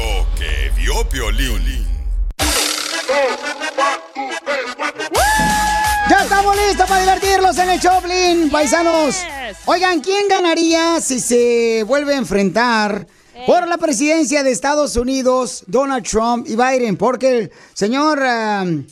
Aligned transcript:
Lo 0.00 0.26
que 0.34 0.70
vio 0.76 1.06
Piolín. 1.10 1.86
Ya 6.08 6.22
estamos 6.22 6.56
listos 6.56 6.88
para 6.88 7.00
divertirlos 7.02 7.58
en 7.58 7.68
el 7.70 7.80
Choplin, 7.80 8.50
paisanos. 8.50 9.22
Oigan, 9.66 10.00
¿quién 10.00 10.26
ganaría 10.28 11.00
si 11.02 11.20
se 11.20 11.84
vuelve 11.86 12.14
a 12.14 12.18
enfrentar 12.18 13.06
por 13.46 13.68
la 13.68 13.76
presidencia 13.76 14.42
de 14.42 14.50
Estados 14.52 14.96
Unidos 14.96 15.64
Donald 15.66 16.06
Trump 16.08 16.46
y 16.48 16.56
Biden? 16.56 16.96
Porque 16.96 17.38
el 17.38 17.52
señor 17.74 18.20
um, 18.20 18.84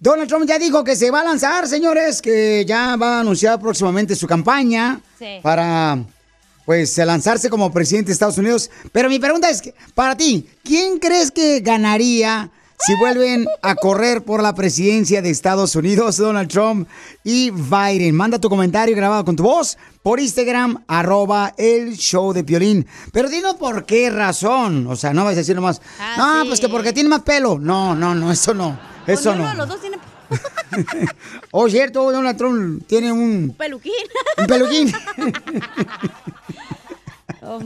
Donald 0.00 0.28
Trump 0.28 0.46
ya 0.48 0.58
dijo 0.58 0.82
que 0.82 0.96
se 0.96 1.10
va 1.10 1.20
a 1.20 1.24
lanzar, 1.24 1.68
señores, 1.68 2.22
que 2.22 2.64
ya 2.66 2.96
va 2.96 3.18
a 3.18 3.20
anunciar 3.20 3.60
próximamente 3.60 4.16
su 4.16 4.26
campaña 4.26 5.00
Sí. 5.18 5.38
para 5.42 5.98
pues 6.64 6.96
lanzarse 6.98 7.50
como 7.50 7.72
presidente 7.72 8.08
de 8.08 8.12
Estados 8.14 8.38
Unidos. 8.38 8.70
Pero 8.92 9.08
mi 9.08 9.18
pregunta 9.18 9.50
es, 9.50 9.62
para 9.94 10.16
ti, 10.16 10.48
¿quién 10.62 10.98
crees 10.98 11.30
que 11.30 11.60
ganaría 11.60 12.50
si 12.86 12.94
vuelven 12.96 13.46
a 13.62 13.74
correr 13.76 14.24
por 14.24 14.42
la 14.42 14.54
presidencia 14.54 15.22
de 15.22 15.30
Estados 15.30 15.74
Unidos, 15.76 16.16
Donald 16.16 16.48
Trump 16.50 16.88
y 17.22 17.50
Biden? 17.50 18.14
Manda 18.14 18.38
tu 18.38 18.48
comentario 18.48 18.96
grabado 18.96 19.24
con 19.24 19.36
tu 19.36 19.42
voz 19.44 19.76
por 20.02 20.20
Instagram, 20.20 20.84
arroba 20.88 21.54
el 21.56 21.96
show 21.96 22.32
de 22.32 22.44
Piolín. 22.44 22.86
Pero 23.12 23.28
dinos 23.30 23.54
por 23.54 23.86
qué 23.86 24.10
razón. 24.10 24.86
O 24.86 24.96
sea, 24.96 25.12
no 25.14 25.24
vas 25.24 25.34
a 25.34 25.36
decir 25.36 25.54
nomás, 25.56 25.80
Ah, 25.98 26.14
no, 26.18 26.42
sí. 26.42 26.48
pues 26.48 26.60
que 26.60 26.68
porque 26.68 26.92
tiene 26.92 27.08
más 27.08 27.22
pelo. 27.22 27.58
No, 27.58 27.94
no, 27.94 28.14
no, 28.14 28.30
eso 28.32 28.52
no. 28.52 28.78
Eso 29.06 29.34
no. 29.34 29.54
los 29.54 29.68
dos 29.68 29.80
tiene 29.80 29.98
Oh, 31.52 31.68
cierto, 31.68 32.10
Donald 32.10 32.36
Trump 32.36 32.86
tiene 32.86 33.12
un, 33.12 33.54
peluquín. 33.56 33.92
un 34.38 34.46
peluquín. 34.46 34.92
Oh. 37.46 37.60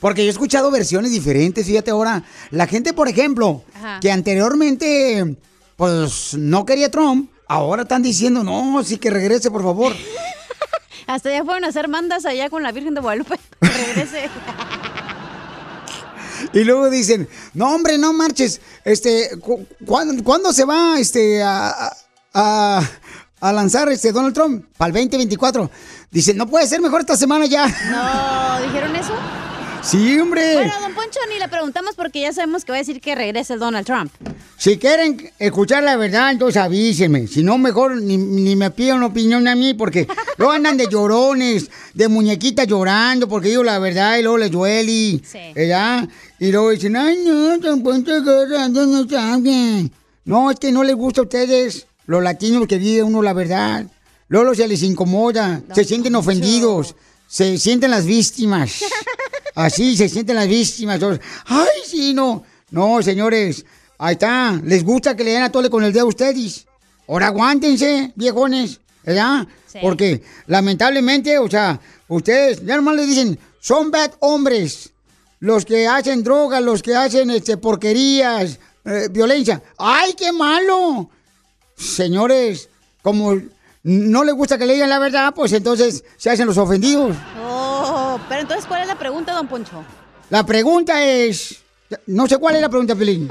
Porque 0.00 0.22
yo 0.22 0.28
he 0.28 0.30
escuchado 0.30 0.70
versiones 0.70 1.12
diferentes, 1.12 1.66
fíjate 1.66 1.90
ahora. 1.90 2.22
La 2.50 2.66
gente, 2.66 2.92
por 2.92 3.08
ejemplo, 3.08 3.62
Ajá. 3.74 4.00
que 4.00 4.12
anteriormente, 4.12 5.36
pues, 5.76 6.34
no 6.34 6.66
quería 6.66 6.90
Trump, 6.90 7.30
ahora 7.48 7.82
están 7.82 8.02
diciendo, 8.02 8.42
no, 8.44 8.82
sí 8.84 8.98
que 8.98 9.10
regrese, 9.10 9.50
por 9.50 9.62
favor. 9.62 9.92
Hasta 11.06 11.30
ya 11.30 11.44
fueron 11.44 11.64
a 11.64 11.68
hacer 11.68 11.88
mandas 11.88 12.24
allá 12.24 12.48
con 12.48 12.62
la 12.62 12.72
Virgen 12.72 12.94
de 12.94 13.00
Guadalupe. 13.00 13.38
Regrese. 13.60 14.30
Y 16.52 16.64
luego 16.64 16.90
dicen, 16.90 17.28
no 17.54 17.74
hombre, 17.74 17.96
no 17.98 18.12
marches, 18.12 18.60
este, 18.84 19.30
cu- 19.40 19.66
¿cuándo, 19.86 20.22
cuándo 20.22 20.52
se 20.52 20.64
va 20.64 20.98
este, 20.98 21.42
a, 21.42 21.92
a- 22.34 22.82
a 23.40 23.52
lanzar 23.52 23.88
este 23.90 24.12
Donald 24.12 24.34
Trump? 24.34 24.64
Para 24.76 24.88
el 24.88 24.94
2024. 24.94 25.70
Dicen, 26.10 26.36
no 26.36 26.46
puede 26.46 26.66
ser 26.66 26.80
mejor 26.80 27.00
esta 27.00 27.16
semana 27.16 27.46
ya. 27.46 27.66
No, 27.66 28.66
¿dijeron 28.66 28.94
eso? 28.96 29.14
Sí, 29.84 30.18
hombre. 30.18 30.54
Bueno, 30.54 30.72
don 30.80 30.94
Poncho, 30.94 31.20
ni 31.28 31.38
le 31.38 31.46
preguntamos 31.48 31.94
porque 31.94 32.22
ya 32.22 32.32
sabemos 32.32 32.64
que 32.64 32.72
va 32.72 32.76
a 32.76 32.80
decir 32.80 33.02
que 33.02 33.14
regrese 33.14 33.56
Donald 33.56 33.84
Trump. 33.86 34.10
Si 34.56 34.78
quieren 34.78 35.30
escuchar 35.38 35.82
la 35.82 35.96
verdad, 35.96 36.30
entonces 36.30 36.56
avísenme. 36.56 37.26
Si 37.26 37.42
no, 37.42 37.58
mejor 37.58 38.00
ni, 38.00 38.16
ni 38.16 38.56
me 38.56 38.70
pidan 38.70 39.02
opinión 39.02 39.46
a 39.46 39.54
mí, 39.54 39.74
porque 39.74 40.08
luego 40.38 40.52
andan 40.52 40.78
de 40.78 40.88
llorones, 40.90 41.70
de 41.92 42.08
muñequitas 42.08 42.66
llorando, 42.66 43.28
porque 43.28 43.50
digo 43.50 43.62
la 43.62 43.78
verdad 43.78 44.16
y 44.16 44.22
luego 44.22 44.38
les 44.38 44.50
duele. 44.50 45.20
Sí. 45.22 45.52
¿Verdad? 45.54 46.08
Y 46.38 46.50
luego 46.50 46.70
dicen, 46.70 46.96
ay, 46.96 47.18
no, 47.22 47.58
Don 47.58 47.82
Poncho 47.82 48.20
no 48.20 49.08
saben. 49.08 49.92
No, 50.24 50.50
es 50.50 50.58
que 50.58 50.72
no 50.72 50.82
les 50.82 50.96
gusta 50.96 51.20
a 51.20 51.24
ustedes, 51.24 51.86
los 52.06 52.22
latinos, 52.22 52.66
que 52.66 52.78
digan 52.78 53.08
uno 53.08 53.20
la 53.20 53.34
verdad. 53.34 53.86
Luego 54.28 54.54
se 54.54 54.66
les 54.66 54.82
incomoda, 54.82 55.60
se 55.74 55.84
sienten 55.84 56.14
ofendidos, 56.14 56.96
se 57.34 57.58
sienten 57.58 57.90
las 57.90 58.06
víctimas. 58.06 58.84
Así 59.56 59.96
se 59.96 60.08
sienten 60.08 60.36
las 60.36 60.46
víctimas. 60.46 61.00
Ay, 61.46 61.66
sí, 61.84 62.14
no. 62.14 62.44
No, 62.70 63.02
señores. 63.02 63.66
Ahí 63.98 64.12
está. 64.12 64.60
Les 64.62 64.84
gusta 64.84 65.16
que 65.16 65.24
le 65.24 65.32
den 65.32 65.42
a 65.42 65.50
tole 65.50 65.68
con 65.68 65.82
el 65.82 65.92
dedo 65.92 66.04
a 66.04 66.08
ustedes. 66.10 66.64
Ahora 67.08 67.26
aguántense, 67.26 68.12
viejones. 68.14 68.80
¿Verdad? 69.02 69.48
Sí. 69.66 69.78
Porque 69.82 70.22
lamentablemente, 70.46 71.36
o 71.38 71.50
sea, 71.50 71.80
ustedes 72.06 72.64
ya 72.64 72.76
nomás 72.76 72.94
les 72.94 73.08
dicen, 73.08 73.36
son 73.58 73.90
bad 73.90 74.12
hombres. 74.20 74.92
Los 75.40 75.64
que 75.64 75.88
hacen 75.88 76.22
drogas, 76.22 76.62
los 76.62 76.82
que 76.82 76.94
hacen 76.94 77.30
este, 77.30 77.56
porquerías, 77.56 78.60
eh, 78.84 79.08
violencia. 79.10 79.60
¡Ay, 79.76 80.14
qué 80.16 80.30
malo! 80.30 81.10
Señores, 81.76 82.68
como 83.02 83.34
no 83.84 84.24
les 84.24 84.34
gusta 84.34 84.58
que 84.58 84.66
le 84.66 84.74
digan 84.74 84.88
la 84.88 84.98
verdad, 84.98 85.32
pues 85.34 85.52
entonces 85.52 86.04
se 86.16 86.30
hacen 86.30 86.46
los 86.46 86.58
ofendidos. 86.58 87.14
Oh, 87.46 88.18
pero 88.28 88.40
entonces, 88.40 88.66
¿cuál 88.66 88.82
es 88.82 88.88
la 88.88 88.98
pregunta, 88.98 89.32
don 89.34 89.46
Poncho? 89.46 89.84
La 90.30 90.44
pregunta 90.44 91.04
es, 91.04 91.62
no 92.06 92.26
sé 92.26 92.38
cuál 92.38 92.56
es 92.56 92.62
la 92.62 92.68
pregunta, 92.68 92.96
Pelín. 92.96 93.30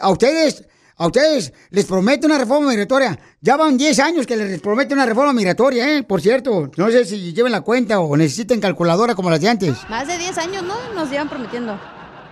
a 0.00 0.08
ustedes, 0.08 0.64
a 0.96 1.08
ustedes 1.08 1.52
les 1.68 1.84
prometo 1.84 2.26
una 2.26 2.38
reforma 2.38 2.70
migratoria. 2.70 3.18
Ya 3.42 3.58
van 3.58 3.76
10 3.76 3.98
años 3.98 4.26
que 4.26 4.34
les 4.34 4.62
promete 4.62 4.94
una 4.94 5.04
reforma 5.04 5.34
migratoria, 5.34 5.94
¿eh? 5.94 6.02
Por 6.02 6.22
cierto, 6.22 6.70
no 6.74 6.90
sé 6.90 7.04
si 7.04 7.34
lleven 7.34 7.52
la 7.52 7.60
cuenta 7.60 8.00
o 8.00 8.16
necesiten 8.16 8.62
calculadora 8.62 9.14
como 9.14 9.28
las 9.28 9.42
de 9.42 9.48
antes. 9.50 9.76
Más 9.90 10.08
de 10.08 10.16
10 10.16 10.38
años, 10.38 10.62
¿no? 10.62 10.76
Nos 10.94 11.10
llevan 11.10 11.28
prometiendo. 11.28 11.78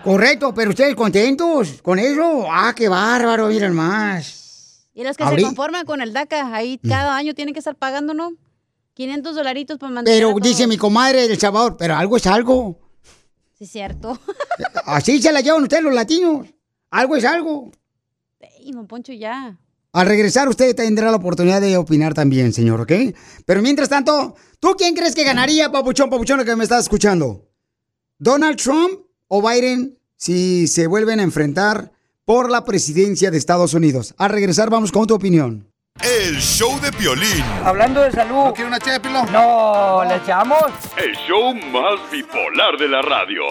Correcto, 0.03 0.55
pero 0.55 0.71
ustedes 0.71 0.95
contentos 0.95 1.83
con 1.83 1.99
eso. 1.99 2.47
Ah, 2.51 2.73
qué 2.75 2.89
bárbaro, 2.89 3.49
miren 3.49 3.75
más. 3.75 4.87
Y 4.95 5.05
los 5.05 5.19
que 5.19 5.27
se 5.27 5.43
conforman 5.43 5.85
con 5.85 6.01
el 6.01 6.15
DACA, 6.15 6.55
ahí 6.55 6.79
cada 6.79 7.17
año 7.17 7.35
tienen 7.35 7.53
que 7.53 7.59
estar 7.59 7.75
pagando, 7.75 8.15
¿no? 8.15 8.33
500 8.95 9.35
dolaritos 9.35 9.79
para 9.79 9.93
mantener. 9.93 10.21
Pero 10.21 10.39
dice 10.41 10.67
mi 10.67 10.77
comadre 10.77 11.29
del 11.29 11.39
Salvador, 11.39 11.77
pero 11.77 11.95
algo 11.97 12.17
es 12.17 12.27
algo. 12.27 12.79
Sí, 13.59 13.67
cierto. 13.67 14.19
Así 14.87 15.21
se 15.21 15.33
la 15.33 15.41
llevan 15.41 15.63
ustedes 15.63 15.83
los 15.83 15.95
latinos. 15.95 16.47
Algo 16.91 17.17
es 17.17 17.25
algo. 17.25 17.71
Ey, 18.41 18.73
don 18.73 18.87
Poncho, 18.87 19.13
ya. 19.13 19.59
Al 19.93 20.07
regresar 20.07 20.49
usted 20.49 20.75
tendrá 20.75 21.11
la 21.11 21.17
oportunidad 21.17 21.61
de 21.61 21.77
opinar 21.77 22.15
también, 22.15 22.53
señor, 22.53 22.81
¿ok? 22.81 22.93
Pero 23.45 23.61
mientras 23.61 23.89
tanto, 23.89 24.37
¿tú 24.61 24.75
quién 24.79 24.95
crees 24.95 25.15
que 25.15 25.25
ganaría, 25.25 25.71
papuchón, 25.73 26.09
papuchón, 26.09 26.45
que 26.45 26.57
me 26.57 26.63
estás 26.63 26.85
escuchando? 26.85 27.49
¿Donald 28.19 28.57
Trump 28.57 29.01
o 29.27 29.47
Biden 29.47 29.99
si 30.17 30.69
se 30.69 30.87
vuelven 30.87 31.19
a 31.19 31.25
enfrentar 31.25 31.91
por 32.25 32.51
la 32.51 32.65
presidencia 32.65 33.31
de 33.31 33.39
Estados 33.39 33.75
Unidos? 33.75 34.15
Al 34.17 34.31
regresar 34.31 34.71
vamos 34.71 34.93
con 34.93 35.07
tu 35.07 35.15
opinión. 35.15 35.70
El 36.03 36.41
show 36.41 36.81
de 36.81 36.91
Piolín. 36.93 37.45
Hablando 37.63 38.01
de 38.01 38.11
salud. 38.11 38.47
¿No 38.47 38.55
quiere 38.55 38.69
una 38.69 38.79
ché 38.79 38.93
de 38.93 39.01
pilón? 39.01 39.31
No, 39.31 40.03
¿le 40.09 40.17
echamos? 40.17 40.65
El 40.97 41.15
show 41.29 41.55
más 41.55 42.11
bipolar 42.11 42.79
de 42.79 42.89
la 42.89 43.03
radio. 43.03 43.43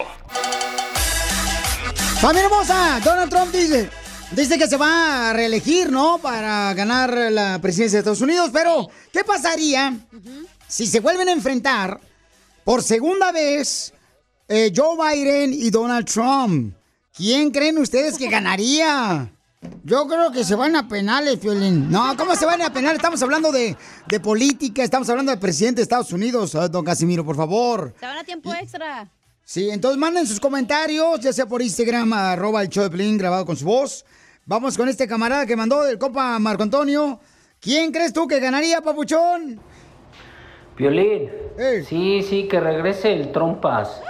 Familia 2.20 2.46
hermosa, 2.46 3.00
Donald 3.04 3.30
Trump 3.30 3.52
dice, 3.52 3.88
dice 4.32 4.58
que 4.58 4.66
se 4.66 4.76
va 4.76 5.30
a 5.30 5.32
reelegir, 5.32 5.92
¿no? 5.92 6.18
Para 6.18 6.74
ganar 6.74 7.14
la 7.30 7.60
presidencia 7.60 7.98
de 7.98 8.00
Estados 8.00 8.20
Unidos, 8.20 8.50
pero 8.52 8.88
¿qué 9.12 9.22
pasaría 9.22 9.94
si 10.66 10.86
se 10.86 10.98
vuelven 10.98 11.28
a 11.28 11.32
enfrentar 11.32 12.00
por 12.64 12.82
segunda 12.82 13.30
vez 13.30 13.94
eh, 14.48 14.72
Joe 14.74 14.96
Biden 14.96 15.52
y 15.54 15.70
Donald 15.70 16.06
Trump? 16.06 16.74
¿Quién 17.16 17.52
creen 17.52 17.78
ustedes 17.78 18.18
que 18.18 18.28
ganaría? 18.28 19.30
Yo 19.84 20.06
creo 20.06 20.32
que 20.32 20.42
se 20.42 20.54
van 20.54 20.74
a 20.74 20.88
penales, 20.88 21.36
Piolín. 21.36 21.90
No, 21.90 22.16
¿cómo 22.16 22.34
se 22.34 22.46
van 22.46 22.62
a 22.62 22.72
penales? 22.72 22.96
Estamos 22.96 23.22
hablando 23.22 23.52
de, 23.52 23.76
de 24.08 24.20
política, 24.20 24.82
estamos 24.82 25.08
hablando 25.10 25.32
del 25.32 25.38
presidente 25.38 25.76
de 25.80 25.82
Estados 25.82 26.12
Unidos, 26.14 26.54
Ah, 26.54 26.66
don 26.68 26.82
Casimiro, 26.82 27.24
por 27.26 27.36
favor. 27.36 27.92
Se 28.00 28.06
van 28.06 28.16
a 28.16 28.24
tiempo 28.24 28.54
extra. 28.54 29.06
Sí, 29.44 29.68
entonces 29.68 29.98
manden 29.98 30.26
sus 30.26 30.40
comentarios, 30.40 31.20
ya 31.20 31.32
sea 31.32 31.44
por 31.44 31.60
Instagram, 31.60 32.10
arroba 32.12 32.62
el 32.62 32.68
show 32.70 32.84
de 32.84 32.90
Piolín, 32.90 33.18
grabado 33.18 33.44
con 33.44 33.56
su 33.56 33.66
voz. 33.66 34.06
Vamos 34.46 34.78
con 34.78 34.88
este 34.88 35.06
camarada 35.06 35.44
que 35.44 35.56
mandó 35.56 35.82
del 35.82 35.98
copa 35.98 36.38
Marco 36.38 36.62
Antonio. 36.62 37.20
¿Quién 37.60 37.92
crees 37.92 38.14
tú 38.14 38.26
que 38.26 38.40
ganaría, 38.40 38.80
papuchón? 38.80 39.60
Violín. 40.78 41.28
Sí, 41.86 42.22
sí, 42.22 42.48
que 42.48 42.58
regrese 42.60 43.12
el 43.12 43.30
trompas. 43.30 44.00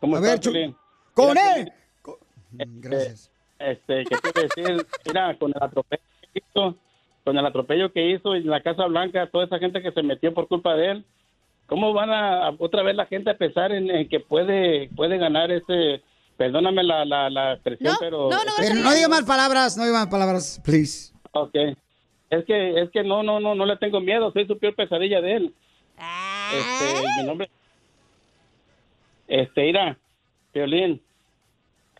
¿Cómo 0.00 0.16
A 0.16 0.20
estás, 0.20 0.52
ver? 0.52 0.74
¡Con 1.12 1.28
Mira, 1.28 1.56
él! 1.56 1.72
Piolín, 2.02 2.80
Gracias. 2.80 3.30
Este, 3.58 4.04
¿qué 4.04 4.14
a 4.14 4.40
decir? 4.40 4.86
Mira, 5.06 5.38
con 5.38 5.52
el 5.54 5.62
atropello 5.62 6.02
que 6.32 6.40
hizo, 6.40 6.76
con 7.24 7.36
el 7.36 7.46
atropello 7.46 7.92
que 7.92 8.10
hizo 8.10 8.34
en 8.34 8.48
la 8.48 8.62
Casa 8.62 8.86
Blanca, 8.86 9.28
toda 9.30 9.44
esa 9.44 9.58
gente 9.58 9.82
que 9.82 9.92
se 9.92 10.02
metió 10.02 10.32
por 10.32 10.48
culpa 10.48 10.74
de 10.74 10.92
él, 10.92 11.04
¿cómo 11.66 11.92
van 11.92 12.10
a, 12.10 12.46
a 12.46 12.50
otra 12.58 12.82
vez 12.82 12.96
la 12.96 13.04
gente 13.04 13.30
a 13.30 13.36
pensar 13.36 13.72
en, 13.72 13.90
en 13.90 14.08
que 14.08 14.20
puede 14.20 14.88
puede 14.96 15.18
ganar 15.18 15.50
ese, 15.50 16.02
perdóname 16.38 16.82
la, 16.82 17.04
la, 17.04 17.28
la 17.28 17.52
expresión, 17.52 17.94
pero... 18.00 18.30
Pero 18.58 18.74
no 18.76 18.94
diga 18.94 19.08
más 19.08 19.24
palabras, 19.24 19.76
no 19.76 19.84
diga 19.84 19.98
más 19.98 20.08
palabras, 20.08 20.58
please. 20.64 21.12
Ok. 21.32 21.54
Es 22.30 22.44
que, 22.44 22.80
es 22.80 22.90
que 22.90 23.02
no, 23.02 23.22
no, 23.22 23.40
no, 23.40 23.54
no 23.54 23.66
le 23.66 23.76
tengo 23.76 24.00
miedo, 24.00 24.30
soy 24.32 24.46
su 24.46 24.56
peor 24.58 24.74
pesadilla 24.74 25.20
de 25.20 25.34
él. 25.34 25.54
Este, 26.54 27.02
mi 27.18 27.26
nombre... 27.26 27.50
Este, 29.26 29.62
mira, 29.62 29.96
Violín, 30.54 31.00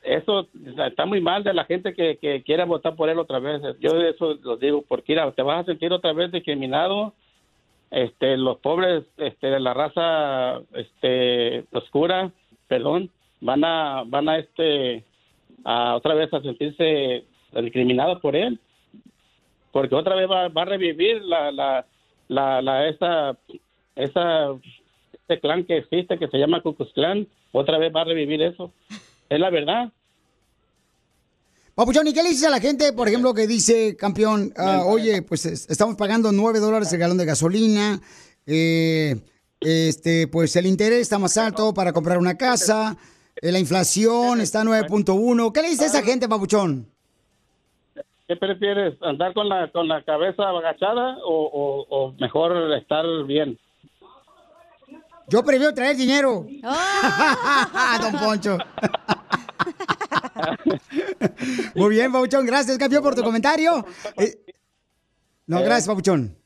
eso 0.02 0.48
está 0.84 1.04
muy 1.06 1.20
mal 1.20 1.44
de 1.44 1.52
la 1.52 1.64
gente 1.64 1.94
que, 1.94 2.16
que 2.16 2.42
quiera 2.42 2.64
votar 2.64 2.96
por 2.96 3.08
él 3.08 3.18
otra 3.18 3.38
vez. 3.38 3.60
Yo 3.80 4.00
eso 4.00 4.34
lo 4.42 4.56
digo, 4.56 4.84
porque 4.86 5.12
mira, 5.12 5.30
te 5.32 5.42
vas 5.42 5.62
a 5.62 5.66
sentir 5.66 5.92
otra 5.92 6.12
vez 6.12 6.32
discriminado. 6.32 7.12
Este, 7.90 8.36
los 8.36 8.58
pobres 8.58 9.04
este, 9.16 9.48
de 9.48 9.60
la 9.60 9.74
raza 9.74 10.60
este, 10.74 11.64
oscura, 11.72 12.30
perdón, 12.68 13.10
van 13.40 13.64
a, 13.64 14.04
van 14.06 14.28
a, 14.28 14.38
este, 14.38 15.04
a 15.64 15.96
otra 15.96 16.14
vez 16.14 16.32
a 16.32 16.40
sentirse 16.40 17.24
discriminados 17.52 18.20
por 18.20 18.36
él 18.36 18.60
porque 19.72 19.94
otra 19.94 20.14
vez 20.16 20.28
va, 20.30 20.48
va 20.48 20.62
a 20.62 20.66
revivir 20.66 21.22
la, 21.22 21.50
la, 21.52 21.86
la, 22.28 22.60
la 22.62 22.88
esa, 22.88 23.36
esa, 23.96 24.48
este 25.12 25.40
clan 25.40 25.64
que 25.64 25.78
existe 25.78 26.18
que 26.18 26.28
se 26.28 26.38
llama 26.38 26.62
Ku 26.62 26.74
Klux 26.74 26.92
Klan, 26.92 27.26
otra 27.52 27.78
vez 27.78 27.92
va 27.94 28.02
a 28.02 28.04
revivir 28.04 28.42
eso. 28.42 28.72
Es 29.28 29.38
la 29.38 29.50
verdad. 29.50 29.92
Papuchón, 31.74 32.06
¿y 32.08 32.12
qué 32.12 32.22
le 32.22 32.30
dices 32.30 32.44
a 32.46 32.50
la 32.50 32.60
gente, 32.60 32.92
por 32.92 33.08
ejemplo, 33.08 33.32
que 33.32 33.46
dice, 33.46 33.96
campeón, 33.96 34.52
ah, 34.56 34.82
oye, 34.86 35.22
pues 35.22 35.46
es- 35.46 35.70
estamos 35.70 35.96
pagando 35.96 36.30
9 36.32 36.58
dólares 36.58 36.92
el 36.92 36.98
galón 36.98 37.16
de 37.16 37.24
gasolina, 37.24 38.00
eh, 38.46 39.16
este, 39.60 40.26
pues 40.28 40.56
el 40.56 40.66
interés 40.66 41.00
está 41.02 41.18
más 41.18 41.36
alto 41.38 41.72
para 41.72 41.92
comprar 41.92 42.18
una 42.18 42.36
casa, 42.36 42.96
eh, 43.40 43.52
la 43.52 43.58
inflación 43.60 44.40
está 44.40 44.60
a 44.60 44.64
9.1. 44.64 45.52
¿Qué 45.52 45.62
le 45.62 45.68
dices 45.70 45.94
a 45.94 45.98
esa 45.98 46.02
gente, 46.02 46.28
Papuchón? 46.28 46.86
¿Qué 48.30 48.36
prefieres, 48.36 48.94
andar 49.02 49.34
con 49.34 49.48
la, 49.48 49.72
con 49.72 49.88
la 49.88 50.04
cabeza 50.04 50.50
agachada 50.50 51.18
o, 51.24 51.50
o, 51.52 51.84
o 51.90 52.12
mejor 52.12 52.72
estar 52.74 53.04
bien? 53.26 53.58
Yo 55.26 55.42
prefiero 55.42 55.74
traer 55.74 55.96
dinero. 55.96 56.46
Don 58.00 58.12
Poncho. 58.20 58.54
Muy 61.74 61.90
bien, 61.90 62.12
Papuchón. 62.12 62.46
Gracias, 62.46 62.78
campeón, 62.78 63.02
por 63.02 63.16
tu 63.16 63.24
comentario. 63.24 63.84
Eh, 64.16 64.38
no, 65.48 65.60
gracias, 65.62 65.88
Papuchón. 65.88 66.39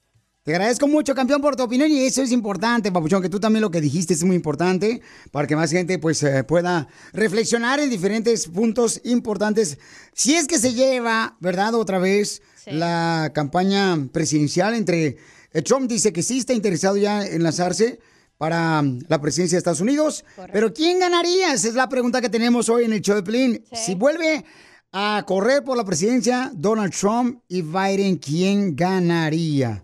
Te 0.44 0.52
agradezco 0.52 0.86
mucho, 0.86 1.14
campeón, 1.14 1.40
por 1.40 1.56
tu 1.56 1.62
opinión 1.62 1.90
y 1.90 2.04
eso 2.04 2.20
es 2.20 2.30
importante, 2.30 2.92
Papuchón, 2.92 3.22
que 3.22 3.30
tú 3.30 3.40
también 3.40 3.62
lo 3.62 3.70
que 3.70 3.80
dijiste 3.80 4.12
es 4.12 4.24
muy 4.24 4.36
importante 4.36 5.00
para 5.30 5.46
que 5.46 5.56
más 5.56 5.70
gente 5.70 5.98
pues 5.98 6.22
eh, 6.22 6.44
pueda 6.44 6.86
reflexionar 7.14 7.80
en 7.80 7.88
diferentes 7.88 8.48
puntos 8.48 9.00
importantes. 9.04 9.78
Si 10.12 10.34
es 10.34 10.46
que 10.46 10.58
se 10.58 10.74
lleva, 10.74 11.38
¿verdad? 11.40 11.72
Otra 11.72 11.98
vez 11.98 12.42
la 12.66 13.32
campaña 13.34 13.96
presidencial 14.12 14.74
entre 14.74 15.16
eh, 15.54 15.62
Trump 15.62 15.88
dice 15.88 16.12
que 16.12 16.22
sí 16.22 16.40
está 16.40 16.52
interesado 16.52 16.98
ya 16.98 17.26
en 17.26 17.42
lanzarse 17.42 17.98
para 18.36 18.82
mm, 18.82 19.04
la 19.08 19.22
presidencia 19.22 19.56
de 19.56 19.60
Estados 19.60 19.80
Unidos, 19.80 20.26
pero 20.52 20.74
¿quién 20.74 20.98
ganaría? 20.98 21.54
Esa 21.54 21.68
es 21.68 21.74
la 21.74 21.88
pregunta 21.88 22.20
que 22.20 22.28
tenemos 22.28 22.68
hoy 22.68 22.84
en 22.84 22.92
el 22.92 23.00
show 23.00 23.16
de 23.16 23.22
Plin. 23.22 23.64
Si 23.72 23.94
vuelve 23.94 24.44
a 24.92 25.24
correr 25.26 25.64
por 25.64 25.78
la 25.78 25.86
presidencia 25.86 26.52
Donald 26.54 26.92
Trump 26.92 27.40
y 27.48 27.62
Biden, 27.62 28.18
¿quién 28.18 28.76
ganaría? 28.76 29.82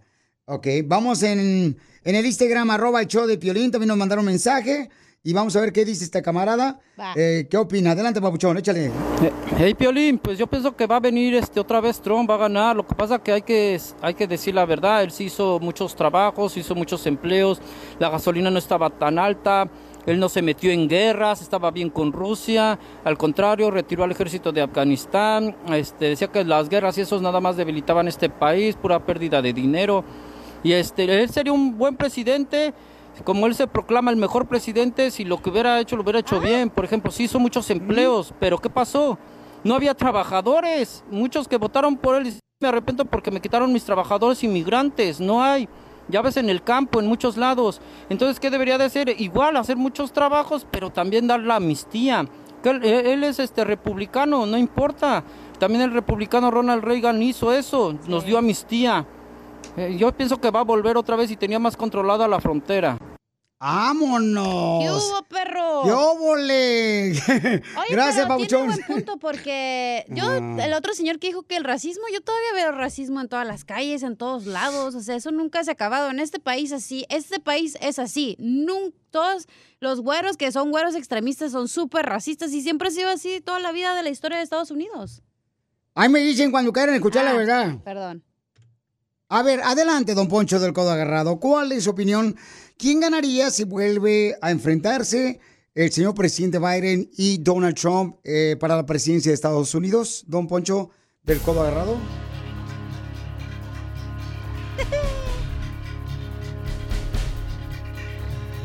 Ok, 0.52 0.66
vamos 0.85 1.23
en, 1.23 1.76
en 2.04 2.14
el 2.14 2.26
Instagram, 2.26 2.71
arroba 2.71 3.00
el 3.00 3.07
show 3.07 3.25
de 3.26 3.38
Piolín, 3.38 3.71
también 3.71 3.87
nos 3.88 3.97
mandaron 3.97 4.25
mensaje. 4.25 4.90
y 5.23 5.33
vamos 5.33 5.54
a 5.54 5.61
ver 5.61 5.73
qué 5.73 5.85
dice 5.85 6.02
esta 6.02 6.23
camarada. 6.23 6.80
Va. 6.99 7.12
Eh, 7.14 7.47
¿Qué 7.49 7.57
opina? 7.57 7.92
Adelante, 7.92 8.21
papuchón, 8.21 8.57
échale. 8.59 8.87
Eh, 8.87 9.33
Hey 9.59 9.75
Piolín, 9.75 10.19
pues 10.19 10.38
yo 10.38 10.47
pienso 10.49 10.75
que 10.75 10.87
va 10.88 10.97
a 10.97 11.00
venir 11.00 11.35
este 11.37 11.61
otra 11.61 11.80
vez 11.80 12.00
Trump, 12.00 12.28
va 12.28 12.35
a 12.35 12.38
ganar. 12.38 12.75
Lo 12.75 12.85
que 12.85 12.95
pasa 12.97 13.19
que 13.21 13.30
hay 13.30 13.42
que 13.42 13.78
hay 14.02 14.14
que 14.14 14.26
decir 14.26 14.54
la 14.54 14.64
verdad. 14.66 15.02
Él 15.04 15.12
sí 15.12 15.25
hizo 15.25 15.61
muchos 15.61 15.95
trabajos, 15.95 16.57
hizo 16.57 16.75
muchos 16.75 17.07
empleos. 17.07 17.61
La 18.00 18.09
gasolina 18.11 18.50
no 18.50 18.59
estaba 18.59 18.90
tan 18.90 19.19
alta. 19.21 19.69
Él 20.07 20.19
no 20.19 20.30
se 20.30 20.40
metió 20.40 20.73
en 20.73 20.88
guerras, 20.88 21.42
estaba 21.42 21.71
bien 21.71 21.90
con 21.90 22.11
Rusia. 22.12 22.78
Al 23.04 23.19
contrario, 23.19 23.71
retiró 23.71 24.02
al 24.02 24.11
ejército 24.11 24.50
de 24.50 24.62
Afganistán. 24.62 25.54
Este, 25.73 26.07
decía 26.07 26.28
que 26.28 26.42
las 26.42 26.71
guerras 26.71 26.97
y 26.97 27.02
esos 27.02 27.21
nada 27.21 27.38
más 27.40 27.57
debilitaban 27.59 28.09
este 28.09 28.30
país, 28.30 28.75
pura 28.76 29.04
pérdida 29.04 29.42
de 29.42 29.52
dinero. 29.52 30.02
Y 30.62 30.73
este, 30.73 31.23
él 31.23 31.31
sería 31.31 31.52
un 31.52 31.79
buen 31.79 31.97
presidente. 31.97 32.75
Como 33.25 33.47
él 33.47 33.55
se 33.55 33.67
proclama 33.67 34.11
el 34.11 34.17
mejor 34.17 34.47
presidente, 34.47 35.11
si 35.11 35.25
lo 35.25 35.43
que 35.43 35.50
hubiera 35.50 35.79
hecho 35.79 35.97
lo 35.97 36.02
hubiera 36.02 36.21
hecho 36.21 36.40
bien. 36.40 36.71
Por 36.71 36.85
ejemplo, 36.85 37.11
sí 37.11 37.25
hizo 37.25 37.38
muchos 37.38 37.69
empleos, 37.71 38.33
pero 38.40 38.59
¿qué 38.59 38.71
pasó? 38.71 39.19
No 39.62 39.75
había 39.75 39.95
trabajadores. 39.95 41.05
Muchos 41.11 41.47
que 41.49 41.59
votaron 41.59 41.97
por 41.97 42.17
él 42.17 42.33
me 42.61 42.69
arrepiento 42.69 43.05
porque 43.05 43.31
me 43.31 43.40
quitaron 43.40 43.73
mis 43.73 43.85
trabajadores 43.85 44.43
inmigrantes. 44.45 45.21
No 45.21 45.43
hay. 45.43 45.69
Ya 46.09 46.23
ves 46.23 46.37
en 46.37 46.50
el 46.50 46.62
campo, 46.62 46.99
en 47.00 47.07
muchos 47.07 47.37
lados. 47.37 47.81
Entonces, 48.09 48.40
¿qué 48.40 48.50
debería 48.50 48.79
de 48.79 48.85
hacer? 48.85 49.21
Igual, 49.21 49.57
hacer 49.57 49.76
muchos 49.76 50.12
trabajos, 50.12 50.67
pero 50.71 50.90
también 50.90 51.26
dar 51.26 51.40
la 51.40 51.57
amnistía. 51.57 52.26
Que 52.62 52.71
él, 52.71 52.85
él 52.85 53.25
es 53.25 53.38
este 53.38 53.64
republicano, 53.64 54.45
no 54.47 54.59
importa. 54.59 55.25
También 55.59 55.83
el 55.83 55.93
republicano 55.93 56.50
Ronald 56.50 56.83
Reagan 56.83 57.23
hizo 57.23 57.52
eso, 57.52 57.95
nos 58.07 58.25
dio 58.25 58.38
amnistía. 58.38 59.07
Eh, 59.77 59.97
yo 59.99 60.12
pienso 60.12 60.41
que 60.41 60.50
va 60.50 60.61
a 60.61 60.65
volver 60.65 60.97
otra 60.97 61.17
vez 61.17 61.31
y 61.31 61.37
tenía 61.37 61.59
más 61.59 61.77
controlada 61.77 62.27
la 62.29 62.41
frontera. 62.41 62.99
¡Vámonos! 63.62 64.83
¿Qué 64.83 64.91
hubo, 64.91 65.23
perro? 65.29 65.87
¡Yo 65.87 66.17
volé! 66.19 67.11
Oye, 67.29 67.62
Gracias. 67.91 68.27
Tiene 68.49 68.65
buen 68.67 68.83
punto 68.87 69.19
porque 69.19 70.07
yo, 70.09 70.41
No. 70.41 70.62
el 70.62 70.73
otro 70.73 70.95
señor 70.95 71.19
que 71.19 71.27
dijo 71.27 71.43
que 71.43 71.57
el 71.57 71.65
racismo, 71.65 72.03
yo 72.12 72.23
todavía 72.23 72.53
veo 72.55 72.73
racismo 72.73 73.21
en 73.21 73.29
todas 73.29 73.47
las 73.47 73.65
calles, 73.67 74.03
en 74.03 74.17
todos 74.17 74.47
lados. 74.47 74.95
O 74.95 75.00
sea, 75.00 75.15
eso 75.15 75.31
nunca 75.31 75.62
se 75.62 75.71
ha 75.71 75.75
acabado. 75.75 76.11
En 76.11 76.21
este 76.21 76.41
país 76.41 76.73
así, 76.73 77.05
este 77.11 77.39
país 77.39 77.77
es 77.83 77.99
así. 77.99 78.35
Nun- 78.41 78.95
todos 79.11 79.47
los 79.79 80.00
güeros 80.00 80.39
que 80.39 80.50
son 80.53 80.71
güeros 80.71 80.95
extremistas 80.95 81.53
son 81.53 81.69
súper 81.69 82.07
racistas 82.07 82.53
y 82.53 82.62
siempre 82.62 82.89
ha 82.89 82.93
sido 82.93 83.11
así 83.11 83.41
toda 83.43 83.61
la 83.61 83.73
vida 83.73 83.95
de 83.95 84.03
la 84.03 84.09
historia 84.09 84.39
de 84.39 84.45
Estados 84.45 84.71
Unidos. 84.71 85.23
Ahí 85.95 86.09
me 86.09 86.21
dicen 86.21 86.50
cuando 86.50 86.73
quieran 86.73 86.95
escuchar 86.95 87.25
la 87.25 87.33
Ah, 87.33 87.37
verdad. 87.37 87.77
Perdón. 87.85 88.25
A 89.33 89.45
ver, 89.45 89.61
adelante, 89.61 90.15
don 90.15 90.27
Poncho 90.27 90.59
del 90.59 90.73
Codo 90.73 90.91
Agarrado. 90.91 91.39
¿Cuál 91.39 91.71
es 91.71 91.85
su 91.85 91.91
opinión? 91.91 92.35
¿Quién 92.77 92.99
ganaría 92.99 93.53
si 93.53 93.63
vuelve 93.63 94.37
a 94.43 94.51
enfrentarse 94.51 95.39
el 95.73 95.93
señor 95.93 96.17
presidente 96.17 96.59
Biden 96.59 97.09
y 97.17 97.39
Donald 97.39 97.77
Trump 97.77 98.17
eh, 98.25 98.57
para 98.59 98.75
la 98.75 98.85
presidencia 98.85 99.31
de 99.31 99.35
Estados 99.35 99.73
Unidos? 99.73 100.25
Don 100.27 100.49
Poncho 100.49 100.91
del 101.23 101.39
Codo 101.39 101.61
Agarrado. 101.61 101.97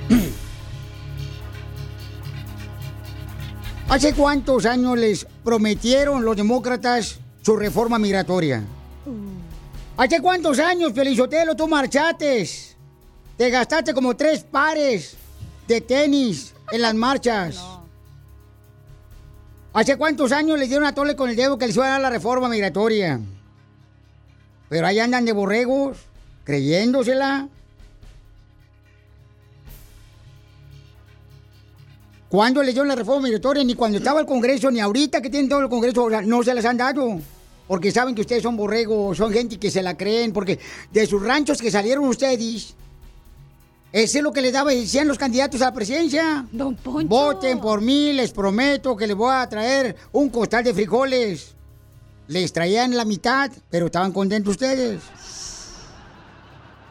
¿Hace 3.88 4.16
cuántos 4.16 4.66
años 4.66 4.98
les 4.98 5.28
prometieron 5.44 6.26
los 6.26 6.36
demócratas 6.36 7.20
su 7.44 7.56
reforma 7.56 8.00
migratoria? 8.00 8.64
¿Hace 9.98 10.22
cuántos 10.22 10.60
años, 10.60 10.92
Felizotelo, 10.94 11.56
tú 11.56 11.70
marchates? 11.70 12.76
Te 13.38 13.50
gastaste 13.50 13.94
como 13.94 14.16
tres 14.16 14.44
pares 14.44 15.16
de 15.68 15.80
tenis 15.80 16.54
en 16.72 16.82
las 16.82 16.94
marchas. 16.94 17.56
¿Hace 19.74 19.98
cuántos 19.98 20.34
años 20.34 20.60
les 20.60 20.68
dieron 20.68 20.86
a 20.86 20.94
tole 20.94 21.16
con 21.16 21.30
el 21.30 21.38
dedo 21.38 21.58
que 21.58 21.68
les 21.68 21.76
iba 21.76 21.86
a 21.86 21.92
dar 21.92 22.02
la 22.02 22.10
reforma 22.10 22.50
migratoria? 22.50 23.22
Pero 24.68 24.86
ahí 24.86 25.00
andan 25.00 25.24
de 25.24 25.32
borregos, 25.32 25.98
creyéndosela. 26.44 27.48
¿Cuándo 32.28 32.62
les 32.64 32.74
dieron 32.74 32.90
la 32.90 32.96
reforma 32.96 33.24
migratoria? 33.24 33.64
Ni 33.64 33.76
cuando 33.76 33.98
estaba 33.98 34.20
el 34.20 34.26
Congreso, 34.26 34.70
ni 34.72 34.82
ahorita 34.82 35.22
que 35.22 35.30
tienen 35.30 35.48
todo 35.48 35.62
el 35.62 35.70
Congreso, 35.70 36.04
o 36.04 36.10
sea, 36.10 36.22
no 36.22 36.44
se 36.44 36.54
las 36.54 36.66
han 36.66 36.76
dado. 36.76 37.22
Porque 37.68 37.92
saben 37.92 38.14
que 38.14 38.22
ustedes 38.22 38.44
son 38.44 38.56
borregos, 38.56 39.18
son 39.18 39.32
gente 39.32 39.58
que 39.58 39.72
se 39.72 39.82
la 39.82 39.98
creen, 39.98 40.32
porque 40.32 40.60
de 40.92 41.08
sus 41.08 41.22
ranchos 41.22 41.62
que 41.62 41.72
salieron 41.72 42.08
ustedes, 42.08 42.76
ese 43.92 44.18
es 44.18 44.24
lo 44.24 44.34
que 44.34 44.42
les 44.42 44.52
daba, 44.52 44.72
decían 44.72 45.08
los 45.08 45.18
candidatos 45.18 45.62
a 45.62 45.66
la 45.66 45.74
presidencia. 45.74 46.46
Don 46.52 46.76
Poncho. 46.76 47.08
Voten 47.08 47.60
por 47.60 47.82
mí, 47.82 48.12
les 48.12 48.32
prometo 48.32 48.96
que 48.96 49.08
les 49.08 49.16
voy 49.16 49.34
a 49.34 49.48
traer 49.48 49.96
un 50.12 50.30
costal 50.30 50.64
de 50.64 50.74
frijoles. 50.74 51.56
Les 52.28 52.52
traían 52.52 52.96
la 52.96 53.06
mitad, 53.06 53.52
pero 53.70 53.86
estaban 53.86 54.12
contentos 54.12 54.52
ustedes. 54.52 55.02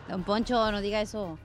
Don 0.09 0.25
Poncho, 0.25 0.73
no 0.73 0.81
diga 0.81 1.02
eso. 1.02 1.38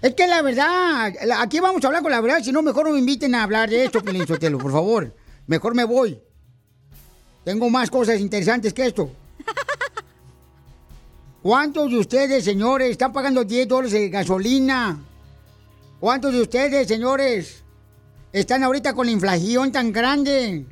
Es 0.00 0.14
que 0.14 0.26
la 0.26 0.42
verdad, 0.42 1.12
aquí 1.38 1.60
vamos 1.60 1.84
a 1.84 1.88
hablar 1.88 2.02
con 2.02 2.10
la 2.10 2.20
verdad, 2.20 2.42
si 2.42 2.52
no, 2.52 2.62
mejor 2.62 2.86
no 2.86 2.92
me 2.92 2.98
inviten 2.98 3.34
a 3.34 3.42
hablar 3.42 3.68
de 3.68 3.84
esto, 3.84 4.02
Pelín 4.02 4.24
por 4.24 4.72
favor. 4.72 5.14
Mejor 5.46 5.74
me 5.74 5.84
voy. 5.84 6.18
Tengo 7.46 7.70
más 7.70 7.88
cosas 7.90 8.18
interesantes 8.18 8.74
que 8.74 8.86
esto. 8.86 9.08
¿Cuántos 11.42 11.88
de 11.92 11.98
ustedes, 11.98 12.44
señores, 12.44 12.90
están 12.90 13.12
pagando 13.12 13.44
10 13.44 13.68
dólares 13.68 13.92
de 13.92 14.08
gasolina? 14.08 14.98
¿Cuántos 16.00 16.32
de 16.32 16.40
ustedes, 16.40 16.88
señores, 16.88 17.62
están 18.32 18.64
ahorita 18.64 18.94
con 18.94 19.06
la 19.06 19.12
inflación 19.12 19.70
tan 19.70 19.92
grande? 19.92 20.66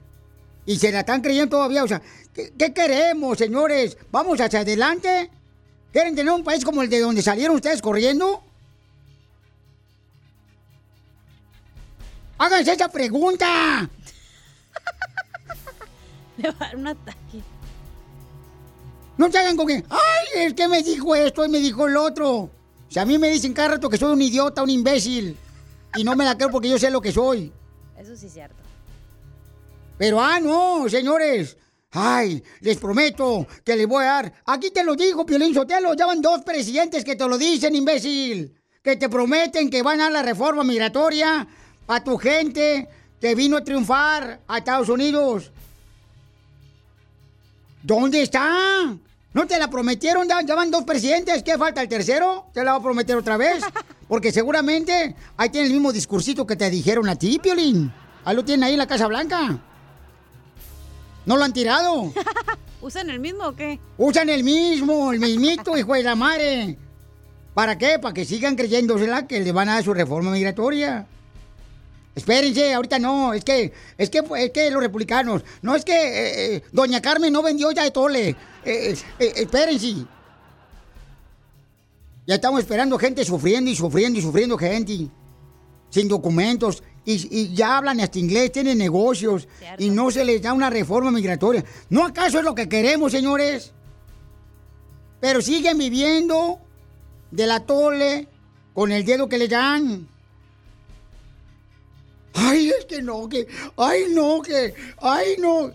Y 0.66 0.74
se 0.74 0.90
la 0.90 1.00
están 1.00 1.20
creyendo 1.20 1.58
todavía. 1.58 1.84
O 1.84 1.86
sea, 1.86 2.02
¿qué, 2.34 2.52
qué 2.58 2.74
queremos, 2.74 3.38
señores? 3.38 3.96
¿Vamos 4.10 4.40
hacia 4.40 4.58
adelante? 4.58 5.30
¿Quieren 5.92 6.16
tener 6.16 6.32
un 6.32 6.42
país 6.42 6.64
como 6.64 6.82
el 6.82 6.90
de 6.90 6.98
donde 6.98 7.22
salieron 7.22 7.54
ustedes 7.54 7.80
corriendo? 7.80 8.42
Háganse 12.36 12.72
esa 12.72 12.88
pregunta. 12.88 13.88
Le 16.44 16.50
va 16.50 16.56
a 16.60 16.68
dar 16.68 16.76
un 16.76 16.86
ataque. 16.86 17.40
No 19.16 19.30
se 19.30 19.38
hagan 19.38 19.56
con 19.56 19.66
que, 19.66 19.82
ay, 19.88 20.26
es 20.44 20.52
que 20.52 20.68
me 20.68 20.82
dijo 20.82 21.14
esto 21.14 21.42
y 21.44 21.48
me 21.48 21.58
dijo 21.58 21.86
el 21.86 21.96
otro. 21.96 22.50
Si 22.88 22.98
a 22.98 23.06
mí 23.06 23.16
me 23.16 23.30
dicen 23.30 23.54
cada 23.54 23.68
rato 23.68 23.88
que 23.88 23.96
soy 23.96 24.12
un 24.12 24.20
idiota, 24.20 24.62
un 24.62 24.68
imbécil, 24.68 25.38
y 25.96 26.04
no 26.04 26.14
me 26.14 26.24
la 26.24 26.36
creo 26.36 26.50
porque 26.50 26.68
yo 26.68 26.78
sé 26.78 26.90
lo 26.90 27.00
que 27.00 27.12
soy. 27.12 27.50
Eso 27.96 28.14
sí 28.14 28.26
es 28.26 28.32
cierto. 28.34 28.56
Pero, 29.96 30.20
ah, 30.20 30.38
no, 30.38 30.86
señores. 30.88 31.56
Ay, 31.92 32.42
les 32.60 32.76
prometo 32.76 33.46
que 33.64 33.76
les 33.76 33.86
voy 33.86 34.04
a 34.04 34.08
dar. 34.08 34.32
Aquí 34.44 34.70
te 34.70 34.84
lo 34.84 34.96
digo, 34.96 35.24
Piolín 35.24 35.54
Sotelo. 35.54 35.94
Ya 35.94 36.04
van 36.04 36.20
dos 36.20 36.42
presidentes 36.42 37.04
que 37.04 37.16
te 37.16 37.26
lo 37.26 37.38
dicen, 37.38 37.74
imbécil. 37.74 38.54
Que 38.82 38.96
te 38.96 39.08
prometen 39.08 39.70
que 39.70 39.82
van 39.82 40.02
a 40.02 40.10
la 40.10 40.22
reforma 40.22 40.62
migratoria 40.62 41.46
a 41.86 42.04
tu 42.04 42.18
gente 42.18 42.86
que 43.18 43.34
vino 43.34 43.56
a 43.56 43.64
triunfar 43.64 44.40
a 44.46 44.58
Estados 44.58 44.90
Unidos. 44.90 45.50
¿Dónde 47.84 48.22
está? 48.22 48.96
¿No 49.34 49.46
te 49.46 49.58
la 49.58 49.68
prometieron? 49.68 50.26
Ya, 50.26 50.54
van 50.54 50.70
dos 50.70 50.84
presidentes. 50.84 51.42
¿Qué 51.42 51.58
falta 51.58 51.82
el 51.82 51.88
tercero? 51.88 52.46
¿Te 52.54 52.64
la 52.64 52.72
va 52.72 52.78
a 52.78 52.82
prometer 52.82 53.14
otra 53.14 53.36
vez? 53.36 53.62
Porque 54.08 54.32
seguramente 54.32 55.14
ahí 55.36 55.50
tiene 55.50 55.66
el 55.66 55.74
mismo 55.74 55.92
discursito 55.92 56.46
que 56.46 56.56
te 56.56 56.70
dijeron 56.70 57.06
a 57.10 57.16
ti, 57.16 57.38
Piolín. 57.38 57.92
Ahí 58.24 58.34
lo 58.34 58.42
tienen 58.42 58.64
ahí 58.64 58.72
en 58.72 58.78
la 58.78 58.86
Casa 58.86 59.06
Blanca. 59.06 59.58
¿No 61.26 61.36
lo 61.36 61.44
han 61.44 61.52
tirado? 61.52 62.10
¿Usan 62.80 63.10
el 63.10 63.20
mismo 63.20 63.48
o 63.48 63.54
qué? 63.54 63.78
Usan 63.98 64.30
el 64.30 64.44
mismo, 64.44 65.12
el 65.12 65.20
mismito, 65.20 65.76
hijo 65.76 65.92
de 65.92 66.04
la 66.04 66.14
madre. 66.14 66.78
¿Para 67.52 67.76
qué? 67.76 67.98
Para 67.98 68.14
que 68.14 68.24
sigan 68.24 68.56
creyéndosela 68.56 69.26
que 69.26 69.40
le 69.40 69.52
van 69.52 69.68
a 69.68 69.74
dar 69.74 69.84
su 69.84 69.92
reforma 69.92 70.30
migratoria. 70.30 71.06
Espérense, 72.14 72.72
ahorita 72.72 72.98
no, 73.00 73.34
es 73.34 73.44
que, 73.44 73.72
es 73.98 74.08
que, 74.08 74.22
es 74.38 74.50
que 74.50 74.70
los 74.70 74.80
republicanos, 74.80 75.42
no 75.62 75.74
es 75.74 75.84
que 75.84 75.92
eh, 75.92 76.56
eh, 76.56 76.62
Doña 76.70 77.02
Carmen 77.02 77.32
no 77.32 77.42
vendió 77.42 77.72
ya 77.72 77.82
de 77.82 77.90
tole. 77.90 78.36
Eh, 78.64 78.96
espérense. 79.18 80.06
Ya 82.26 82.36
estamos 82.36 82.60
esperando 82.60 82.98
gente 82.98 83.24
sufriendo 83.24 83.70
y 83.70 83.74
sufriendo 83.74 84.18
y 84.18 84.22
sufriendo 84.22 84.56
gente. 84.56 85.08
Sin 85.90 86.08
documentos. 86.08 86.82
Y, 87.04 87.28
y 87.30 87.54
ya 87.54 87.76
hablan 87.76 88.00
hasta 88.00 88.18
inglés, 88.18 88.52
tienen 88.52 88.78
negocios. 88.78 89.48
Y 89.78 89.90
no 89.90 90.10
se 90.10 90.24
les 90.24 90.40
da 90.40 90.52
una 90.52 90.70
reforma 90.70 91.10
migratoria. 91.10 91.64
¿No 91.90 92.04
acaso 92.04 92.38
es 92.38 92.44
lo 92.44 92.54
que 92.54 92.68
queremos, 92.68 93.10
señores? 93.10 93.72
Pero 95.20 95.42
siguen 95.42 95.78
viviendo 95.78 96.60
de 97.30 97.46
la 97.46 97.60
tole 97.60 98.28
con 98.72 98.92
el 98.92 99.04
dedo 99.04 99.28
que 99.28 99.38
le 99.38 99.48
dan. 99.48 100.13
Ay, 102.34 102.70
es 102.70 102.84
que 102.84 103.00
no, 103.00 103.28
que. 103.28 103.46
Ay, 103.76 104.06
no, 104.10 104.42
que. 104.42 104.74
Ay, 105.00 105.36
no. 105.38 105.70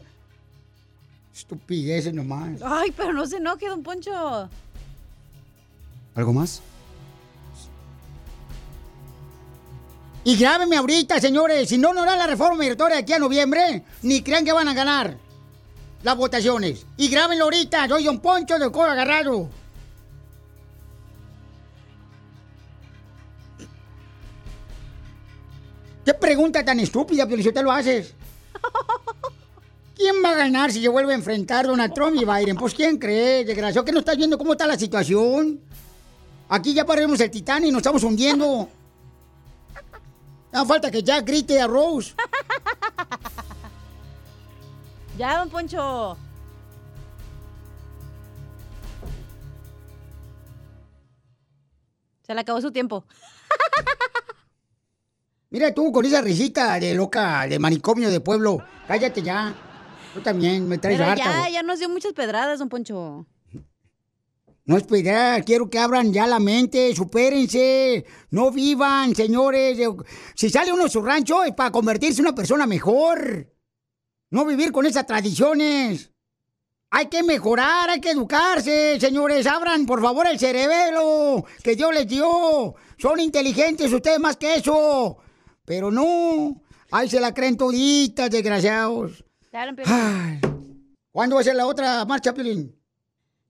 Estupideces 1.34 2.14
nomás. 2.14 2.62
Ay, 2.62 2.92
pero 2.96 3.14
no 3.14 3.26
se 3.26 3.38
enoje, 3.38 3.68
don 3.68 3.82
Poncho. 3.82 4.50
¿Algo 6.16 6.34
más? 6.34 6.62
Y 10.26 10.36
grábenme 10.36 10.76
ahorita, 10.76 11.20
señores. 11.22 11.70
Si 11.70 11.78
no, 11.78 11.94
no 11.94 12.02
hará 12.02 12.18
la 12.18 12.28
reforma 12.28 12.58
migratoria 12.58 12.98
aquí 12.98 13.14
a 13.14 13.20
noviembre, 13.20 13.84
ni 14.02 14.22
crean 14.22 14.44
que 14.44 14.52
van 14.52 14.68
a 14.68 14.74
ganar 14.74 15.18
las 16.04 16.18
votaciones. 16.18 16.86
Y 16.98 17.08
grábenlo 17.08 17.46
ahorita. 17.46 17.88
Soy 17.88 18.04
Don 18.04 18.20
Poncho 18.20 18.60
de 18.60 18.70
Cola 18.70 18.92
Agarrado. 18.92 19.50
¿Qué 26.10 26.16
pregunta 26.16 26.66
tan 26.66 26.80
estúpida, 26.80 27.28
te 27.28 27.62
lo 27.62 27.72
haces? 27.72 28.16
¿Quién 29.96 30.16
va 30.26 30.32
a 30.32 30.38
ganar 30.38 30.72
si 30.72 30.82
se 30.82 30.88
vuelve 30.88 31.14
a 31.14 31.16
enfrentar 31.16 31.68
Donald 31.68 31.94
Trump 31.94 32.20
y 32.20 32.26
Biden? 32.26 32.58
Pues 32.58 32.74
¿quién 32.74 32.98
cree, 32.98 33.46
desgraciado? 33.46 33.86
¿Que 33.86 33.92
no 33.92 34.00
estás 34.00 34.18
viendo 34.18 34.36
cómo 34.36 34.54
está 34.54 34.66
la 34.66 34.76
situación? 34.76 35.62
Aquí 36.50 36.74
ya 36.74 36.84
paremos 36.84 37.20
el 37.20 37.30
titán 37.30 37.64
y 37.64 37.70
nos 37.70 37.82
estamos 37.82 38.02
hundiendo. 38.02 38.68
No 40.52 40.66
falta 40.66 40.90
que 40.90 41.04
ya 41.04 41.22
grite 41.22 41.62
a 41.62 41.68
Rose. 41.68 42.16
Ya, 45.16 45.38
don 45.38 45.52
Poncho. 45.52 46.18
Se 52.26 52.34
le 52.34 52.42
acabó 52.42 52.62
su 52.62 52.72
tiempo. 52.72 53.06
Mira 55.52 55.74
tú 55.74 55.92
con 55.92 56.06
esa 56.06 56.22
risita 56.22 56.80
de 56.80 56.94
loca, 56.94 57.48
de 57.48 57.58
manicomio 57.58 58.12
de 58.12 58.20
pueblo. 58.20 58.64
Cállate 58.88 59.22
ya. 59.24 59.56
Tú 60.14 60.22
también 60.22 60.68
me 60.68 60.78
traes 60.78 60.98
Pero 60.98 61.10
harta. 61.10 61.24
ya, 61.24 61.50
ya 61.50 61.64
nos 61.64 61.80
dio 61.80 61.90
muchas 61.90 62.14
pedradas, 62.14 62.60
don 62.60 62.70
Poncho. 62.70 63.26
No 64.66 64.78
es 64.78 64.84
pedrar, 64.84 65.44
quiero 65.46 65.68
que 65.68 65.80
abran 65.80 66.14
ya 66.14 66.28
la 66.28 66.40
mente, 66.40 66.94
supérense, 66.96 68.06
no 68.30 68.52
vivan, 68.52 69.16
señores. 69.16 69.80
Si 70.36 70.52
sale 70.52 70.72
uno 70.72 70.84
de 70.84 70.90
su 70.92 71.02
rancho 71.02 71.44
es 71.44 71.54
para 71.56 71.72
convertirse 71.72 72.22
en 72.22 72.28
una 72.28 72.36
persona 72.36 72.68
mejor. 72.68 73.52
No 74.30 74.46
vivir 74.46 74.72
con 74.72 74.86
esas 74.86 75.08
tradiciones. 75.08 76.12
Hay 76.92 77.08
que 77.08 77.24
mejorar, 77.24 77.90
hay 77.90 78.00
que 78.00 78.12
educarse, 78.12 79.00
señores. 79.00 79.48
Abran, 79.48 79.88
por 79.88 80.04
favor, 80.04 80.28
el 80.28 80.38
cerebelo 80.38 81.46
que 81.64 81.76
Dios 81.76 81.92
les 81.92 82.08
dio. 82.08 82.76
Son 83.00 83.20
inteligentes 83.20 83.92
ustedes 83.92 84.20
más 84.20 84.38
que 84.38 84.56
eso. 84.56 85.18
Pero 85.70 85.92
no. 85.92 86.60
Ay, 86.90 87.08
se 87.08 87.20
la 87.20 87.32
creen 87.32 87.56
toditas, 87.56 88.32
desgraciados. 88.32 89.24
Ay. 89.86 90.42
¿Cuándo 91.12 91.36
va 91.36 91.42
a 91.42 91.44
ser 91.44 91.56
la 91.56 91.68
otra 91.68 92.04
marcha, 92.06 92.34
Piolín? 92.34 92.76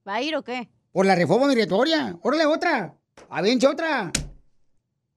¿Va 0.06 0.16
a 0.16 0.22
ir 0.22 0.36
o 0.36 0.44
qué? 0.44 0.70
Por 0.92 1.06
la 1.06 1.16
reforma 1.16 1.48
migratoria. 1.48 2.20
Órale, 2.22 2.46
otra. 2.46 2.94
Aviente 3.30 3.68
otra. 3.68 4.12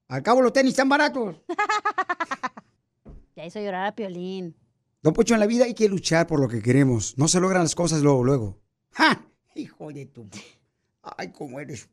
Al 0.07 0.23
cabo 0.23 0.43
los 0.43 0.53
tenis 0.53 0.71
están 0.71 0.89
baratos. 0.89 1.43
Ya 3.35 3.47
hizo 3.47 3.59
llorar 3.59 3.87
a 3.87 3.95
Piolín. 3.95 4.55
Don 5.01 5.15
Pocho, 5.15 5.35
en 5.35 5.41
la 5.41 5.47
vida 5.47 5.65
hay 5.65 5.75
que 5.75 5.89
luchar 5.89 6.27
por 6.27 6.39
lo 6.39 6.47
que 6.49 6.63
queremos. 6.63 7.19
No 7.19 7.27
se 7.27 7.41
logran 7.41 7.63
las 7.63 7.75
cosas 7.75 8.03
luego, 8.03 8.23
luego. 8.23 8.61
¡Ja! 8.93 9.27
Hijo 9.57 9.91
de 9.91 10.07
tu... 10.07 10.29
Ay, 11.03 11.33
cómo 11.33 11.59
eres... 11.59 11.89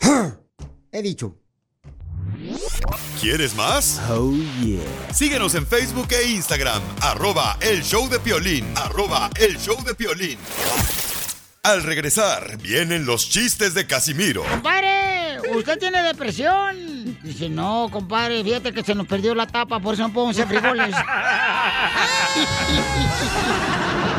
He 0.90 1.02
dicho. 1.02 1.39
¿Quieres 3.20 3.54
más? 3.54 4.00
Oh, 4.10 4.32
yeah. 4.62 4.80
Síguenos 5.12 5.54
en 5.54 5.66
Facebook 5.66 6.08
e 6.10 6.30
Instagram, 6.30 6.82
arroba 7.02 7.58
el 7.60 7.82
show 7.82 8.08
de 8.08 8.18
Piolín, 8.18 8.64
arroba 8.76 9.28
el 9.38 9.58
show 9.58 9.76
de 9.84 9.94
Piolín. 9.94 10.38
Al 11.62 11.82
regresar, 11.82 12.56
vienen 12.58 13.04
los 13.04 13.28
chistes 13.28 13.74
de 13.74 13.86
Casimiro. 13.86 14.42
¡Compadre! 14.44 15.38
¿Usted 15.54 15.78
tiene 15.78 16.02
depresión? 16.02 17.18
Dice, 17.22 17.50
no, 17.50 17.88
compadre, 17.90 18.42
fíjate 18.42 18.72
que 18.72 18.82
se 18.82 18.94
nos 18.94 19.06
perdió 19.06 19.34
la 19.34 19.46
tapa, 19.46 19.78
por 19.80 19.94
eso 19.94 20.04
no 20.04 20.12
podemos 20.12 20.38
hacer 20.38 20.48
frijoles. 20.48 20.94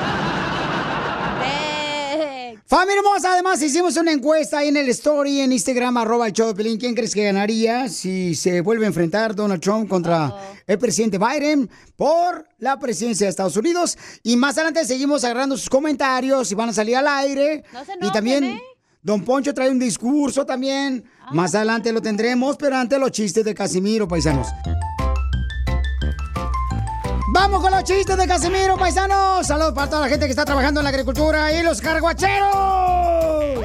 Familia 2.72 3.00
hermosa, 3.00 3.34
además 3.34 3.62
hicimos 3.62 3.98
una 3.98 4.14
encuesta 4.14 4.60
ahí 4.60 4.70
en 4.70 4.78
el 4.78 4.88
story 4.88 5.42
en 5.42 5.52
Instagram, 5.52 5.98
arroba 5.98 6.28
el 6.28 6.32
show 6.32 6.48
de 6.48 6.56
Pelín. 6.56 6.80
¿Quién 6.80 6.96
crees 6.96 7.14
que 7.14 7.26
ganaría 7.26 7.90
si 7.90 8.34
se 8.34 8.62
vuelve 8.62 8.86
a 8.86 8.88
enfrentar 8.88 9.36
Donald 9.36 9.62
Trump 9.62 9.90
contra 9.90 10.34
el 10.66 10.80
presidente 10.80 11.18
Biden 11.18 11.70
por 11.98 12.48
la 12.60 12.80
presidencia 12.80 13.26
de 13.26 13.32
Estados 13.32 13.58
Unidos? 13.58 13.98
Y 14.24 14.38
más 14.38 14.58
adelante 14.58 14.86
seguimos 14.86 15.26
agarrando 15.26 15.58
sus 15.58 15.68
comentarios 15.68 16.50
y 16.50 16.56
van 16.56 16.70
a 16.70 16.74
salir 16.74 16.96
al 16.96 17.10
aire. 17.10 17.62
No 17.74 17.84
se 17.84 17.92
y 17.92 17.96
enojen, 17.96 18.14
también 18.14 18.44
¿eh? 18.46 18.62
Don 19.02 19.26
Poncho 19.26 19.54
trae 19.54 19.70
un 19.70 19.78
discurso 19.78 20.46
también. 20.46 21.04
Más 21.34 21.54
adelante 21.54 21.92
lo 21.92 22.02
tendremos, 22.02 22.56
pero 22.56 22.78
antes 22.78 22.98
los 22.98 23.12
chistes 23.12 23.44
de 23.44 23.54
Casimiro, 23.54 24.08
paisanos. 24.08 24.48
Vamos 27.34 27.62
con 27.62 27.72
los 27.72 27.84
chistes 27.84 28.18
de 28.18 28.28
Casimiro, 28.28 28.78
paisanos. 28.78 29.48
Saludos 29.48 29.74
para 29.74 29.90
toda 29.90 30.02
la 30.02 30.10
gente 30.10 30.26
que 30.26 30.32
está 30.32 30.44
trabajando 30.46 30.80
en 30.82 30.84
la 30.84 30.90
agricultura 30.90 31.54
y 31.54 31.64
los 31.64 31.80
carguacheros. 31.82 33.64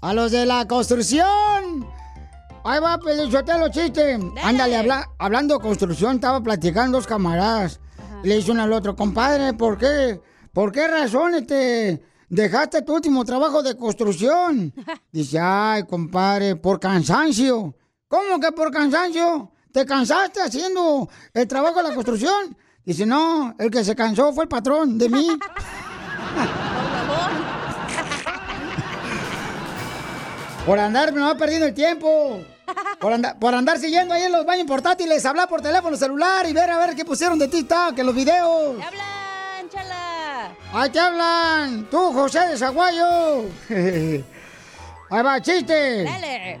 A 0.00 0.14
los 0.14 0.30
de 0.30 0.46
la 0.46 0.66
construcción. 0.66 1.86
Ahí 2.64 2.80
va, 2.80 2.98
Pelichotelo, 2.98 3.58
los 3.66 3.70
chistes. 3.70 4.18
Ándale, 4.42 4.76
habla- 4.76 5.08
hablando 5.18 5.54
de 5.54 5.60
construcción, 5.60 6.16
estaba 6.16 6.40
platicando 6.42 6.98
dos 6.98 7.06
camaradas. 7.06 7.80
Le 8.22 8.36
dice 8.36 8.50
uno 8.52 8.62
al 8.62 8.72
otro, 8.72 8.96
compadre, 8.96 9.52
¿por 9.54 9.76
qué? 9.78 10.20
¿Por 10.52 10.72
qué 10.72 10.88
razón 10.88 11.34
este, 11.34 12.02
dejaste 12.28 12.82
tu 12.82 12.94
último 12.94 13.24
trabajo 13.24 13.62
de 13.62 13.76
construcción? 13.76 14.72
Dice, 15.12 15.38
ay, 15.40 15.84
compadre, 15.84 16.56
por 16.56 16.80
cansancio. 16.80 17.74
¿Cómo 18.08 18.40
que 18.40 18.50
por 18.52 18.72
cansancio? 18.72 19.52
¿Te 19.72 19.84
cansaste 19.86 20.40
haciendo 20.42 21.08
el 21.34 21.46
trabajo 21.48 21.76
de 21.82 21.88
la 21.88 21.94
construcción? 21.94 22.56
Dice, 22.84 23.04
no, 23.06 23.54
el 23.58 23.70
que 23.70 23.84
se 23.84 23.94
cansó 23.94 24.32
fue 24.32 24.44
el 24.44 24.48
patrón 24.48 24.96
de 24.98 25.08
mí. 25.08 25.28
Por 30.66 30.78
andar 30.78 31.12
no 31.14 31.36
perdiendo 31.36 31.66
el 31.66 31.74
tiempo. 31.74 32.40
Por, 33.00 33.12
andar- 33.12 33.38
por 33.38 33.54
andar 33.54 33.78
siguiendo 33.78 34.12
ahí 34.12 34.24
en 34.24 34.32
los 34.32 34.44
baños 34.44 34.66
portátiles, 34.66 35.24
hablar 35.24 35.48
por 35.48 35.62
teléfono 35.62 35.96
celular 35.96 36.46
y 36.46 36.52
ver 36.52 36.68
a 36.70 36.78
ver 36.78 36.94
qué 36.94 37.04
pusieron 37.06 37.38
de 37.38 37.48
TikTok 37.48 37.98
en 37.98 38.04
los 38.06 38.14
videos. 38.14 38.76
¡Te 38.76 38.82
hablan, 38.84 39.70
chala! 39.72 40.50
¡Ahí 40.74 40.90
te 40.90 41.00
hablan! 41.00 41.88
¡Tú, 41.90 42.12
José 42.12 42.40
de 42.40 42.58
Zaguayo! 42.58 43.44
Ahí 45.10 45.22
va, 45.22 45.40
chiste. 45.40 46.04
Dale. 46.04 46.60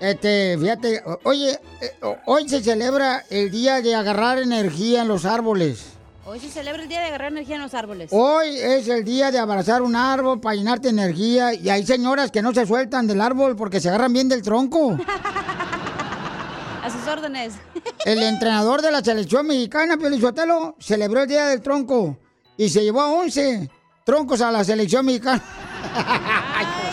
Este, 0.00 0.56
fíjate, 0.58 1.02
oye, 1.24 1.58
eh, 1.80 1.92
hoy 2.26 2.48
se 2.48 2.62
celebra 2.62 3.24
el 3.30 3.50
día 3.50 3.82
de 3.82 3.94
agarrar 3.94 4.38
energía 4.38 5.02
en 5.02 5.08
los 5.08 5.24
árboles. 5.24 5.94
Hoy 6.24 6.38
se 6.40 6.50
celebra 6.50 6.82
el 6.82 6.88
día 6.88 7.00
de 7.00 7.06
agarrar 7.06 7.32
energía 7.32 7.56
en 7.56 7.62
los 7.62 7.74
árboles. 7.74 8.10
Hoy 8.12 8.48
es 8.58 8.86
el 8.88 9.02
día 9.02 9.30
de 9.30 9.38
abrazar 9.38 9.82
un 9.82 9.96
árbol 9.96 10.40
para 10.40 10.54
llenarte 10.54 10.90
energía 10.90 11.54
y 11.54 11.70
hay 11.70 11.84
señoras 11.84 12.30
que 12.30 12.42
no 12.42 12.52
se 12.52 12.66
sueltan 12.66 13.06
del 13.06 13.20
árbol 13.20 13.56
porque 13.56 13.80
se 13.80 13.88
agarran 13.88 14.12
bien 14.12 14.28
del 14.28 14.42
tronco. 14.42 14.98
A 16.84 16.90
sus 16.90 17.06
órdenes. 17.08 17.54
El 18.04 18.22
entrenador 18.22 18.80
de 18.80 18.92
la 18.92 19.02
selección 19.02 19.46
mexicana, 19.46 19.96
Pelizotelo, 19.96 20.76
celebró 20.78 21.22
el 21.22 21.28
día 21.28 21.46
del 21.46 21.60
tronco 21.60 22.16
y 22.56 22.68
se 22.70 22.82
llevó 22.82 23.02
a 23.02 23.10
11 23.12 23.68
troncos 24.04 24.40
a 24.40 24.50
la 24.50 24.64
selección 24.64 25.04
mexicana. 25.04 25.42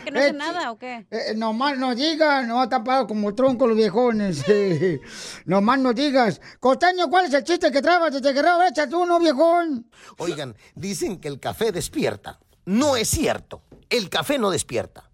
Sea 0.00 0.04
que 0.04 0.10
no 0.10 0.20
Eh, 0.20 0.24
hace 0.24 0.32
nada, 0.32 0.70
¿o 0.72 0.78
qué? 0.78 1.06
Eh, 1.10 1.34
nomás 1.36 1.78
no 1.78 1.94
digas, 1.94 2.46
no 2.46 2.62
están 2.62 2.84
parados 2.84 3.08
como 3.08 3.34
tronco 3.34 3.66
los 3.66 3.76
viejones. 3.76 4.44
nomás 5.44 5.78
no 5.78 5.92
digas. 5.92 6.40
Costeño, 6.58 7.08
¿cuál 7.08 7.26
es 7.26 7.34
el 7.34 7.44
chiste 7.44 7.70
que 7.70 7.82
trabas 7.82 8.12
desde 8.12 8.32
Guerrero? 8.32 8.62
Échate 8.62 8.94
uno, 8.94 9.18
viejón. 9.18 9.90
Oigan, 10.18 10.56
dicen 10.74 11.20
que 11.20 11.28
el 11.28 11.40
café 11.40 11.72
despierta. 11.72 12.38
No 12.66 12.96
es 12.96 13.08
cierto. 13.08 13.62
El 13.88 14.08
café 14.08 14.38
no 14.38 14.50
despierta. 14.50 15.10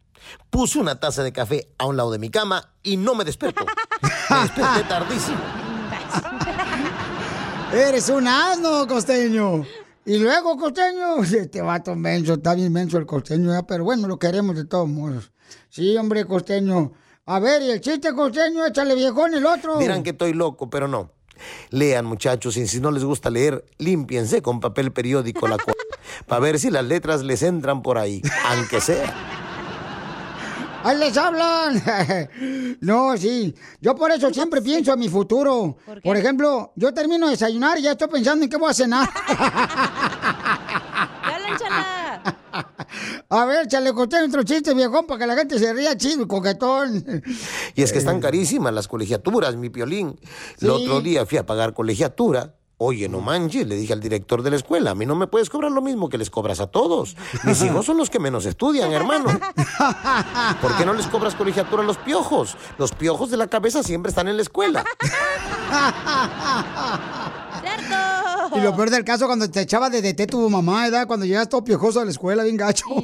Puse 0.50 0.78
una 0.78 0.98
taza 0.98 1.22
de 1.22 1.32
café 1.32 1.68
a 1.78 1.86
un 1.86 1.96
lado 1.96 2.10
de 2.10 2.18
mi 2.18 2.30
cama 2.30 2.72
y 2.82 2.96
no 2.96 3.14
me 3.14 3.24
despertó. 3.24 3.64
Me 4.30 4.40
desperté 4.40 4.82
tardísimo. 4.88 5.38
Eres 7.72 8.08
un 8.08 8.26
asno, 8.26 8.86
costeño. 8.86 9.64
Y 10.06 10.18
luego, 10.18 10.56
costeño, 10.56 11.22
este 11.24 11.60
vato 11.60 11.96
menso, 11.96 12.34
está 12.34 12.54
bien 12.54 12.72
menso 12.72 12.96
el 12.96 13.06
costeño, 13.06 13.50
ya, 13.50 13.66
pero 13.66 13.84
bueno, 13.84 14.06
lo 14.06 14.18
queremos 14.18 14.54
de 14.54 14.64
todos 14.64 14.88
modos. 14.88 15.32
Sí, 15.68 15.96
hombre, 15.96 16.24
costeño. 16.24 16.92
A 17.26 17.40
ver, 17.40 17.60
y 17.62 17.70
el 17.72 17.80
chiste, 17.80 18.14
costeño, 18.14 18.64
échale 18.64 18.94
viejón 18.94 19.34
el 19.34 19.44
otro. 19.44 19.78
Dirán 19.78 20.04
que 20.04 20.10
estoy 20.10 20.32
loco, 20.32 20.70
pero 20.70 20.86
no. 20.86 21.10
Lean, 21.70 22.06
muchachos, 22.06 22.56
y 22.56 22.68
si 22.68 22.80
no 22.80 22.92
les 22.92 23.04
gusta 23.04 23.30
leer, 23.30 23.64
límpiense 23.78 24.42
con 24.42 24.60
papel 24.60 24.92
periódico 24.92 25.48
la 25.48 25.56
para 26.26 26.40
ver 26.40 26.60
si 26.60 26.70
las 26.70 26.84
letras 26.84 27.22
les 27.24 27.42
entran 27.42 27.82
por 27.82 27.98
ahí, 27.98 28.22
aunque 28.46 28.80
sea. 28.80 29.35
¡Ahí 30.86 30.98
les 30.98 31.16
hablan! 31.16 31.82
no, 32.80 33.16
sí. 33.16 33.52
Yo 33.80 33.94
por 33.96 34.12
eso 34.12 34.32
siempre 34.32 34.62
pienso 34.62 34.92
en 34.92 35.00
mi 35.00 35.08
futuro. 35.08 35.76
¿Por 36.04 36.16
ejemplo, 36.16 36.72
yo 36.76 36.94
termino 36.94 37.26
de 37.26 37.32
desayunar 37.32 37.76
y 37.78 37.82
ya 37.82 37.92
estoy 37.92 38.06
pensando 38.08 38.44
en 38.44 38.50
qué 38.50 38.56
voy 38.56 38.70
a 38.70 38.74
cenar. 38.74 39.08
A 43.28 43.44
ver, 43.44 43.66
chale, 43.66 43.92
conté 43.92 44.22
otro 44.22 44.42
chiste, 44.44 44.72
viejón, 44.74 45.06
para 45.06 45.18
que 45.20 45.26
la 45.26 45.34
gente 45.36 45.58
se 45.58 45.72
ría 45.72 45.96
chido 45.96 46.22
y 46.22 46.26
coquetón. 46.26 47.04
Y 47.74 47.82
es 47.82 47.92
que 47.92 47.98
están 47.98 48.20
carísimas 48.20 48.72
las 48.72 48.88
colegiaturas, 48.88 49.56
mi 49.56 49.68
piolín. 49.68 50.18
El 50.60 50.60
Sí. 50.60 50.66
otro 50.68 51.00
día 51.00 51.26
fui 51.26 51.38
a 51.38 51.44
pagar 51.46 51.74
colegiatura. 51.74 52.54
Oye, 52.78 53.08
no 53.08 53.22
manches, 53.22 53.66
le 53.66 53.74
dije 53.74 53.94
al 53.94 54.00
director 54.00 54.42
de 54.42 54.50
la 54.50 54.56
escuela, 54.56 54.90
a 54.90 54.94
mí 54.94 55.06
no 55.06 55.14
me 55.14 55.26
puedes 55.26 55.48
cobrar 55.48 55.72
lo 55.72 55.80
mismo 55.80 56.10
que 56.10 56.18
les 56.18 56.28
cobras 56.28 56.60
a 56.60 56.66
todos. 56.66 57.16
Mis 57.44 57.62
hijos 57.62 57.86
son 57.86 57.96
los 57.96 58.10
que 58.10 58.18
menos 58.18 58.44
estudian, 58.44 58.92
hermano. 58.92 59.28
¿Por 60.60 60.76
qué 60.76 60.84
no 60.84 60.92
les 60.92 61.06
cobras 61.06 61.34
colegiatura 61.34 61.82
a 61.82 61.86
los 61.86 61.96
piojos? 61.96 62.54
Los 62.76 62.92
piojos 62.92 63.30
de 63.30 63.38
la 63.38 63.46
cabeza 63.46 63.82
siempre 63.82 64.10
están 64.10 64.28
en 64.28 64.36
la 64.36 64.42
escuela. 64.42 64.84
Y 68.54 68.60
lo 68.60 68.76
peor 68.76 68.90
del 68.90 69.04
caso, 69.04 69.26
cuando 69.26 69.50
te 69.50 69.62
echaba 69.62 69.88
de 69.88 70.02
DT 70.02 70.26
tu 70.30 70.50
mamá, 70.50 70.84
¿verdad? 70.84 71.06
Cuando 71.06 71.24
llegas 71.24 71.48
todo 71.48 71.64
piojoso 71.64 72.00
a 72.00 72.04
la 72.04 72.10
escuela, 72.10 72.44
bien 72.44 72.58
gacho. 72.58 72.84
No 72.90 73.02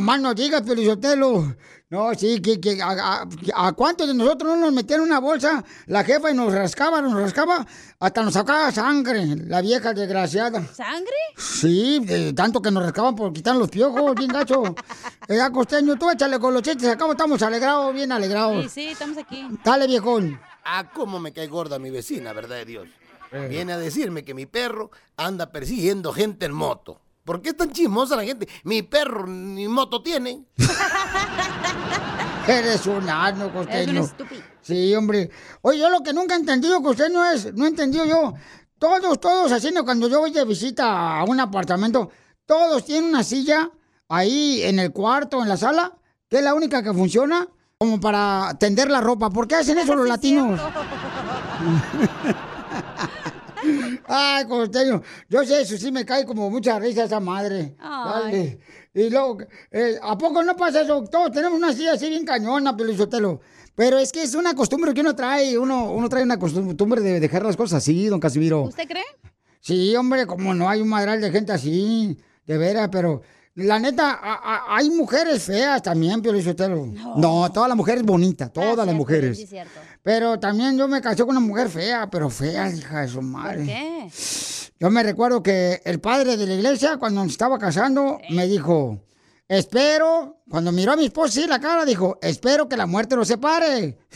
más 0.00 0.20
no 0.20 0.32
digas, 0.34 0.62
Pelizotelo. 0.62 1.54
No, 1.90 2.12
sí, 2.14 2.40
que, 2.40 2.58
que 2.60 2.80
a, 2.82 2.88
a- 3.22 3.26
a 3.68 3.72
cuántos 3.74 4.08
de 4.08 4.14
nosotros 4.14 4.50
no 4.54 4.56
nos 4.56 4.72
metían 4.72 5.00
en 5.00 5.06
una 5.06 5.20
bolsa 5.20 5.62
la 5.86 6.02
jefa 6.02 6.30
y 6.30 6.34
nos 6.34 6.52
rascaba, 6.52 7.00
nos 7.02 7.12
rascaba, 7.14 7.64
hasta 8.00 8.22
nos 8.22 8.32
sacaba 8.34 8.72
sangre, 8.72 9.24
la 9.46 9.60
vieja 9.60 9.92
desgraciada. 9.92 10.66
¿Sangre? 10.72 11.12
Sí, 11.36 12.00
de 12.04 12.32
tanto 12.32 12.60
que 12.62 12.70
nos 12.70 12.82
rascaban 12.82 13.14
por 13.14 13.32
quitar 13.32 13.54
los 13.56 13.68
piojos, 13.68 14.14
bien 14.14 14.30
gacho. 14.30 14.62
Eh, 15.26 15.38
costeño, 15.52 15.96
tú 15.96 16.10
échale 16.10 16.38
con 16.38 16.52
los 16.52 16.62
chistes, 16.62 16.86
acá 16.86 17.06
estamos 17.10 17.40
alegrados, 17.42 17.94
bien 17.94 18.12
alegrados. 18.12 18.64
Sí, 18.64 18.68
sí, 18.68 18.86
estamos 18.88 19.16
aquí. 19.16 19.46
Dale, 19.64 19.86
viejón. 19.86 20.38
Ah, 20.64 20.90
cómo 20.92 21.18
me 21.18 21.32
cae 21.32 21.46
gorda 21.46 21.78
mi 21.78 21.88
vecina, 21.90 22.32
verdad 22.34 22.56
de 22.56 22.64
Dios. 22.66 22.88
Viene 23.48 23.72
a 23.72 23.78
decirme 23.78 24.22
que 24.22 24.34
mi 24.34 24.44
perro 24.46 24.90
anda 25.16 25.50
persiguiendo 25.50 26.12
gente 26.12 26.44
en 26.46 26.52
moto. 26.52 27.00
¿Por 27.24 27.40
qué 27.40 27.50
es 27.50 27.56
tan 27.56 27.70
chismosa 27.72 28.16
la 28.16 28.24
gente? 28.24 28.46
Mi 28.64 28.82
perro 28.82 29.26
ni 29.26 29.66
moto 29.66 30.02
tiene. 30.02 30.44
Eres 32.46 32.86
un 32.86 33.08
asno, 33.08 33.50
costeño. 33.50 33.78
Eres 33.78 33.88
un 33.88 33.96
estúpido. 33.98 34.42
Sí, 34.60 34.94
hombre. 34.94 35.30
Oye, 35.62 35.78
yo 35.78 35.88
lo 35.88 36.02
que 36.02 36.12
nunca 36.12 36.34
he 36.34 36.38
entendido, 36.38 36.82
costeño, 36.82 37.24
es, 37.24 37.54
no 37.54 37.64
he 37.64 37.68
entendido 37.68 38.04
yo. 38.04 38.34
Todos, 38.78 39.18
todos 39.18 39.50
haciendo, 39.52 39.84
cuando 39.84 40.08
yo 40.08 40.20
voy 40.20 40.32
de 40.32 40.44
visita 40.44 41.18
a 41.18 41.24
un 41.24 41.40
apartamento, 41.40 42.10
todos 42.44 42.84
tienen 42.84 43.08
una 43.08 43.24
silla 43.24 43.70
ahí 44.08 44.62
en 44.62 44.78
el 44.78 44.92
cuarto, 44.92 45.42
en 45.42 45.48
la 45.48 45.56
sala, 45.56 45.94
que 46.28 46.36
es 46.38 46.44
la 46.44 46.52
única 46.52 46.82
que 46.82 46.92
funciona 46.92 47.48
como 47.78 47.98
para 48.00 48.54
tender 48.58 48.90
la 48.90 49.00
ropa. 49.00 49.30
¿Por 49.30 49.48
qué 49.48 49.54
hacen 49.56 49.78
eso 49.78 49.94
los 49.94 50.06
latinos? 50.06 50.60
Ay, 54.06 54.44
costeño. 54.46 55.02
Yo 55.28 55.44
sé, 55.44 55.62
eso 55.62 55.76
sí 55.76 55.90
me 55.90 56.04
cae 56.04 56.24
como 56.24 56.50
mucha 56.50 56.78
risa 56.78 57.04
esa 57.04 57.20
madre. 57.20 57.74
Ay. 57.78 58.58
Y 58.92 59.10
luego, 59.10 59.38
eh, 59.70 59.98
¿a 60.02 60.16
poco 60.16 60.42
no 60.42 60.56
pasa 60.56 60.82
eso? 60.82 61.04
Todos 61.04 61.32
tenemos 61.32 61.58
una 61.58 61.72
silla 61.72 61.94
así 61.94 62.08
bien 62.08 62.24
cañona, 62.24 62.76
Pelizotelo. 62.76 63.40
Pero 63.74 63.98
es 63.98 64.12
que 64.12 64.22
es 64.22 64.34
una 64.34 64.54
costumbre 64.54 64.94
que 64.94 65.00
uno 65.00 65.16
trae. 65.16 65.58
Uno, 65.58 65.92
uno 65.92 66.08
trae 66.08 66.22
una 66.22 66.38
costumbre 66.38 67.00
de 67.00 67.18
dejar 67.18 67.44
las 67.44 67.56
cosas 67.56 67.78
así, 67.78 68.06
don 68.06 68.20
Casimiro. 68.20 68.62
¿Usted 68.62 68.86
cree? 68.86 69.02
Sí, 69.60 69.96
hombre, 69.96 70.26
como 70.26 70.54
no 70.54 70.68
hay 70.68 70.80
un 70.80 70.88
madral 70.88 71.20
de 71.20 71.30
gente 71.30 71.50
así, 71.52 72.18
de 72.46 72.58
veras, 72.58 72.88
pero 72.92 73.22
la 73.56 73.78
neta, 73.78 74.10
a- 74.12 74.34
a- 74.34 74.76
hay 74.76 74.90
mujeres 74.90 75.44
feas 75.44 75.80
también, 75.82 76.20
Pio 76.20 76.32
Lizotelo. 76.32 76.86
No. 76.86 77.50
todas 77.52 77.68
las 77.68 77.76
mujeres 77.76 78.02
bonitas, 78.02 78.52
todas 78.52 78.86
las 78.86 78.94
mujeres. 78.96 79.38
Sí, 79.38 79.46
cierto. 79.46 79.78
Pero 80.02 80.38
también 80.40 80.76
yo 80.76 80.88
me 80.88 81.00
casé 81.00 81.22
con 81.22 81.30
una 81.36 81.40
mujer 81.40 81.68
fea, 81.68 82.08
pero 82.10 82.28
fea, 82.30 82.68
hija 82.70 83.02
de 83.02 83.08
su 83.08 83.22
madre. 83.22 83.58
¿Por 83.58 83.66
qué? 83.66 84.08
Yo 84.80 84.90
me 84.90 85.02
recuerdo 85.02 85.42
que 85.42 85.80
el 85.84 86.00
padre 86.00 86.36
de 86.36 86.46
la 86.46 86.54
iglesia, 86.54 86.96
cuando 86.98 87.22
nos 87.22 87.32
estaba 87.32 87.58
casando, 87.58 88.18
me 88.30 88.46
dijo, 88.48 88.98
espero, 89.46 90.42
cuando 90.48 90.72
miró 90.72 90.92
a 90.92 90.96
mi 90.96 91.06
esposa 91.06 91.40
y 91.40 91.46
la 91.46 91.60
cara, 91.60 91.84
dijo, 91.84 92.18
espero 92.20 92.68
que 92.68 92.76
la 92.76 92.86
muerte 92.86 93.14
los 93.16 93.28
separe. 93.28 93.98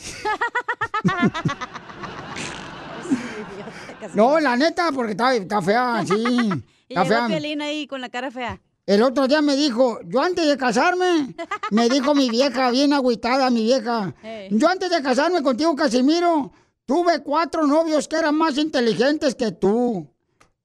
No, 4.14 4.40
la 4.40 4.56
neta, 4.56 4.90
porque 4.92 5.12
está, 5.12 5.34
está 5.34 5.60
fea, 5.62 6.02
sí. 6.06 6.50
Y 6.90 6.94
llegó 6.94 7.06
fea. 7.06 7.26
Piolín 7.28 7.62
ahí 7.62 7.86
con 7.86 8.00
la 8.00 8.08
cara 8.08 8.30
fea. 8.32 8.60
El 8.84 9.02
otro 9.02 9.28
día 9.28 9.40
me 9.40 9.54
dijo, 9.54 10.00
yo 10.04 10.20
antes 10.20 10.46
de 10.48 10.56
casarme, 10.56 11.34
me 11.70 11.88
dijo 11.88 12.14
mi 12.16 12.28
vieja, 12.28 12.70
bien 12.72 12.92
agüitada 12.92 13.48
mi 13.48 13.62
vieja, 13.62 14.12
Hey. 14.22 14.48
yo 14.50 14.68
antes 14.68 14.90
de 14.90 15.00
casarme 15.00 15.40
contigo, 15.42 15.76
Casimiro, 15.76 16.52
tuve 16.84 17.22
cuatro 17.22 17.64
novios 17.66 18.08
que 18.08 18.16
eran 18.16 18.36
más 18.36 18.58
inteligentes 18.58 19.36
que 19.36 19.52
tú. 19.52 20.10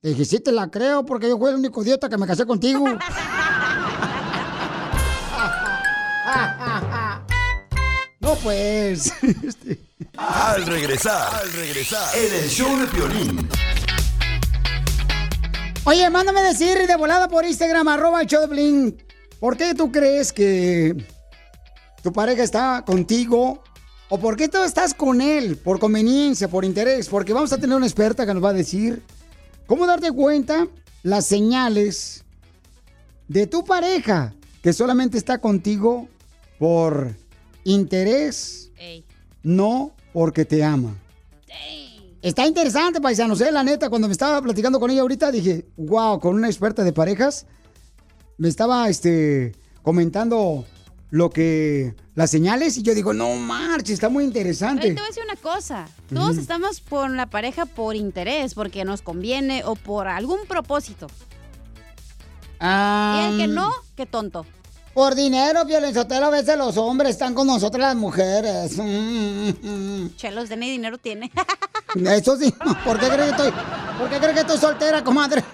Le 0.01 0.09
dije, 0.11 0.25
sí 0.25 0.39
te 0.39 0.51
la 0.51 0.69
creo, 0.71 1.05
porque 1.05 1.29
yo 1.29 1.37
fui 1.37 1.49
el 1.51 1.57
único 1.57 1.83
idiota 1.83 2.09
que 2.09 2.17
me 2.17 2.25
casé 2.25 2.45
contigo. 2.47 2.85
no, 8.19 8.35
pues. 8.35 9.13
Al 10.17 10.65
regresar, 10.65 11.41
al 11.41 11.51
regresar, 11.51 12.17
en 12.17 12.33
el 12.43 12.49
show 12.49 12.77
de 12.77 12.87
Piolín. 12.87 13.49
Oye, 15.87 16.09
mándame 16.09 16.41
decir 16.41 16.87
de 16.87 16.95
volada 16.95 17.27
por 17.27 17.45
Instagram, 17.45 17.87
arroba 17.87 18.19
el 18.19 18.25
show 18.27 18.47
de 18.47 18.97
¿Por 19.39 19.55
qué 19.55 19.75
tú 19.75 19.91
crees 19.91 20.33
que 20.33 20.95
tu 22.01 22.11
pareja 22.11 22.41
está 22.41 22.83
contigo? 22.83 23.61
¿O 24.09 24.17
por 24.17 24.35
qué 24.35 24.49
tú 24.49 24.63
estás 24.63 24.95
con 24.95 25.21
él? 25.21 25.57
¿Por 25.57 25.77
conveniencia, 25.77 26.47
por 26.47 26.65
interés? 26.65 27.07
Porque 27.07 27.33
vamos 27.33 27.53
a 27.53 27.59
tener 27.59 27.77
una 27.77 27.85
experta 27.85 28.25
que 28.25 28.33
nos 28.33 28.43
va 28.43 28.49
a 28.49 28.53
decir 28.53 29.03
cómo 29.67 29.85
darte 29.85 30.11
cuenta 30.11 30.67
las 31.03 31.27
señales 31.27 32.23
de 33.27 33.45
tu 33.45 33.63
pareja 33.63 34.33
que 34.63 34.73
solamente 34.73 35.19
está 35.19 35.37
contigo 35.37 36.09
por 36.57 37.15
interés, 37.63 38.71
Ey. 38.79 39.05
no 39.43 39.91
porque 40.13 40.45
te 40.45 40.63
ama. 40.63 40.95
Está 42.25 42.47
interesante, 42.47 42.99
paisanos, 42.99 43.39
¿eh? 43.41 43.51
La 43.51 43.61
neta, 43.61 43.87
cuando 43.87 44.07
me 44.07 44.11
estaba 44.11 44.41
platicando 44.41 44.79
con 44.79 44.89
ella 44.89 45.01
ahorita, 45.01 45.29
dije, 45.29 45.67
wow, 45.77 46.19
con 46.19 46.33
una 46.33 46.47
experta 46.47 46.83
de 46.83 46.91
parejas, 46.91 47.45
me 48.39 48.49
estaba, 48.49 48.89
este, 48.89 49.51
comentando 49.83 50.65
lo 51.11 51.29
que, 51.29 51.93
las 52.15 52.31
señales, 52.31 52.77
y 52.77 52.81
yo 52.81 52.95
digo, 52.95 53.13
no 53.13 53.35
marches, 53.35 53.91
está 53.91 54.09
muy 54.09 54.23
interesante. 54.23 54.87
te 54.87 54.93
voy 54.93 55.03
a 55.03 55.05
decir 55.05 55.23
una 55.23 55.35
cosa. 55.35 55.87
Todos 56.11 56.37
estamos 56.37 56.79
con 56.79 57.15
la 57.15 57.27
pareja 57.27 57.67
por 57.67 57.95
interés, 57.95 58.55
porque 58.55 58.85
nos 58.85 59.03
conviene 59.03 59.63
o 59.63 59.75
por 59.75 60.07
algún 60.07 60.47
propósito. 60.47 61.05
Ah, 62.59 63.19
Y 63.29 63.33
el 63.33 63.37
que 63.37 63.53
no, 63.53 63.69
qué 63.95 64.07
tonto. 64.07 64.47
Por 64.95 65.13
dinero, 65.13 65.65
Violenzotelo, 65.65 66.27
a 66.27 66.29
veces 66.29 66.57
los 66.57 66.77
hombres 66.77 67.09
están 67.11 67.33
con 67.35 67.45
nosotras 67.47 67.81
las 67.81 67.95
mujeres. 67.97 68.77
Mm, 68.77 70.15
Chelos, 70.15 70.47
de 70.47 70.55
ni 70.55 70.71
dinero 70.71 70.97
tiene. 70.97 71.29
Eso 71.95 72.37
sí, 72.37 72.53
¿por 72.85 72.97
qué 72.97 73.07
crees 73.07 73.23
que 73.25 73.31
estoy, 73.31 73.51
por 73.99 74.09
qué 74.09 74.19
crees 74.19 74.33
que 74.33 74.39
estoy 74.39 74.57
soltera, 74.57 75.03
comadre? 75.03 75.43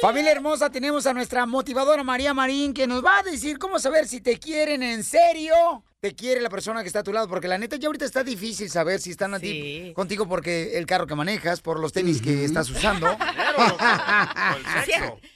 Familia 0.00 0.32
hermosa, 0.32 0.70
tenemos 0.70 1.06
a 1.06 1.14
nuestra 1.14 1.46
motivadora 1.46 2.02
María 2.02 2.34
Marín 2.34 2.74
que 2.74 2.88
nos 2.88 3.04
va 3.04 3.20
a 3.20 3.22
decir 3.22 3.60
cómo 3.60 3.78
saber 3.78 4.08
si 4.08 4.20
te 4.20 4.40
quieren 4.40 4.82
en 4.82 5.04
serio. 5.04 5.84
Te 6.04 6.14
quiere 6.14 6.42
la 6.42 6.50
persona 6.50 6.82
que 6.82 6.88
está 6.88 6.98
a 6.98 7.02
tu 7.02 7.14
lado, 7.14 7.26
porque 7.28 7.48
la 7.48 7.56
neta 7.56 7.76
ya 7.76 7.86
ahorita 7.86 8.04
está 8.04 8.22
difícil 8.22 8.68
saber 8.68 9.00
si 9.00 9.12
están 9.12 9.32
a 9.32 9.40
ti 9.40 9.90
contigo 9.94 10.28
porque 10.28 10.76
el 10.76 10.84
carro 10.84 11.06
que 11.06 11.14
manejas, 11.14 11.62
por 11.62 11.80
los 11.80 11.94
tenis 11.94 12.20
que 12.20 12.44
estás 12.44 12.68
usando. 12.68 13.06
Sí, 14.84 14.92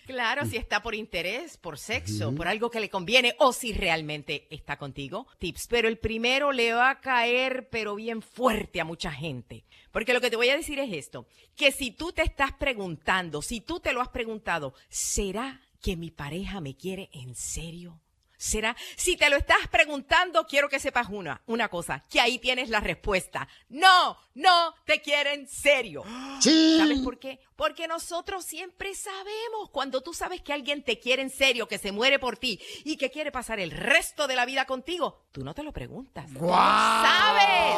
claro, 0.07 0.45
si 0.45 0.57
está 0.57 0.83
por 0.83 0.95
interés, 0.95 1.57
por 1.57 1.79
sexo, 1.79 2.35
por 2.35 2.49
algo 2.49 2.69
que 2.69 2.81
le 2.81 2.91
conviene 2.91 3.35
o 3.39 3.53
si 3.53 3.73
realmente 3.73 4.47
está 4.51 4.77
contigo. 4.77 5.27
Tips, 5.39 5.69
pero 5.69 5.89
el 5.89 5.99
primero 5.99 6.53
le 6.53 6.75
va 6.75 6.91
a 6.91 7.01
caer 7.01 7.69
pero 7.71 7.95
bien 7.95 8.21
fuerte 8.21 8.81
a 8.81 8.85
mucha 8.85 9.11
gente. 9.11 9.65
Porque 9.91 10.13
lo 10.13 10.21
que 10.21 10.31
te 10.31 10.37
voy 10.37 10.51
a 10.51 10.57
decir 10.57 10.79
es 10.81 10.93
esto, 10.93 11.27
que 11.57 11.73
si 11.73 11.93
tú 11.93 12.13
te 12.13 12.23
estás 12.23 12.53
preguntando, 12.53 13.41
si 13.41 13.63
tú 13.63 13.81
te 13.81 13.95
lo 13.95 14.03
has 14.03 14.09
preguntado, 14.09 14.75
¿será 14.91 15.63
que 15.81 15.97
mi 15.97 16.11
pareja 16.11 16.61
me 16.61 16.77
quiere 16.77 17.09
en 17.15 17.35
serio? 17.37 18.01
¿Será? 18.39 18.77
Si 18.97 19.17
te 19.17 19.29
lo 19.31 19.37
estás 19.37 19.67
preguntando, 19.69 20.47
quiero 20.47 20.69
que 20.69 20.79
sepas 20.79 21.09
una, 21.11 21.43
una 21.47 21.69
cosa, 21.69 22.05
que 22.09 22.21
ahí 22.21 22.39
tienes 22.39 22.69
la 22.71 22.79
respuesta. 22.79 23.49
No, 23.69 24.17
no 24.35 24.75
te 24.87 25.03
quieren 25.03 25.47
serio. 25.49 26.05
Sí. 26.41 26.77
¿Sabes 26.79 27.01
por 27.01 27.19
qué? 27.19 27.41
Porque 27.57 27.89
nosotros 27.89 28.45
siempre 28.45 28.95
sabemos 28.95 29.71
cuando 29.73 30.03
tú 30.03 30.15
sabes 30.15 30.41
que 30.41 30.53
alguien 30.53 30.85
te 30.85 31.01
quiere 31.01 31.21
en 31.21 31.31
serio, 31.31 31.67
que 31.67 31.79
se 31.79 31.91
muere 31.91 32.21
por 32.21 32.37
ti 32.37 32.61
y 32.85 32.97
que 32.97 33.11
quiere 33.11 33.33
pasar 33.33 33.59
el 33.59 33.73
resto 33.73 34.29
de 34.29 34.37
la 34.37 34.47
vida 34.47 34.65
contigo, 34.65 35.25
tú 35.33 35.43
no 35.43 35.53
te 35.53 35.65
lo 35.65 35.73
preguntas. 35.73 36.31
Lo 36.31 36.47
sabes. 36.49 37.77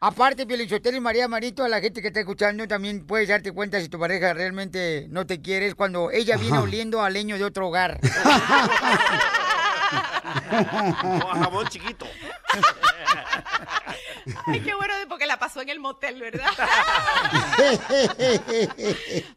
Aparte, 0.00 0.46
Pielichotero 0.46 0.98
y 0.98 1.00
María 1.00 1.28
Marito, 1.28 1.64
a 1.64 1.68
la 1.68 1.80
gente 1.80 2.02
que 2.02 2.08
está 2.08 2.20
escuchando, 2.20 2.68
también 2.68 3.06
puedes 3.06 3.28
darte 3.30 3.52
cuenta 3.52 3.80
si 3.80 3.88
tu 3.88 3.98
pareja 3.98 4.34
realmente 4.34 5.06
no 5.08 5.26
te 5.26 5.40
quiere, 5.40 5.68
es 5.68 5.74
cuando 5.74 6.10
ella 6.10 6.36
viene 6.36 6.58
Ajá. 6.58 6.64
oliendo 6.64 7.00
a 7.02 7.08
leño 7.08 7.38
de 7.38 7.44
otro 7.44 7.68
hogar. 7.68 8.00
A 9.90 11.36
jabón 11.42 11.66
chiquito. 11.68 12.06
Ay, 14.46 14.60
qué 14.60 14.74
bueno, 14.74 14.94
porque 15.08 15.26
la 15.26 15.38
pasó 15.38 15.60
en 15.62 15.68
el 15.70 15.80
motel, 15.80 16.20
¿verdad? 16.20 16.50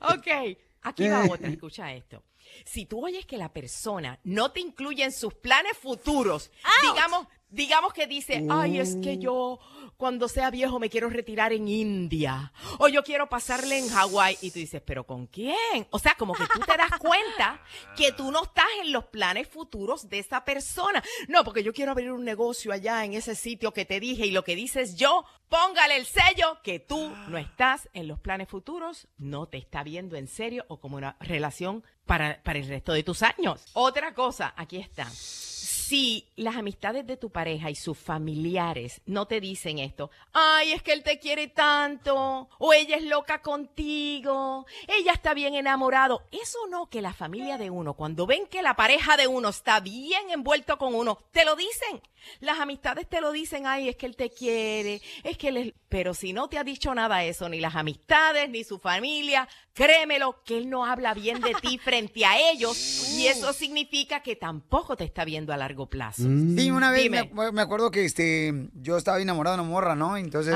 ok, 0.02 0.58
aquí 0.82 1.08
va 1.10 1.26
otra, 1.30 1.50
escucha 1.50 1.92
esto. 1.94 2.24
Si 2.66 2.86
tú 2.86 3.06
oyes 3.06 3.26
que 3.26 3.38
la 3.38 3.52
persona 3.52 4.20
no 4.24 4.52
te 4.52 4.60
incluye 4.60 5.04
en 5.04 5.12
sus 5.12 5.34
planes 5.34 5.78
futuros, 5.78 6.52
digamos, 6.82 7.28
digamos 7.54 7.94
que 7.94 8.08
dice, 8.08 8.46
ay, 8.50 8.80
es 8.80 8.98
que 8.98 9.18
yo 9.18 9.60
cuando 9.96 10.28
sea 10.28 10.50
viejo 10.50 10.80
me 10.80 10.89
quiero 10.89 11.10
retirar 11.10 11.54
en 11.54 11.68
India 11.68 12.52
o 12.80 12.88
yo 12.88 13.04
quiero 13.04 13.30
pasarle 13.30 13.78
en 13.78 13.89
Hawái 13.89 14.38
y 14.42 14.52
tú 14.52 14.60
dices, 14.60 14.82
pero 14.84 15.06
¿con 15.06 15.28
quién? 15.28 15.88
O 15.92 16.00
sea, 16.00 16.16
como 16.16 16.34
que 16.34 16.46
tú 16.54 16.60
te 16.62 16.76
das 16.76 16.98
cuenta 17.00 17.62
que 17.96 18.12
tú 18.12 18.32
no 18.32 18.44
estás 18.44 18.66
en 18.82 18.92
los 18.92 19.06
planes 19.06 19.48
futuros 19.48 20.10
de 20.10 20.20
esa 20.20 20.44
persona. 20.44 21.04
No, 21.28 21.44
porque 21.44 21.63
yo 21.63 21.74
quiero 21.74 21.92
abrir 21.92 22.12
un 22.12 22.26
negocio 22.26 22.74
allá 22.74 23.06
en 23.06 23.13
ese 23.13 23.36
sitio 23.36 23.72
que 23.72 23.86
te 23.86 24.00
dije 24.00 24.26
y 24.26 24.32
lo 24.32 24.44
que 24.44 24.56
dices 24.56 24.96
yo, 24.96 25.24
póngale 25.48 25.98
el 25.98 26.08
sello 26.08 26.58
que 26.63 26.80
tú 26.80 27.13
no 27.28 27.38
estás 27.38 27.88
en 27.94 28.08
los 28.08 28.20
planes 28.20 28.50
futuros, 28.50 29.08
no 29.18 29.46
te 29.46 29.58
está 29.58 29.84
viendo 29.84 30.16
en 30.16 30.28
serio 30.28 30.66
o 30.70 30.80
como 30.80 30.98
una 30.98 31.18
relación 31.20 31.84
para, 32.06 32.42
para 32.42 32.60
el 32.60 32.68
resto 32.68 32.94
de 32.94 33.04
tus 33.04 33.22
años. 33.22 33.63
Otra 33.74 34.13
cosa, 34.16 34.54
aquí 34.58 34.78
está. 34.78 35.08
Si 35.86 36.30
las 36.38 36.56
amistades 36.56 37.06
de 37.06 37.17
tu 37.17 37.30
pareja 37.30 37.69
y 37.69 37.76
sus 37.76 37.98
familiares 37.98 39.02
no 39.06 39.28
te 39.28 39.41
dicen 39.41 39.80
esto, 39.80 40.12
ay, 40.32 40.72
es 40.72 40.82
que 40.82 40.93
él 40.93 41.04
te 41.04 41.19
quiere 41.19 41.50
tanto, 41.50 42.48
o 42.58 42.74
ella 42.74 42.96
es 42.96 43.04
loca 43.04 43.41
contigo, 43.41 44.65
ella 44.88 45.12
está 45.12 45.34
bien 45.34 45.56
enamorado, 45.56 46.24
eso 46.32 46.58
no 46.69 46.89
que 46.89 47.02
la 47.02 47.13
familia 47.13 47.58
de 47.58 47.69
uno, 47.69 47.96
cuando 47.96 48.26
ven 48.26 48.48
que 48.48 48.62
la 48.62 48.78
pareja 48.78 49.17
de 49.17 49.28
uno 49.28 49.50
está 49.50 49.82
bien 49.82 50.30
envuelto 50.30 50.78
con 50.78 50.96
uno, 50.96 51.19
te 51.32 51.43
lo 51.43 51.58
dicen. 51.58 52.02
Las 52.39 52.60
amistades 52.60 53.08
te 53.10 53.22
lo 53.22 53.32
dicen, 53.32 53.67
ay, 53.67 53.89
es 53.89 53.96
que 53.96 54.06
él 54.06 54.15
te 54.15 54.30
quiere, 54.30 55.02
es 55.24 55.38
que 55.38 55.50
él 55.50 55.58
es... 55.58 55.74
Pero 55.89 56.13
si 56.13 56.34
no 56.34 56.48
te 56.48 56.58
ha 56.58 56.63
dicho 56.63 56.96
nada 56.96 57.24
eso, 57.24 57.50
ni 57.50 57.60
las 57.60 57.76
amistades, 57.76 58.50
ni 58.50 58.63
su 58.63 58.80
familia, 58.80 59.48
créemelo 59.74 60.43
que 60.43 60.58
él 60.58 60.69
no 60.69 60.86
habla 60.86 61.13
bien 61.13 61.41
de 61.41 61.54
ti 61.56 61.78
frente 61.84 62.26
a 62.26 62.52
ellos 62.52 63.10
y 63.12 63.28
eso 63.28 63.54
significa 63.54 64.22
que 64.22 64.36
tampoco 64.36 64.96
te 64.96 65.04
está 65.04 65.26
viendo 65.26 65.54
a 65.54 65.58
largo 65.74 65.88
plazo. 65.88 66.24
Sí, 66.24 66.70
una 66.72 66.92
vez 66.92 67.10
me, 67.10 67.30
me 67.52 67.62
acuerdo 67.62 67.90
que 67.90 68.06
este 68.06 68.70
yo 68.74 68.98
estaba 68.98 69.20
enamorado 69.20 69.58
de 69.58 69.64
una 69.64 69.70
morra, 69.72 69.96
¿no? 69.96 70.18
Entonces 70.18 70.56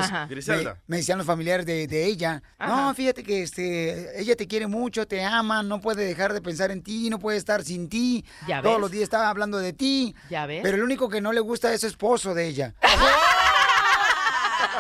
me, 0.88 0.98
decían 0.98 1.18
los 1.18 1.26
familiares 1.28 1.66
de, 1.66 1.88
de 1.88 2.06
ella, 2.06 2.44
no, 2.60 2.94
fíjate 2.94 3.24
que 3.24 3.42
este 3.42 4.20
ella 4.22 4.36
te 4.36 4.48
quiere 4.48 4.68
mucho, 4.68 5.08
te 5.08 5.24
ama, 5.24 5.64
no 5.64 5.82
puede 5.82 6.06
dejar 6.06 6.34
de 6.34 6.42
pensar 6.42 6.72
en 6.72 6.84
ti, 6.84 7.10
no 7.10 7.20
puede 7.20 7.38
estar 7.38 7.64
sin 7.64 7.90
ti. 7.90 8.24
Ya 8.48 8.62
Todos 8.62 8.76
ves. 8.76 8.82
los 8.82 8.92
días 8.92 9.04
estaba 9.04 9.30
hablando 9.30 9.58
de 9.58 9.74
ti. 9.74 10.16
Ya 10.30 10.46
ves. 10.46 10.62
Pero 10.64 10.78
el 10.78 10.84
único 10.84 11.10
que 11.10 11.22
no 11.22 11.34
le 11.34 11.40
gusta 11.40 11.74
es 11.74 11.82
su 11.82 11.88
esposo 11.88 12.34
de 12.34 12.48
ella. 12.48 12.76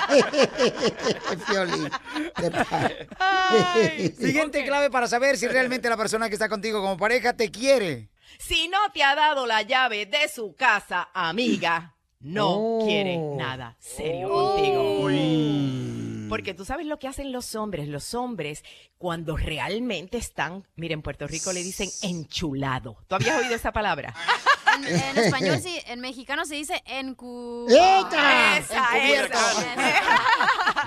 Pa- 2.37 2.89
Ay, 3.19 4.13
Siguiente 4.17 4.63
clave 4.65 4.89
para 4.89 5.07
saber 5.07 5.37
si 5.37 5.47
realmente 5.47 5.89
la 5.89 5.97
persona 5.97 6.27
que 6.29 6.35
está 6.35 6.49
contigo 6.49 6.81
como 6.81 6.97
pareja 6.97 7.33
te 7.33 7.49
quiere. 7.51 8.09
Si 8.39 8.67
no 8.67 8.77
te 8.93 9.03
ha 9.03 9.15
dado 9.15 9.45
la 9.45 9.61
llave 9.61 10.05
de 10.05 10.27
su 10.29 10.55
casa, 10.55 11.09
amiga, 11.13 11.95
no 12.19 12.49
Oh. 12.49 12.85
quiere 12.85 13.17
nada 13.17 13.75
serio 13.79 14.29
contigo. 14.29 15.07
Porque 16.29 16.53
tú 16.53 16.65
sabes 16.65 16.85
lo 16.85 16.99
que 16.99 17.07
hacen 17.07 17.31
los 17.31 17.55
hombres. 17.55 17.87
Los 17.87 18.13
hombres, 18.13 18.63
cuando 18.97 19.37
realmente 19.37 20.17
están, 20.17 20.65
mira, 20.75 20.93
en 20.93 21.01
Puerto 21.01 21.25
Rico 21.25 21.53
le 21.53 21.63
dicen 21.63 21.89
enchulado. 22.01 22.97
¿Tú 23.07 23.15
habías 23.15 23.39
oído 23.39 23.55
esa 23.55 23.71
palabra? 23.71 24.13
En, 24.75 24.85
en 24.85 25.17
español 25.17 25.59
sí, 25.61 25.79
en 25.87 26.01
mexicano 26.01 26.45
se 26.45 26.55
dice 26.55 26.83
encu... 26.85 27.65
¡Eta! 27.69 28.57
Esa, 28.57 28.97
Encubierto. 28.97 29.37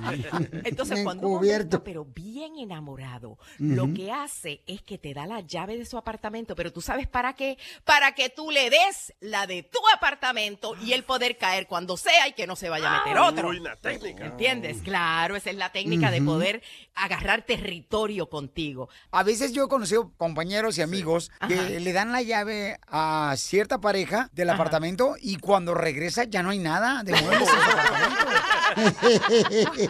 Entonces, 0.65 1.03
cuando 1.05 1.29
un 1.29 1.35
hombre 1.35 1.51
Encubierto. 1.51 1.77
está 1.77 1.85
pero 1.85 2.05
bien 2.05 2.57
enamorado, 2.59 3.39
lo 3.59 3.93
que 3.93 4.13
hace 4.13 4.63
es 4.67 4.83
que 4.83 4.99
te 4.99 5.15
da 5.15 5.27
la 5.27 5.41
llave 5.41 5.77
de 5.77 5.85
su 5.87 5.97
apartamento, 5.99 6.55
pero 6.55 6.73
tú 6.73 6.81
sabes 6.81 7.07
para 7.07 7.35
qué? 7.35 7.59
Para 7.85 8.13
que 8.13 8.31
tú 8.31 8.51
le 8.51 8.71
des 8.71 9.15
la 9.21 9.47
de 9.47 9.63
tu 9.63 9.79
apartamento 9.95 10.75
y 10.83 10.93
él 10.93 11.05
poder 11.05 11.37
caer 11.37 11.67
cuando 11.67 11.97
sea 11.97 12.29
y 12.29 12.33
que 12.33 12.47
no 12.47 12.57
se 12.57 12.69
vaya 12.69 12.95
a 12.95 13.05
meter 13.05 13.19
otro. 13.19 13.49
Uy, 13.49 13.59
una 13.59 13.77
técnica. 13.77 14.27
¿Entiendes? 14.27 14.79
Claro, 14.83 15.37
esa 15.37 15.51
es 15.51 15.57
la 15.57 15.73
técnica 15.73 16.11
de 16.11 16.23
poder 16.23 16.63
agarrar 16.95 17.43
territorio 17.43 18.29
contigo. 18.29 18.89
A 19.11 19.23
veces 19.23 19.53
yo 19.53 19.65
he 19.65 19.69
conocido 19.69 20.13
compañeros 20.17 20.79
y 20.79 20.83
amigos 20.83 21.31
que 21.49 21.55
Ajá. 21.55 21.69
le 21.69 21.93
dan 21.93 22.13
la 22.13 22.23
llave 22.23 22.79
a 22.87 23.35
cierta 23.37 23.81
pareja 23.81 24.31
del 24.33 24.51
apartamento 24.51 25.17
y 25.21 25.37
cuando 25.37 25.75
regresa 25.75 26.25
ya 26.25 26.43
no 26.43 26.51
hay 26.51 26.59
nada 26.59 27.03
de 27.03 27.13
muebles 27.13 27.49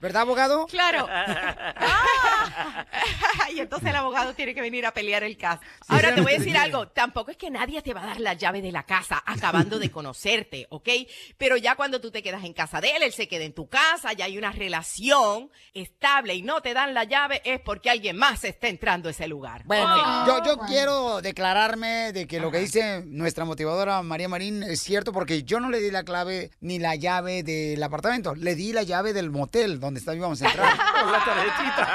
¿Verdad, 0.00 0.22
abogado? 0.22 0.66
Claro. 0.66 1.08
y 3.54 3.58
entonces 3.58 3.90
el 3.90 3.96
abogado 3.96 4.32
tiene 4.34 4.54
que 4.54 4.60
venir 4.60 4.86
a 4.86 4.92
pelear 4.92 5.24
el 5.24 5.36
caso. 5.36 5.60
Ahora 5.88 6.14
te 6.14 6.20
voy 6.20 6.34
a 6.34 6.38
decir 6.38 6.56
algo, 6.56 6.86
tampoco 6.88 7.32
es 7.32 7.36
que 7.36 7.50
nadie 7.50 7.82
te 7.82 7.94
va 7.94 8.04
a 8.04 8.06
dar 8.06 8.20
la 8.20 8.34
llave 8.34 8.62
de 8.62 8.70
la 8.70 8.84
casa 8.84 9.20
acabando 9.26 9.80
de 9.80 9.90
conocerte, 9.90 10.68
¿ok? 10.70 10.88
Pero 11.36 11.56
ya 11.56 11.74
cuando 11.74 12.00
tú 12.00 12.12
te 12.12 12.22
quedas 12.22 12.44
en 12.44 12.52
casa 12.52 12.80
de 12.80 12.90
él, 12.90 13.02
él 13.02 13.12
se 13.12 13.26
queda 13.26 13.44
en 13.44 13.54
tu 13.54 13.68
casa, 13.68 14.12
ya 14.12 14.26
hay 14.26 14.38
una 14.38 14.52
relación 14.52 15.50
estable 15.74 16.34
y 16.34 16.42
no 16.42 16.60
te 16.60 16.74
dan 16.74 16.94
la 16.94 17.04
llave 17.04 17.42
es 17.44 17.60
porque 17.60 17.90
alguien 17.90 18.16
más 18.16 18.44
está 18.44 18.68
entrando 18.68 19.08
a 19.08 19.10
ese 19.10 19.26
lugar. 19.26 19.62
Bueno, 19.64 20.44
yo 20.44 20.58
quiero 20.66 21.20
declararme 21.20 22.12
de 22.12 22.26
que 22.26 22.38
lo 22.38 22.52
que 22.52 22.58
dice 22.58 23.02
nuestra 23.04 23.44
motivadora 23.44 24.02
María 24.02 24.28
Marín 24.28 24.62
es 24.62 24.80
cierto 24.80 25.12
porque 25.12 25.42
yo 25.42 25.58
no 25.58 25.70
le 25.70 25.80
di 25.80 25.90
la 25.90 26.04
clave 26.04 26.50
ni 26.60 26.78
la 26.78 26.94
llave 26.94 27.42
del 27.42 27.82
apartamento, 27.82 28.34
le 28.34 28.54
di 28.54 28.72
la 28.72 28.84
llave 28.84 29.12
del 29.12 29.30
motel 29.30 29.80
donde 29.88 30.00
está- 30.00 30.14
íbamos 30.14 30.40
a 30.42 30.46
entrar. 30.48 30.76
la 31.12 31.24
tarjetita. 31.24 31.88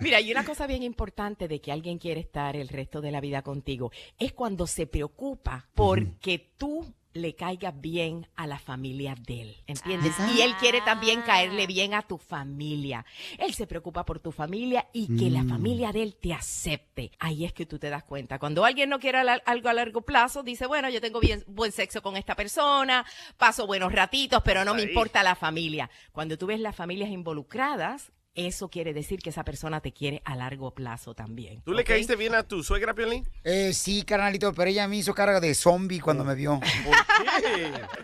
Mira, 0.00 0.16
hay 0.16 0.30
una 0.32 0.44
cosa 0.44 0.66
bien 0.66 0.82
importante 0.82 1.46
de 1.48 1.60
que 1.60 1.72
alguien 1.72 1.98
quiere 1.98 2.20
estar 2.20 2.56
el 2.56 2.68
resto 2.68 3.00
de 3.00 3.10
la 3.12 3.20
vida 3.20 3.42
contigo. 3.42 3.92
Es 4.18 4.32
cuando 4.32 4.66
se 4.66 4.86
preocupa 4.86 5.68
porque 5.74 6.52
tú 6.56 6.92
le 7.12 7.34
caigas 7.34 7.78
bien 7.80 8.28
a 8.36 8.46
la 8.46 8.58
familia 8.58 9.14
de 9.26 9.40
él, 9.42 9.56
¿entiendes? 9.66 10.14
Y 10.34 10.42
él 10.42 10.54
quiere 10.60 10.80
también 10.82 11.22
caerle 11.22 11.66
bien 11.66 11.92
a 11.94 12.02
tu 12.02 12.18
familia. 12.18 13.04
Él 13.38 13.52
se 13.54 13.66
preocupa 13.66 14.04
por 14.04 14.20
tu 14.20 14.30
familia 14.32 14.86
y 14.92 15.16
que 15.16 15.28
la 15.28 15.42
Mm. 15.42 15.48
familia 15.48 15.92
de 15.92 16.02
él 16.02 16.14
te 16.14 16.32
acepte. 16.32 17.10
Ahí 17.18 17.44
es 17.44 17.52
que 17.52 17.66
tú 17.66 17.78
te 17.78 17.90
das 17.90 18.04
cuenta. 18.04 18.38
Cuando 18.38 18.64
alguien 18.64 18.88
no 18.90 18.98
quiere 19.00 19.18
algo 19.18 19.68
a 19.68 19.72
largo 19.72 20.02
plazo, 20.02 20.42
dice, 20.42 20.66
bueno, 20.66 20.88
yo 20.88 21.00
tengo 21.00 21.18
bien, 21.20 21.42
buen 21.48 21.72
sexo 21.72 22.00
con 22.02 22.16
esta 22.16 22.34
persona, 22.36 23.04
paso 23.36 23.66
buenos 23.66 23.92
ratitos, 23.92 24.42
pero 24.44 24.64
no 24.64 24.74
me 24.74 24.82
importa 24.82 25.22
la 25.22 25.34
familia. 25.34 25.90
Cuando 26.12 26.38
tú 26.38 26.46
ves 26.46 26.60
las 26.60 26.76
familias 26.76 27.10
involucradas, 27.10 28.12
eso 28.34 28.68
quiere 28.68 28.94
decir 28.94 29.20
que 29.20 29.30
esa 29.30 29.44
persona 29.44 29.80
te 29.80 29.92
quiere 29.92 30.22
a 30.24 30.36
largo 30.36 30.72
plazo 30.72 31.14
también. 31.14 31.62
¿Tú 31.62 31.72
le 31.72 31.84
caíste 31.84 32.16
bien 32.16 32.34
a 32.34 32.42
tu 32.42 32.62
suegra, 32.62 32.94
Piolín? 32.94 33.28
Eh, 33.44 33.72
sí, 33.72 34.02
carnalito, 34.02 34.52
pero 34.52 34.70
ella 34.70 34.86
me 34.86 34.96
hizo 34.96 35.14
carga 35.14 35.40
de 35.40 35.54
zombie 35.54 36.00
cuando 36.00 36.24
me 36.24 36.34
vio. 36.34 36.60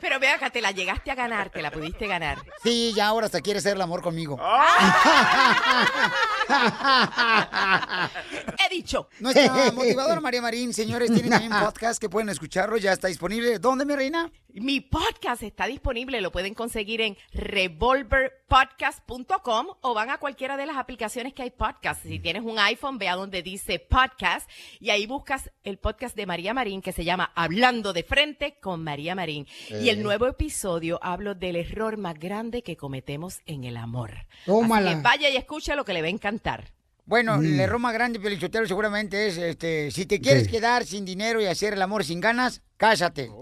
Pero 0.01 0.21
ve 0.21 0.29
acá, 0.29 0.51
te 0.51 0.61
la 0.61 0.73
llegaste 0.73 1.11
a 1.11 1.15
ganar, 1.15 1.51
te 1.51 1.63
la 1.63 1.71
pudiste 1.71 2.07
ganar. 2.07 2.39
Sí, 2.63 2.93
ya 2.95 3.09
ahora 3.09 3.27
hasta 3.27 3.41
quiere 3.41 3.59
hacer 3.59 3.77
el 3.77 3.83
amor 3.83 4.03
conmigo. 4.03 4.39
He 8.59 8.75
dicho. 8.75 9.09
Nuestra 9.21 9.71
motivadora 9.77 10.21
María 10.21 10.43
Marín, 10.43 10.75
señores, 10.75 11.13
tiene 11.13 11.29
también 11.29 11.53
un 11.53 11.61
podcast 11.61 12.01
que 12.01 12.09
pueden 12.09 12.29
escucharlo, 12.29 12.77
ya 12.77 12.93
está 12.93 13.09
disponible. 13.09 13.59
¿Dónde, 13.59 13.85
mi 13.85 13.95
reina? 13.95 14.31
Mi 14.53 14.81
podcast 14.81 15.43
está 15.43 15.67
disponible, 15.67 16.21
lo 16.21 16.31
pueden 16.33 16.55
conseguir 16.55 17.01
en 17.01 17.17
revolverpodcast.com 17.33 19.67
o 19.81 19.95
van 19.95 20.11
a 20.11 20.16
cualquiera 20.19 20.57
de 20.57 20.67
las 20.67 20.77
aplicaciones 20.77 21.33
que 21.35 21.43
hay 21.43 21.51
podcast. 21.51 22.03
Si 22.03 22.19
tienes 22.19 22.43
un 22.43 22.59
iPhone, 22.59 22.99
ve 22.99 23.09
a 23.09 23.15
donde 23.17 23.43
dice 23.43 23.79
podcast 23.79 24.49
y 24.81 24.91
ahí 24.91 25.07
buscas 25.07 25.51
el 25.65 25.79
podcast 25.79 26.17
de 26.17 26.27
María 26.27 26.55
Marín 26.55 26.83
que 26.83 26.93
se 26.93 27.05
llama 27.05 27.33
Hablando 27.35 27.93
de 27.93 28.03
frente 28.03 28.59
con 28.61 28.83
María 28.85 29.15
Marín. 29.15 29.47
Y 29.69 29.89
el 29.89 30.03
nuevo 30.03 30.27
episodio 30.27 30.99
hablo 31.03 31.35
del 31.35 31.57
error 31.57 31.97
más 31.97 32.19
grande 32.19 32.63
que 32.63 32.77
cometemos 32.77 33.41
en 33.47 33.65
el 33.65 33.77
amor. 33.77 34.27
Tómala. 34.45 34.91
Así 34.91 34.99
que 34.99 35.03
vaya 35.03 35.29
y 35.31 35.37
escucha 35.37 35.75
lo 35.77 35.85
que 35.85 35.93
le 35.93 36.01
va 36.03 36.07
a 36.09 36.11
encantar. 36.11 36.73
Bueno, 37.05 37.37
Mm. 37.39 37.45
el 37.45 37.61
error 37.61 37.79
más 37.79 37.93
grande, 37.95 38.19
Pelichotero, 38.19 38.67
seguramente 38.67 39.29
es, 39.29 39.37
este, 39.39 39.91
si 39.93 40.07
te 40.07 40.21
quieres 40.21 40.45
Sí. 40.47 40.51
quedar 40.51 40.85
sin 40.85 41.05
dinero 41.05 41.41
y 41.41 41.47
hacer 41.47 41.75
el 41.75 41.83
amor 41.83 42.05
sin 42.05 42.21
ganas, 42.21 42.63
cásate. 42.77 43.31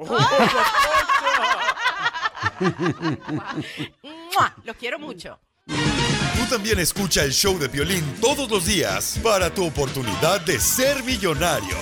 ¡Mua! 4.03 4.55
Los 4.65 4.77
quiero 4.77 4.99
mucho. 4.99 5.39
Tú 6.45 6.51
también 6.57 6.79
escucha 6.79 7.23
el 7.25 7.33
show 7.33 7.59
de 7.59 7.71
Piolín 7.71 8.05
todos 8.21 8.51
los 8.51 8.67
días 8.67 9.19
para 9.23 9.49
tu 9.49 9.65
oportunidad 9.65 10.43
de 10.43 10.61
ser 10.61 11.03
millonario. 11.03 11.75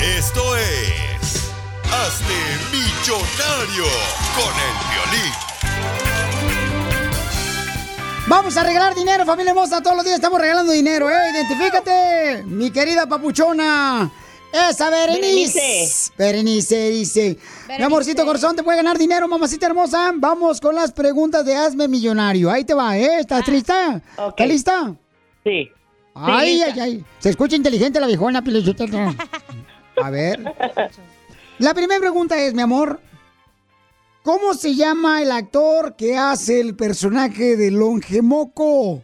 Esto 0.00 0.56
es... 0.56 1.52
Hazte 1.84 2.34
millonario 2.72 3.84
con 4.34 4.52
el 4.66 4.74
Piolín. 4.90 5.32
Vamos 8.26 8.56
a 8.56 8.64
regalar 8.64 8.96
dinero, 8.96 9.24
familia 9.24 9.50
hermosa. 9.50 9.80
Todos 9.82 9.96
los 9.96 10.04
días 10.04 10.16
estamos 10.16 10.40
regalando 10.40 10.72
dinero, 10.72 11.08
¿eh? 11.08 11.30
Identifícate, 11.32 12.42
mi 12.44 12.72
querida 12.72 13.06
papuchona. 13.06 14.10
Esa 14.52 14.90
Berenice. 14.90 15.60
Berenice. 15.60 16.12
Berenice 16.16 16.90
dice. 16.90 17.38
Mi 17.68 17.84
amorcito 17.84 18.24
corazón, 18.24 18.56
te 18.56 18.62
puede 18.62 18.78
ganar 18.78 18.96
dinero, 18.96 19.28
mamacita 19.28 19.66
hermosa. 19.66 20.10
Vamos 20.14 20.60
con 20.60 20.74
las 20.74 20.92
preguntas 20.92 21.44
de 21.44 21.54
Hazme 21.54 21.86
Millonario. 21.86 22.50
Ahí 22.50 22.64
te 22.64 22.74
va, 22.74 22.96
¿eh? 22.96 23.20
¿Estás 23.20 23.46
lista? 23.48 24.00
¿Estás 24.28 24.48
lista? 24.48 24.94
Sí. 25.44 25.70
Ay, 26.14 26.54
lista. 26.54 26.72
ay, 26.72 26.80
ay. 26.80 27.04
Se 27.18 27.30
escucha 27.30 27.56
inteligente 27.56 28.00
la 28.00 28.06
viejona. 28.06 28.42
A 30.02 30.10
ver. 30.10 30.40
La 31.58 31.74
primera 31.74 32.00
pregunta 32.00 32.38
es, 32.38 32.54
mi 32.54 32.62
amor. 32.62 33.00
¿Cómo 34.22 34.54
se 34.54 34.74
llama 34.74 35.22
el 35.22 35.30
actor 35.32 35.96
que 35.96 36.16
hace 36.16 36.60
el 36.60 36.74
personaje 36.74 37.56
de 37.56 37.70
Longemoco? 37.70 39.02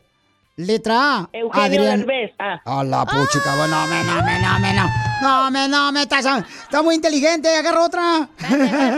Letra 0.57 1.19
A. 1.19 1.31
Eugenio 1.33 1.65
Adrián. 1.65 2.01
Derbez. 2.01 2.33
Ah. 2.39 2.61
A 2.65 2.85
la 2.85 3.05
puchica, 3.05 3.57
no, 3.57 3.87
me, 3.87 4.05
no, 4.05 4.17
no, 4.17 4.61
me, 4.61 4.75
no. 4.75 5.14
No, 5.25 5.51
me, 5.51 5.67
no, 5.69 5.91
me, 5.91 6.03
estás, 6.03 6.27
está 6.65 6.83
muy 6.83 6.97
inteligente, 6.97 7.49
agarra 7.49 7.83
otra. 7.83 8.29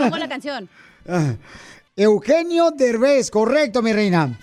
Pongo 0.01 0.17
la 0.17 0.29
canción. 0.29 0.69
Eugenio 1.97 2.73
Derbez, 2.73 3.31
correcto, 3.31 3.81
mi 3.81 3.93
reina. 3.93 4.37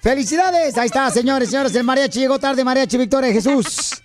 Felicidades, 0.00 0.78
ahí 0.78 0.86
está, 0.86 1.10
señores, 1.10 1.50
señores, 1.50 1.74
el 1.74 1.82
mariachi 1.82 2.20
llegó 2.20 2.38
tarde, 2.38 2.62
mariachi 2.62 2.96
Victoria 2.96 3.26
de 3.26 3.34
Jesús. 3.34 4.00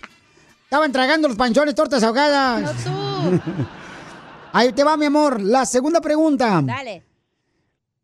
Estaban 0.64 0.90
tragando 0.90 1.28
los 1.28 1.36
panchones, 1.36 1.76
tortas 1.76 2.02
ahogadas. 2.02 2.74
Ahí 4.52 4.72
te 4.72 4.82
va, 4.82 4.96
mi 4.96 5.06
amor. 5.06 5.40
La 5.40 5.66
segunda 5.66 6.00
pregunta. 6.00 6.60
Dale. 6.62 7.04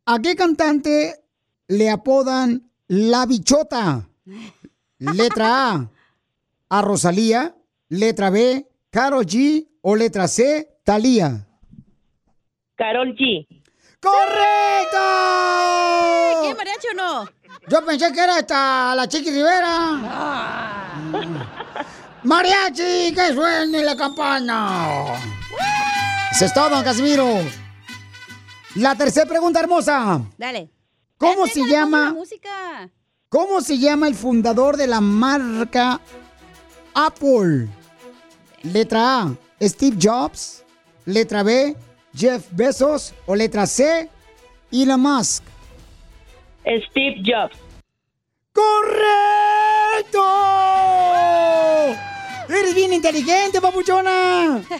¿A 0.07 0.21
qué 0.21 0.37
cantante 0.37 1.25
le 1.67 1.91
apodan 1.91 2.71
la 2.87 3.27
bichota? 3.27 4.09
Letra 4.99 5.73
A, 5.73 5.91
a 6.69 6.83
Rosalía. 6.83 7.57
Letra 7.91 8.31
B, 8.31 8.67
Karol 8.91 9.27
G. 9.27 9.67
O 9.83 9.97
letra 9.97 10.29
C, 10.29 10.81
Talía. 10.85 11.47
Carol 12.77 13.15
G. 13.17 13.47
¡Correcto! 13.99 14.99
¿Quién, 16.43 16.57
mariachi 16.57 16.89
o 16.89 16.95
no? 16.95 17.29
Yo 17.69 17.85
pensé 17.85 18.13
que 18.13 18.21
era 18.21 18.39
esta 18.39 18.95
la 18.95 19.09
Chiqui 19.09 19.31
Rivera. 19.31 19.99
Mariachi, 22.25 23.13
que 23.15 23.33
suene 23.35 23.83
la 23.83 23.97
campana. 23.97 25.19
Eso 26.33 26.45
es 26.45 26.53
todo, 26.55 26.69
don 26.71 26.85
Casimiro. 26.85 27.27
La 28.77 28.95
tercera 28.95 29.27
pregunta 29.27 29.61
hermosa. 29.61 30.21
Dale. 30.37 30.71
¿Cómo 31.17 31.41
Dale, 31.47 31.53
se 31.53 31.61
dale, 31.61 31.73
llama? 31.73 32.13
música. 32.13 32.91
¿Cómo 33.31 33.61
se 33.63 33.79
llama 33.79 34.09
el 34.09 34.15
fundador 34.15 34.77
de 34.77 34.87
la 34.87 35.01
marca 35.01 36.01
Apple? 36.95 37.69
Letra 38.63 39.23
A, 39.23 39.35
Steve 39.61 39.97
Jobs. 40.01 40.65
Letra 41.07 41.43
B, 41.43 41.75
Jeff 42.15 42.47
Bezos. 42.53 43.15
O 43.27 43.35
letra 43.35 43.67
C, 43.67 44.09
Elon 44.71 45.01
Musk. 45.01 45.43
Steve 46.91 47.23
Jobs. 47.25 47.57
¡Correcto! 48.53 50.25
Eres 52.49 52.75
bien 52.75 52.93
inteligente, 52.93 53.61
papuchona. 53.61 54.61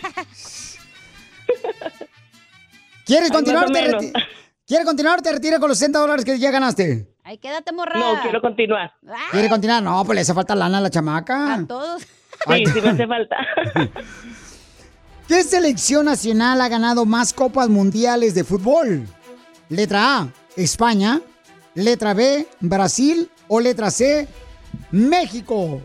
¿Quieres 3.07 3.31
continuar? 3.31 3.71
Te 3.71 3.93
reti- 3.93 4.13
¿Quieres 4.67 4.87
continuar 4.87 5.21
te 5.23 5.33
retiras 5.33 5.59
con 5.59 5.69
los 5.69 5.79
60 5.79 5.99
dólares 5.99 6.25
que 6.25 6.39
ya 6.39 6.51
ganaste? 6.53 7.09
Ay, 7.25 7.39
quédate, 7.39 7.73
morra. 7.73 7.99
No, 7.99 8.21
quiero 8.23 8.41
continuar. 8.41 8.93
¿Quiere 9.33 9.49
continuar? 9.49 9.83
No, 9.83 10.05
pues 10.05 10.15
le 10.15 10.21
hace 10.21 10.33
falta 10.35 10.55
lana 10.55 10.79
a 10.79 10.81
la 10.81 10.91
chamaca. 10.91 11.55
A 11.55 11.67
todos. 11.67 12.07
Ay. 12.47 12.67
Sí, 12.67 12.73
sí 12.73 12.81
me 12.81 12.91
hace 12.91 13.07
falta. 13.07 13.37
¿Qué 15.29 15.45
selección 15.45 16.07
nacional 16.07 16.61
ha 16.61 16.69
ganado 16.69 17.07
más 17.07 17.33
copas 17.33 17.69
mundiales 17.69 18.35
de 18.35 18.43
fútbol? 18.45 19.07
Letra 19.69 20.19
A, 20.19 20.29
España. 20.57 21.21
Letra 21.75 22.15
B, 22.15 22.47
Brasil. 22.61 23.31
O 23.47 23.61
letra 23.61 23.91
C, 23.91 24.27
México. 24.91 25.81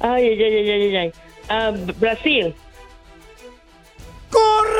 Ay, 0.00 0.28
ay, 0.28 0.42
ay, 0.42 0.70
ay, 0.70 0.70
ay, 0.70 0.96
ay. 0.96 1.12
Ah, 1.48 1.72
Brasil. 1.98 2.54
¡Correcto! 4.30 4.76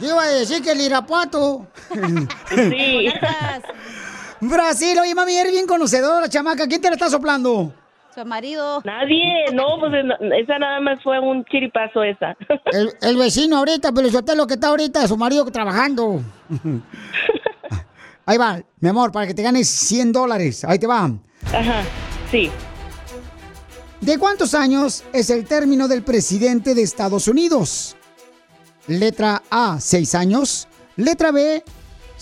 Yo 0.00 0.08
iba 0.08 0.22
a 0.22 0.28
decir 0.28 0.62
que 0.62 0.72
el 0.72 0.80
Irapuato. 0.80 1.66
Sí. 2.54 3.08
Brasil, 4.48 4.98
oye, 4.98 5.14
mami, 5.14 5.36
eres 5.36 5.52
bien 5.52 5.66
conocedora, 5.66 6.28
chamaca. 6.28 6.66
¿Quién 6.66 6.80
te 6.80 6.88
la 6.88 6.94
está 6.94 7.08
soplando? 7.08 7.72
Su 8.14 8.24
marido. 8.24 8.80
Nadie, 8.84 9.46
no, 9.52 9.78
pues 9.80 9.92
esa 10.40 10.58
nada 10.58 10.80
más 10.80 11.02
fue 11.02 11.18
un 11.18 11.44
chiripazo 11.46 12.02
esa. 12.04 12.36
El, 12.72 12.92
el 13.02 13.16
vecino 13.16 13.56
ahorita, 13.58 13.90
pero 13.92 14.08
lo 14.36 14.46
que 14.46 14.54
está 14.54 14.68
ahorita, 14.68 15.06
su 15.08 15.16
marido 15.16 15.44
trabajando. 15.46 16.20
Ahí 18.26 18.38
va, 18.38 18.62
mi 18.80 18.88
amor, 18.88 19.12
para 19.12 19.26
que 19.26 19.34
te 19.34 19.42
ganes 19.42 19.68
100 19.68 20.12
dólares. 20.12 20.64
Ahí 20.64 20.78
te 20.78 20.86
va. 20.86 21.10
Ajá, 21.52 21.82
sí. 22.30 22.50
¿De 24.00 24.18
cuántos 24.18 24.54
años 24.54 25.04
es 25.12 25.30
el 25.30 25.44
término 25.44 25.88
del 25.88 26.02
presidente 26.02 26.74
de 26.74 26.82
Estados 26.82 27.26
Unidos? 27.28 27.96
Letra 28.86 29.42
A, 29.50 29.78
6 29.80 30.14
años. 30.14 30.68
Letra 30.96 31.32
B, 31.32 31.64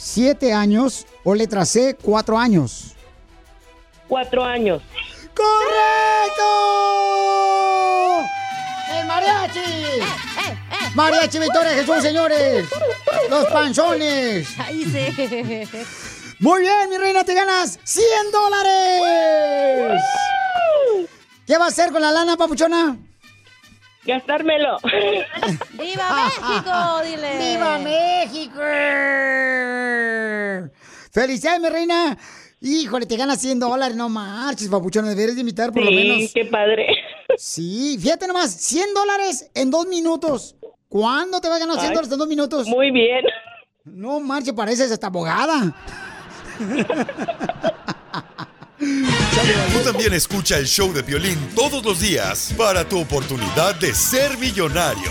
7 0.02 0.52
años. 0.52 1.06
O 1.24 1.34
letra 1.34 1.64
C, 1.64 1.96
4 2.02 2.38
años. 2.38 2.96
Cuatro 4.08 4.44
años. 4.44 4.82
¡Correcto! 5.34 6.42
¡El 8.92 9.06
mariachi! 9.06 10.00
¡Mariachi 10.94 11.38
Victoria 11.38 11.70
Jesús, 11.70 12.02
señores! 12.02 12.66
¡Los 13.30 13.46
panzones! 13.46 14.48
Ahí 14.58 14.84
sí. 14.84 15.08
Muy 16.40 16.60
bien, 16.60 16.90
mi 16.90 16.98
reina, 16.98 17.24
te 17.24 17.32
ganas 17.32 17.78
100 17.84 18.04
dólares. 18.32 20.02
¿Qué 21.46 21.56
va 21.56 21.64
a 21.66 21.68
hacer 21.68 21.90
con 21.90 22.02
la 22.02 22.12
lana, 22.12 22.36
papuchona? 22.36 22.98
Gastármelo. 24.04 24.78
¡Viva 25.72 26.24
México! 26.24 27.02
Dile. 27.04 27.38
¡Viva 27.38 27.78
México! 27.78 28.60
¡Felicidades, 31.12 31.60
mi 31.60 31.68
reina! 31.68 32.16
Híjole, 32.60 33.06
te 33.06 33.16
ganas 33.16 33.40
100 33.40 33.58
dólares, 33.60 33.96
no 33.96 34.08
marches, 34.08 34.68
papuchona. 34.68 35.08
Deberías 35.08 35.34
de 35.34 35.40
invitar 35.40 35.72
por 35.72 35.82
lo 35.82 35.88
Sí, 35.90 35.94
menos. 35.96 36.30
qué 36.32 36.44
padre. 36.46 36.86
Sí, 37.36 37.98
fíjate 38.00 38.26
nomás, 38.28 38.52
100 38.54 38.94
dólares 38.94 39.50
en 39.54 39.70
dos 39.70 39.86
minutos. 39.86 40.56
¿Cuándo 40.88 41.40
te 41.40 41.48
va 41.48 41.56
a 41.56 41.58
ganar 41.58 41.76
100 41.76 41.86
Ay, 41.88 41.94
dólares 41.94 42.12
en 42.12 42.18
dos 42.18 42.28
minutos? 42.28 42.68
Muy 42.68 42.90
bien. 42.90 43.24
No 43.84 44.20
marches, 44.20 44.52
pareces 44.52 44.92
hasta 44.92 45.06
abogada. 45.08 45.74
Tú 49.72 49.81
también 49.81 50.12
escucha 50.12 50.57
el 50.57 50.66
show 50.66 50.92
de 50.92 51.02
Piolín 51.02 51.37
todos 51.57 51.85
los 51.85 51.98
días 51.98 52.55
para 52.57 52.88
tu 52.88 53.00
oportunidad 53.00 53.74
de 53.74 53.92
ser 53.92 54.38
millonario. 54.38 55.11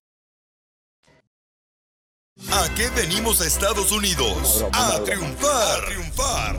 ¿A 2.39 2.73
qué 2.75 2.87
venimos 2.95 3.41
a 3.41 3.45
Estados 3.45 3.91
Unidos? 3.91 4.65
A 4.71 5.03
triunfar, 5.03 5.83
a 5.83 5.85
triunfar. 5.85 6.55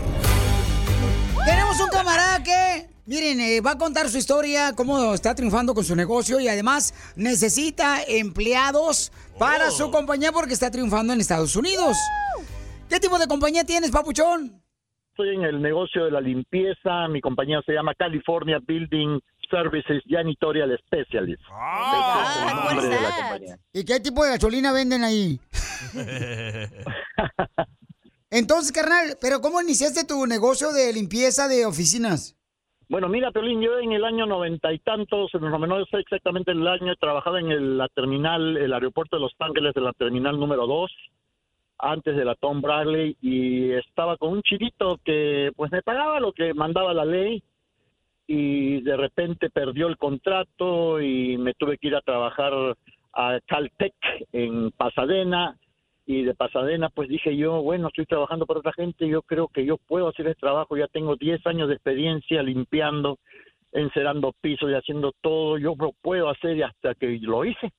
Tenemos 1.46 1.80
un 1.80 1.88
camarada 1.88 2.42
que, 2.42 2.88
miren, 3.06 3.40
eh, 3.40 3.60
va 3.62 3.70
a 3.72 3.78
contar 3.78 4.10
su 4.10 4.18
historia, 4.18 4.74
cómo 4.76 5.14
está 5.14 5.34
triunfando 5.34 5.72
con 5.72 5.82
su 5.82 5.96
negocio 5.96 6.38
y 6.40 6.48
además 6.48 6.92
necesita 7.16 8.02
empleados 8.06 9.12
para 9.38 9.70
su 9.70 9.90
compañía 9.90 10.30
porque 10.30 10.52
está 10.52 10.70
triunfando 10.70 11.14
en 11.14 11.20
Estados 11.20 11.56
Unidos. 11.56 11.96
¿Qué 12.90 13.00
tipo 13.00 13.18
de 13.18 13.26
compañía 13.26 13.64
tienes, 13.64 13.90
papuchón? 13.90 14.62
Estoy 15.12 15.34
en 15.36 15.44
el 15.44 15.62
negocio 15.62 16.04
de 16.04 16.10
la 16.10 16.20
limpieza. 16.20 17.08
Mi 17.08 17.22
compañía 17.22 17.62
se 17.64 17.72
llama 17.72 17.94
California 17.94 18.58
Building 18.66 19.20
Services 19.52 20.02
Janitorial 20.08 20.76
Specialist. 20.86 21.42
Ese 21.42 21.48
es 22.22 22.50
el 22.50 22.56
nombre 22.56 22.88
de 22.88 23.00
la 23.02 23.10
compañía. 23.16 23.56
¿Y 23.74 23.84
qué 23.84 24.00
tipo 24.00 24.24
de 24.24 24.30
gasolina 24.30 24.72
venden 24.72 25.04
ahí? 25.04 25.38
Entonces, 28.30 28.72
carnal, 28.72 29.16
¿pero 29.20 29.40
cómo 29.40 29.60
iniciaste 29.60 30.06
tu 30.06 30.26
negocio 30.26 30.72
de 30.72 30.92
limpieza 30.92 31.48
de 31.48 31.66
oficinas? 31.66 32.34
Bueno, 32.88 33.08
mira, 33.08 33.30
Pelín, 33.30 33.60
yo 33.60 33.78
en 33.78 33.92
el 33.92 34.04
año 34.04 34.26
noventa 34.26 34.72
y 34.72 34.78
tantos, 34.78 35.30
no, 35.34 35.84
sé 35.86 35.98
exactamente 35.98 36.52
el 36.52 36.66
año, 36.66 36.94
trabajaba 36.96 37.40
en 37.40 37.50
el- 37.50 37.78
la 37.78 37.88
terminal, 37.88 38.56
el 38.56 38.72
aeropuerto 38.72 39.16
de 39.16 39.22
Los 39.22 39.32
Ángeles, 39.38 39.74
de 39.74 39.80
la 39.82 39.92
terminal 39.92 40.38
número 40.38 40.66
2, 40.66 40.90
antes 41.78 42.16
de 42.16 42.24
la 42.24 42.34
Tom 42.34 42.60
Bradley, 42.60 43.16
y 43.20 43.72
estaba 43.72 44.16
con 44.16 44.32
un 44.32 44.42
chirito 44.42 44.98
que 45.04 45.50
pues 45.56 45.70
me 45.72 45.82
pagaba 45.82 46.20
lo 46.20 46.32
que 46.32 46.52
mandaba 46.54 46.92
la 46.94 47.04
ley, 47.04 47.42
y 48.34 48.80
de 48.80 48.96
repente 48.96 49.50
perdió 49.50 49.88
el 49.88 49.98
contrato 49.98 51.02
y 51.02 51.36
me 51.36 51.52
tuve 51.52 51.76
que 51.76 51.88
ir 51.88 51.96
a 51.96 52.00
trabajar 52.00 52.54
a 53.12 53.38
Caltech 53.46 53.92
en 54.32 54.70
Pasadena, 54.70 55.58
y 56.06 56.22
de 56.22 56.34
Pasadena 56.34 56.88
pues 56.88 57.10
dije 57.10 57.36
yo, 57.36 57.60
bueno, 57.60 57.88
estoy 57.88 58.06
trabajando 58.06 58.46
para 58.46 58.60
otra 58.60 58.72
gente, 58.72 59.06
yo 59.06 59.20
creo 59.20 59.48
que 59.48 59.66
yo 59.66 59.76
puedo 59.76 60.08
hacer 60.08 60.28
el 60.28 60.36
trabajo, 60.36 60.78
ya 60.78 60.86
tengo 60.86 61.16
10 61.16 61.46
años 61.46 61.68
de 61.68 61.74
experiencia 61.74 62.42
limpiando, 62.42 63.18
encerando 63.70 64.32
pisos 64.40 64.70
y 64.70 64.74
haciendo 64.76 65.12
todo, 65.20 65.58
yo 65.58 65.74
lo 65.78 65.92
puedo 66.00 66.30
hacer 66.30 66.56
y 66.56 66.62
hasta 66.62 66.94
que 66.94 67.18
lo 67.20 67.44
hice. 67.44 67.70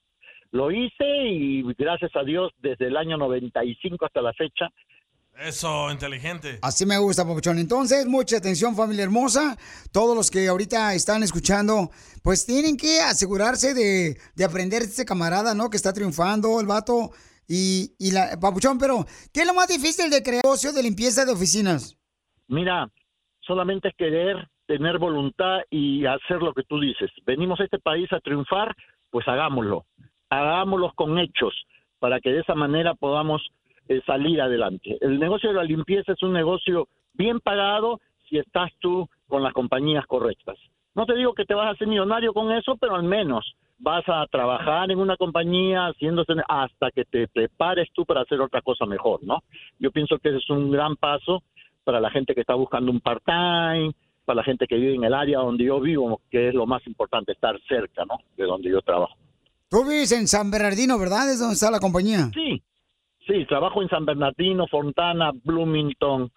Lo 0.51 0.69
hice 0.69 1.29
y 1.29 1.63
gracias 1.73 2.15
a 2.15 2.21
Dios 2.21 2.51
desde 2.59 2.85
el 2.85 2.97
año 2.97 3.17
95 3.17 4.05
hasta 4.05 4.21
la 4.21 4.33
fecha 4.33 4.69
Eso, 5.35 5.91
inteligente. 5.91 6.59
Así 6.61 6.85
me 6.85 6.97
gusta, 6.97 7.25
papuchón. 7.25 7.57
Entonces, 7.57 8.05
mucha 8.05 8.37
atención, 8.37 8.75
familia 8.75 9.03
hermosa. 9.03 9.57
Todos 9.91 10.15
los 10.15 10.29
que 10.29 10.47
ahorita 10.47 10.93
están 10.93 11.23
escuchando, 11.23 11.89
pues 12.23 12.45
tienen 12.45 12.77
que 12.77 12.99
asegurarse 13.01 13.73
de, 13.73 14.17
de 14.35 14.45
aprender 14.45 14.83
de 14.83 14.89
este 14.89 15.05
camarada, 15.05 15.55
¿no? 15.55 15.69
Que 15.69 15.77
está 15.77 15.91
triunfando, 15.91 16.59
el 16.59 16.67
vato. 16.67 17.11
Y, 17.47 17.95
y 17.99 18.11
la, 18.11 18.39
papuchón, 18.39 18.77
pero, 18.77 19.05
¿qué 19.33 19.41
es 19.41 19.47
lo 19.47 19.53
más 19.53 19.67
difícil 19.67 20.09
de 20.09 20.23
crear 20.23 20.43
negocio 20.43 20.71
de 20.71 20.83
limpieza 20.83 21.25
de 21.25 21.33
oficinas? 21.33 21.97
Mira, 22.47 22.89
solamente 23.41 23.89
es 23.89 23.95
querer, 23.95 24.47
tener 24.67 24.97
voluntad 24.97 25.59
y 25.69 26.05
hacer 26.05 26.41
lo 26.41 26.53
que 26.53 26.63
tú 26.63 26.79
dices. 26.79 27.09
Venimos 27.25 27.59
a 27.59 27.65
este 27.65 27.79
país 27.79 28.11
a 28.13 28.19
triunfar, 28.19 28.75
pues 29.09 29.27
hagámoslo. 29.27 29.85
Hagámoslo 30.29 30.93
con 30.95 31.17
hechos 31.17 31.53
para 31.99 32.19
que 32.19 32.29
de 32.29 32.41
esa 32.41 32.55
manera 32.55 32.95
podamos 32.95 33.41
eh, 33.87 34.01
salir 34.05 34.41
adelante. 34.41 34.97
El 35.01 35.19
negocio 35.19 35.49
de 35.49 35.55
la 35.55 35.63
limpieza 35.63 36.13
es 36.13 36.23
un 36.23 36.33
negocio 36.33 36.87
bien 37.13 37.39
pagado 37.39 37.99
si 38.29 38.37
estás 38.37 38.71
tú 38.79 39.07
con 39.27 39.43
las 39.43 39.53
compañías 39.53 40.05
correctas. 40.05 40.57
No 40.95 41.05
te 41.05 41.15
digo 41.15 41.33
que 41.33 41.45
te 41.45 41.55
vas 41.55 41.67
a 41.67 41.71
hacer 41.71 41.87
millonario 41.87 42.33
con 42.33 42.51
eso, 42.51 42.75
pero 42.77 42.95
al 42.95 43.03
menos 43.03 43.55
vas 43.79 44.03
a 44.07 44.25
trabajar 44.27 44.91
en 44.91 44.99
una 44.99 45.17
compañía 45.17 45.87
haciéndose 45.87 46.33
hasta 46.47 46.91
que 46.91 47.03
te 47.05 47.27
prepares 47.27 47.89
tú 47.93 48.05
para 48.05 48.21
hacer 48.21 48.39
otra 48.39 48.61
cosa 48.61 48.85
mejor, 48.85 49.23
¿no? 49.23 49.43
Yo 49.79 49.91
pienso 49.91 50.17
que 50.19 50.29
ese 50.29 50.37
es 50.37 50.49
un 50.49 50.71
gran 50.71 50.95
paso 50.95 51.43
para 51.83 51.99
la 51.99 52.09
gente 52.11 52.33
que 52.33 52.41
está 52.41 52.53
buscando 52.53 52.91
un 52.91 53.01
part-time, 53.01 53.93
para 54.23 54.37
la 54.37 54.43
gente 54.43 54.67
que 54.67 54.75
vive 54.75 54.95
en 54.95 55.03
el 55.03 55.13
área 55.13 55.39
donde 55.39 55.65
yo 55.65 55.81
vivo, 55.81 56.21
que 56.31 56.49
es 56.49 56.53
lo 56.53 56.65
más 56.65 56.85
importante, 56.87 57.33
estar 57.33 57.59
cerca, 57.67 58.05
¿no? 58.05 58.19
De 58.37 58.45
donde 58.45 58.69
yo 58.69 58.81
trabajo. 58.81 59.15
Tú 59.69 59.83
vives 59.83 60.11
en 60.11 60.27
San 60.27 60.51
Bernardino, 60.51 60.97
¿verdad? 60.97 61.31
Es 61.31 61.39
donde 61.39 61.55
está 61.55 61.71
la 61.71 61.79
compañía. 61.79 62.29
Sí, 62.33 62.61
sí, 63.27 63.45
trabajo 63.45 63.81
en 63.81 63.89
San 63.89 64.05
Bernardino, 64.05 64.67
Fontana, 64.67 65.31
Bloomington, 65.43 66.31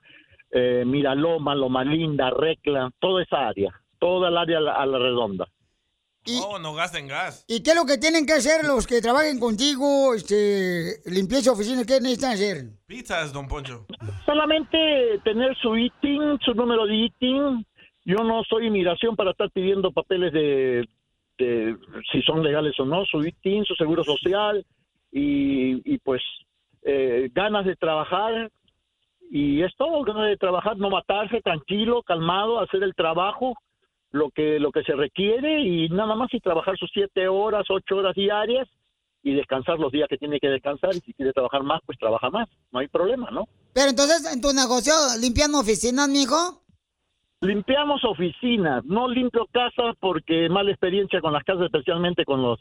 eh, 0.50 0.84
Miraloma, 0.86 1.54
Loma 1.54 1.84
Linda, 1.84 2.30
Recla, 2.30 2.90
toda 2.98 3.22
esa 3.22 3.48
área, 3.48 3.72
toda 3.98 4.28
el 4.28 4.36
área 4.36 4.58
a 4.58 4.60
la, 4.60 4.72
a 4.72 4.86
la 4.86 4.98
redonda. 4.98 5.46
Oh, 6.42 6.58
no 6.58 6.74
gasten 6.74 7.06
gas. 7.06 7.44
¿Y 7.46 7.62
qué 7.62 7.70
es 7.70 7.76
lo 7.76 7.84
que 7.84 7.98
tienen 7.98 8.26
que 8.26 8.32
hacer 8.32 8.64
los 8.64 8.86
que 8.86 9.00
trabajen 9.00 9.38
contigo, 9.38 10.12
este, 10.14 10.96
limpieza 11.06 11.50
de 11.50 11.56
oficinas? 11.56 11.86
¿Qué 11.86 12.00
necesitan 12.00 12.32
hacer? 12.32 12.64
Pizzas, 12.86 13.32
don 13.32 13.46
Poncho. 13.46 13.86
Solamente 14.24 15.20
tener 15.22 15.56
su 15.58 15.76
ITIN, 15.76 16.38
su 16.44 16.52
número 16.54 16.84
de 16.86 16.96
ITIN. 16.96 17.64
Yo 18.04 18.24
no 18.24 18.42
soy 18.44 18.66
inmigración 18.66 19.14
para 19.14 19.30
estar 19.30 19.50
pidiendo 19.50 19.92
papeles 19.92 20.32
de, 20.32 20.88
de 21.38 21.76
si 22.10 22.22
son 22.22 22.42
legales 22.42 22.78
o 22.80 22.84
no, 22.84 23.04
su 23.04 23.24
ITIN, 23.24 23.64
su 23.64 23.74
seguro 23.74 24.02
social 24.02 24.64
y, 25.12 25.94
y 25.94 25.98
pues 25.98 26.22
eh, 26.88 27.30
ganas 27.34 27.66
de 27.66 27.74
trabajar 27.74 28.48
y 29.28 29.62
es 29.62 29.74
todo, 29.76 30.04
ganas 30.04 30.28
de 30.28 30.36
trabajar, 30.36 30.76
no 30.76 30.88
matarse, 30.88 31.40
tranquilo, 31.40 32.04
calmado, 32.04 32.60
hacer 32.60 32.80
el 32.84 32.94
trabajo, 32.94 33.54
lo 34.12 34.30
que 34.30 34.60
lo 34.60 34.70
que 34.70 34.84
se 34.84 34.94
requiere 34.94 35.62
y 35.62 35.88
nada 35.88 36.14
más 36.14 36.32
y 36.32 36.38
trabajar 36.38 36.78
sus 36.78 36.88
siete 36.92 37.26
horas, 37.26 37.66
ocho 37.70 37.96
horas 37.96 38.14
diarias 38.14 38.68
y 39.24 39.34
descansar 39.34 39.80
los 39.80 39.90
días 39.90 40.08
que 40.08 40.16
tiene 40.16 40.38
que 40.38 40.48
descansar 40.48 40.94
y 40.94 41.00
si 41.00 41.12
quiere 41.12 41.32
trabajar 41.32 41.64
más, 41.64 41.80
pues 41.84 41.98
trabaja 41.98 42.30
más, 42.30 42.48
no 42.70 42.78
hay 42.78 42.86
problema, 42.86 43.32
¿no? 43.32 43.48
Pero 43.74 43.90
entonces, 43.90 44.32
en 44.32 44.40
tu 44.40 44.52
negocio, 44.52 44.92
limpiando 45.20 45.58
oficinas, 45.58 46.08
mijo. 46.08 46.62
Limpiamos 47.40 48.04
oficinas, 48.04 48.84
no 48.84 49.08
limpio 49.08 49.48
casas 49.50 49.96
porque 49.98 50.48
mala 50.48 50.70
experiencia 50.70 51.20
con 51.20 51.32
las 51.32 51.42
casas, 51.42 51.64
especialmente 51.64 52.24
con 52.24 52.42
los 52.42 52.60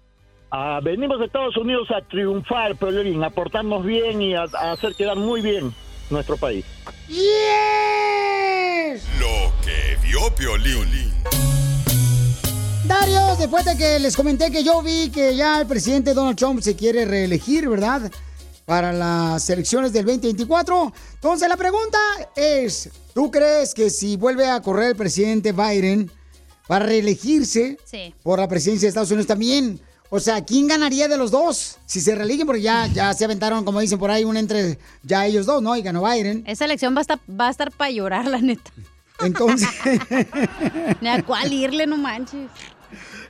Ah, 0.50 0.80
venimos 0.82 1.18
de 1.18 1.26
Estados 1.26 1.58
Unidos 1.58 1.88
a 1.94 2.00
triunfar, 2.08 2.74
Piolín, 2.76 3.22
a 3.22 3.28
portarnos 3.28 3.84
bien 3.84 4.22
y 4.22 4.34
a, 4.34 4.44
a 4.44 4.72
hacer 4.72 4.94
quedar 4.94 5.18
muy 5.18 5.42
bien 5.42 5.74
nuestro 6.08 6.38
país. 6.38 6.64
¡Yes! 7.06 7.18
Lo 9.20 9.52
que 9.62 9.98
vio 10.02 10.34
Piolín. 10.34 11.12
Darius, 12.86 13.38
después 13.38 13.64
de 13.64 13.76
que 13.76 13.98
les 13.98 14.16
comenté 14.16 14.50
que 14.50 14.62
yo 14.62 14.82
vi 14.82 15.10
que 15.10 15.34
ya 15.34 15.60
el 15.60 15.66
presidente 15.66 16.14
Donald 16.14 16.36
Trump 16.36 16.60
se 16.60 16.76
quiere 16.76 17.04
reelegir, 17.04 17.68
¿verdad? 17.68 18.10
Para 18.64 18.92
las 18.92 19.48
elecciones 19.50 19.92
del 19.92 20.04
2024. 20.06 20.92
Entonces 21.14 21.48
la 21.48 21.56
pregunta 21.56 21.98
es, 22.34 22.90
¿tú 23.14 23.30
crees 23.30 23.74
que 23.74 23.90
si 23.90 24.16
vuelve 24.16 24.46
a 24.48 24.60
correr 24.60 24.90
el 24.90 24.96
presidente 24.96 25.52
Biden 25.52 26.10
para 26.66 26.86
reelegirse 26.86 27.78
Sí. 27.84 28.14
por 28.22 28.38
la 28.38 28.48
presidencia 28.48 28.86
de 28.86 28.90
Estados 28.90 29.10
Unidos 29.10 29.26
también? 29.26 29.80
O 30.08 30.20
sea, 30.20 30.44
¿quién 30.44 30.68
ganaría 30.68 31.08
de 31.08 31.16
los 31.16 31.32
dos? 31.32 31.78
Si 31.86 32.00
se 32.00 32.14
reeligen, 32.14 32.46
porque 32.46 32.62
ya, 32.62 32.86
ya 32.86 33.12
se 33.12 33.24
aventaron, 33.24 33.64
como 33.64 33.80
dicen 33.80 33.98
por 33.98 34.10
ahí, 34.10 34.24
un 34.24 34.36
entre 34.36 34.78
ya 35.02 35.26
ellos 35.26 35.46
dos, 35.46 35.60
¿no? 35.62 35.76
Y 35.76 35.82
ganó 35.82 36.04
Biden. 36.04 36.44
Esa 36.46 36.64
elección 36.64 36.94
va 36.94 36.98
a 36.98 37.02
estar, 37.02 37.18
va 37.28 37.48
a 37.48 37.50
estar 37.50 37.72
para 37.72 37.90
llorar, 37.90 38.26
la 38.26 38.38
neta. 38.38 38.70
Entonces... 39.20 39.68
Ni 41.00 41.08
a 41.08 41.22
cuál 41.24 41.52
irle, 41.52 41.86
no 41.86 41.96
manches. 41.96 42.48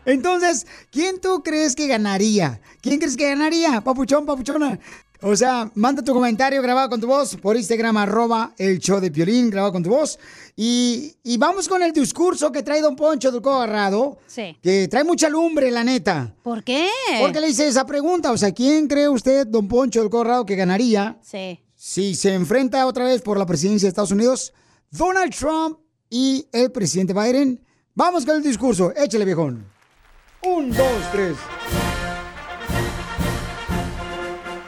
Entonces, 0.07 0.66
¿quién 0.90 1.20
tú 1.20 1.42
crees 1.42 1.76
que 1.76 1.86
ganaría? 1.86 2.61
¿Quién 2.80 2.98
crees 2.98 3.16
que 3.16 3.28
ganaría? 3.28 3.80
Papuchón, 3.82 4.24
papuchona. 4.24 4.78
O 5.22 5.34
sea, 5.34 5.70
manda 5.74 6.02
tu 6.02 6.12
comentario 6.12 6.61
grabado 6.62 6.90
con 6.90 7.00
tu 7.00 7.07
voz 7.07 7.36
por 7.36 7.57
Instagram, 7.57 7.96
arroba 7.96 8.52
el 8.59 8.78
show 8.78 9.00
de 9.00 9.11
Piolín, 9.11 9.48
grabado 9.50 9.72
con 9.72 9.82
tu 9.82 9.88
voz. 9.90 10.18
Y, 10.54 11.16
y 11.24 11.38
vamos 11.38 11.68
con 11.68 11.82
el 11.82 11.92
discurso 11.92 12.52
que 12.52 12.62
trae 12.62 12.80
Don 12.82 12.94
Poncho 12.94 13.32
del 13.32 13.40
Agarrado, 13.44 14.18
Sí. 14.26 14.57
que 14.62 14.88
trae 14.88 15.04
mucha 15.04 15.28
lumbre, 15.28 15.70
la 15.70 15.82
neta. 15.84 16.34
¿Por 16.42 16.62
qué? 16.62 16.86
Porque 17.20 17.40
le 17.40 17.48
hice 17.48 17.66
esa 17.66 17.84
pregunta. 17.86 18.30
O 18.30 18.36
sea, 18.36 18.52
¿quién 18.52 18.86
cree 18.88 19.09
usted, 19.09 19.46
Don 19.46 19.66
Poncho 19.68 20.00
del 20.02 20.11
Agarrado, 20.12 20.44
que 20.46 20.54
ganaría 20.54 21.18
Sí. 21.22 21.61
si 21.74 22.14
se 22.14 22.34
enfrenta 22.34 22.86
otra 22.86 23.04
vez 23.07 23.22
por 23.22 23.38
la 23.38 23.46
presidencia 23.46 23.86
de 23.86 23.90
Estados 23.90 24.12
Unidos? 24.12 24.52
Donald 24.90 25.34
Trump 25.34 25.78
y 26.11 26.46
el 26.52 26.70
presidente 26.70 27.14
Biden. 27.14 27.61
Vamos 27.94 28.26
con 28.26 28.36
el 28.36 28.42
discurso. 28.42 28.92
Échale, 28.94 29.24
viejón. 29.24 29.66
Un, 30.47 30.70
dos, 30.70 31.11
tres. 31.11 31.36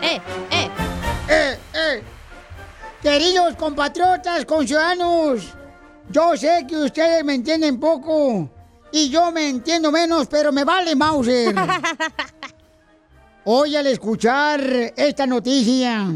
Eh, 0.03 0.21
eh. 0.51 0.71
¡Eh, 1.29 1.59
eh! 1.73 2.03
Queridos 3.01 3.55
compatriotas, 3.55 4.45
conciudadanos, 4.45 5.55
yo 6.11 6.37
sé 6.37 6.67
que 6.69 6.77
ustedes 6.77 7.25
me 7.25 7.35
entienden 7.35 7.79
poco 7.79 8.51
y 8.91 9.09
yo 9.09 9.31
me 9.31 9.49
entiendo 9.49 9.93
menos, 9.93 10.27
pero 10.27 10.51
me 10.51 10.65
vale 10.65 10.97
Mauser. 10.97 11.55
Hoy 13.45 13.77
al 13.77 13.87
escuchar 13.87 14.61
esta 14.97 15.29
noticia, 15.29 16.07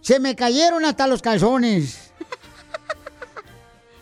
se 0.00 0.20
me 0.20 0.36
cayeron 0.36 0.84
hasta 0.84 1.06
los 1.08 1.20
calzones. 1.20 2.12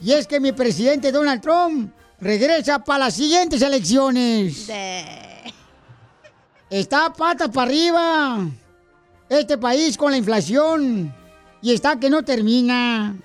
Y 0.02 0.12
es 0.12 0.26
que 0.26 0.40
mi 0.40 0.52
presidente 0.52 1.12
Donald 1.12 1.42
Trump 1.42 1.92
regresa 2.20 2.78
para 2.78 3.06
las 3.06 3.14
siguientes 3.14 3.60
elecciones. 3.62 4.70
Está 6.68 7.12
pata 7.12 7.50
para 7.50 7.68
arriba. 7.68 8.46
Este 9.28 9.58
país 9.58 9.96
con 9.96 10.12
la 10.12 10.18
inflación. 10.18 11.14
Y 11.62 11.72
está 11.72 11.98
que 11.98 12.10
no 12.10 12.22
termina. 12.22 13.16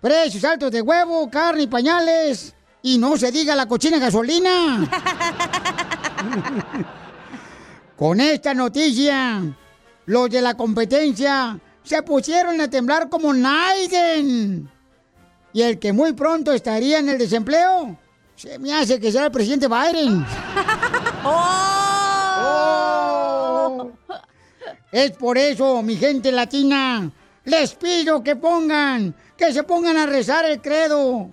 Precios 0.00 0.44
altos 0.44 0.70
de 0.70 0.80
huevo, 0.80 1.28
carne 1.30 1.62
y 1.62 1.66
pañales. 1.66 2.54
Y 2.82 2.98
no 2.98 3.16
se 3.16 3.32
diga 3.32 3.56
la 3.56 3.66
cochina 3.66 3.98
gasolina. 3.98 4.88
con 7.96 8.20
esta 8.20 8.54
noticia, 8.54 9.42
los 10.06 10.30
de 10.30 10.40
la 10.40 10.56
competencia 10.56 11.58
se 11.82 12.02
pusieron 12.02 12.60
a 12.60 12.68
temblar 12.68 13.08
como 13.08 13.32
Naiden. 13.32 14.70
Y 15.52 15.62
el 15.62 15.78
que 15.78 15.92
muy 15.92 16.12
pronto 16.12 16.52
estaría 16.52 16.98
en 16.98 17.08
el 17.08 17.18
desempleo, 17.18 17.98
se 18.38 18.58
me 18.58 18.72
hace 18.72 18.98
que 19.00 19.10
será 19.10 19.26
el 19.26 19.32
presidente 19.32 19.66
Biden. 19.66 20.24
¡Oh! 21.24 21.50
Es 24.92 25.10
por 25.12 25.36
eso, 25.36 25.82
mi 25.82 25.96
gente 25.96 26.30
latina, 26.30 27.10
les 27.44 27.74
pido 27.74 28.22
que 28.22 28.36
pongan, 28.36 29.12
que 29.36 29.52
se 29.52 29.64
pongan 29.64 29.96
a 29.98 30.06
rezar 30.06 30.44
el 30.44 30.62
credo. 30.62 31.32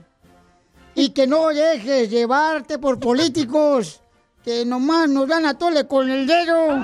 Y 0.95 1.10
que 1.10 1.28
no 1.28 1.49
dejes 1.49 2.10
llevarte 2.10 2.80
por 2.80 2.99
políticos 2.99 4.01
que 4.43 4.66
nomás 4.66 5.08
nos 5.08 5.28
dan 5.28 5.45
a 5.45 5.56
tole 5.56 5.86
con 5.86 6.10
el 6.10 6.26
dedo. 6.26 6.70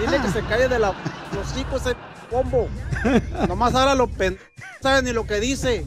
Dile 0.00 0.22
que 0.22 0.30
se 0.30 0.40
calle 0.46 0.68
de 0.68 0.78
la, 0.78 0.94
los 1.34 1.58
hijos 1.58 1.82
ese 1.82 1.94
combo. 2.30 2.66
Nomás 3.46 3.74
habla 3.74 3.94
lo 3.94 4.06
pen... 4.08 4.38
No 4.56 4.88
sabe 4.88 5.02
ni 5.02 5.12
lo 5.12 5.26
que 5.26 5.38
dice. 5.38 5.86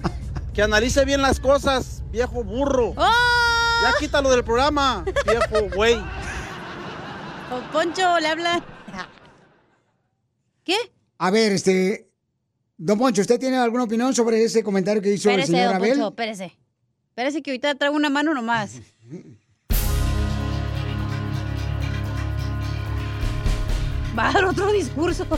Que 0.54 0.62
analice 0.62 1.06
bien 1.06 1.24
las 1.24 1.40
cosas, 1.40 2.04
viejo 2.12 2.44
burro. 2.44 2.94
Ya 2.96 3.94
quítalo 4.00 4.30
del 4.30 4.44
programa, 4.44 5.04
viejo 5.26 5.70
güey. 5.76 5.96
Don 7.50 7.64
Poncho 7.74 8.20
le 8.20 8.28
habla. 8.28 8.64
¿Qué? 10.66 10.76
A 11.20 11.32
ver, 11.32 11.54
este. 11.54 12.10
Don 12.78 12.98
Poncho, 12.98 13.22
¿usted 13.22 13.40
tiene 13.40 13.56
alguna 13.56 13.84
opinión 13.86 14.14
sobre 14.14 14.44
ese 14.44 14.62
comentario 14.64 15.02
que 15.02 15.14
hizo 15.14 15.30
Espérese, 15.30 15.54
el 15.54 15.58
señor 15.58 15.68
don 15.68 15.76
Abel? 15.78 15.92
Poncho, 15.92 16.10
espérese. 16.10 16.58
Espérese 17.10 17.42
que 17.42 17.52
ahorita 17.52 17.76
traigo 17.76 17.96
una 17.96 18.10
mano 18.10 18.34
nomás. 18.34 18.82
Va 24.18 24.30
a 24.30 24.34
dar 24.34 24.46
otro 24.46 24.72
discurso. 24.72 25.26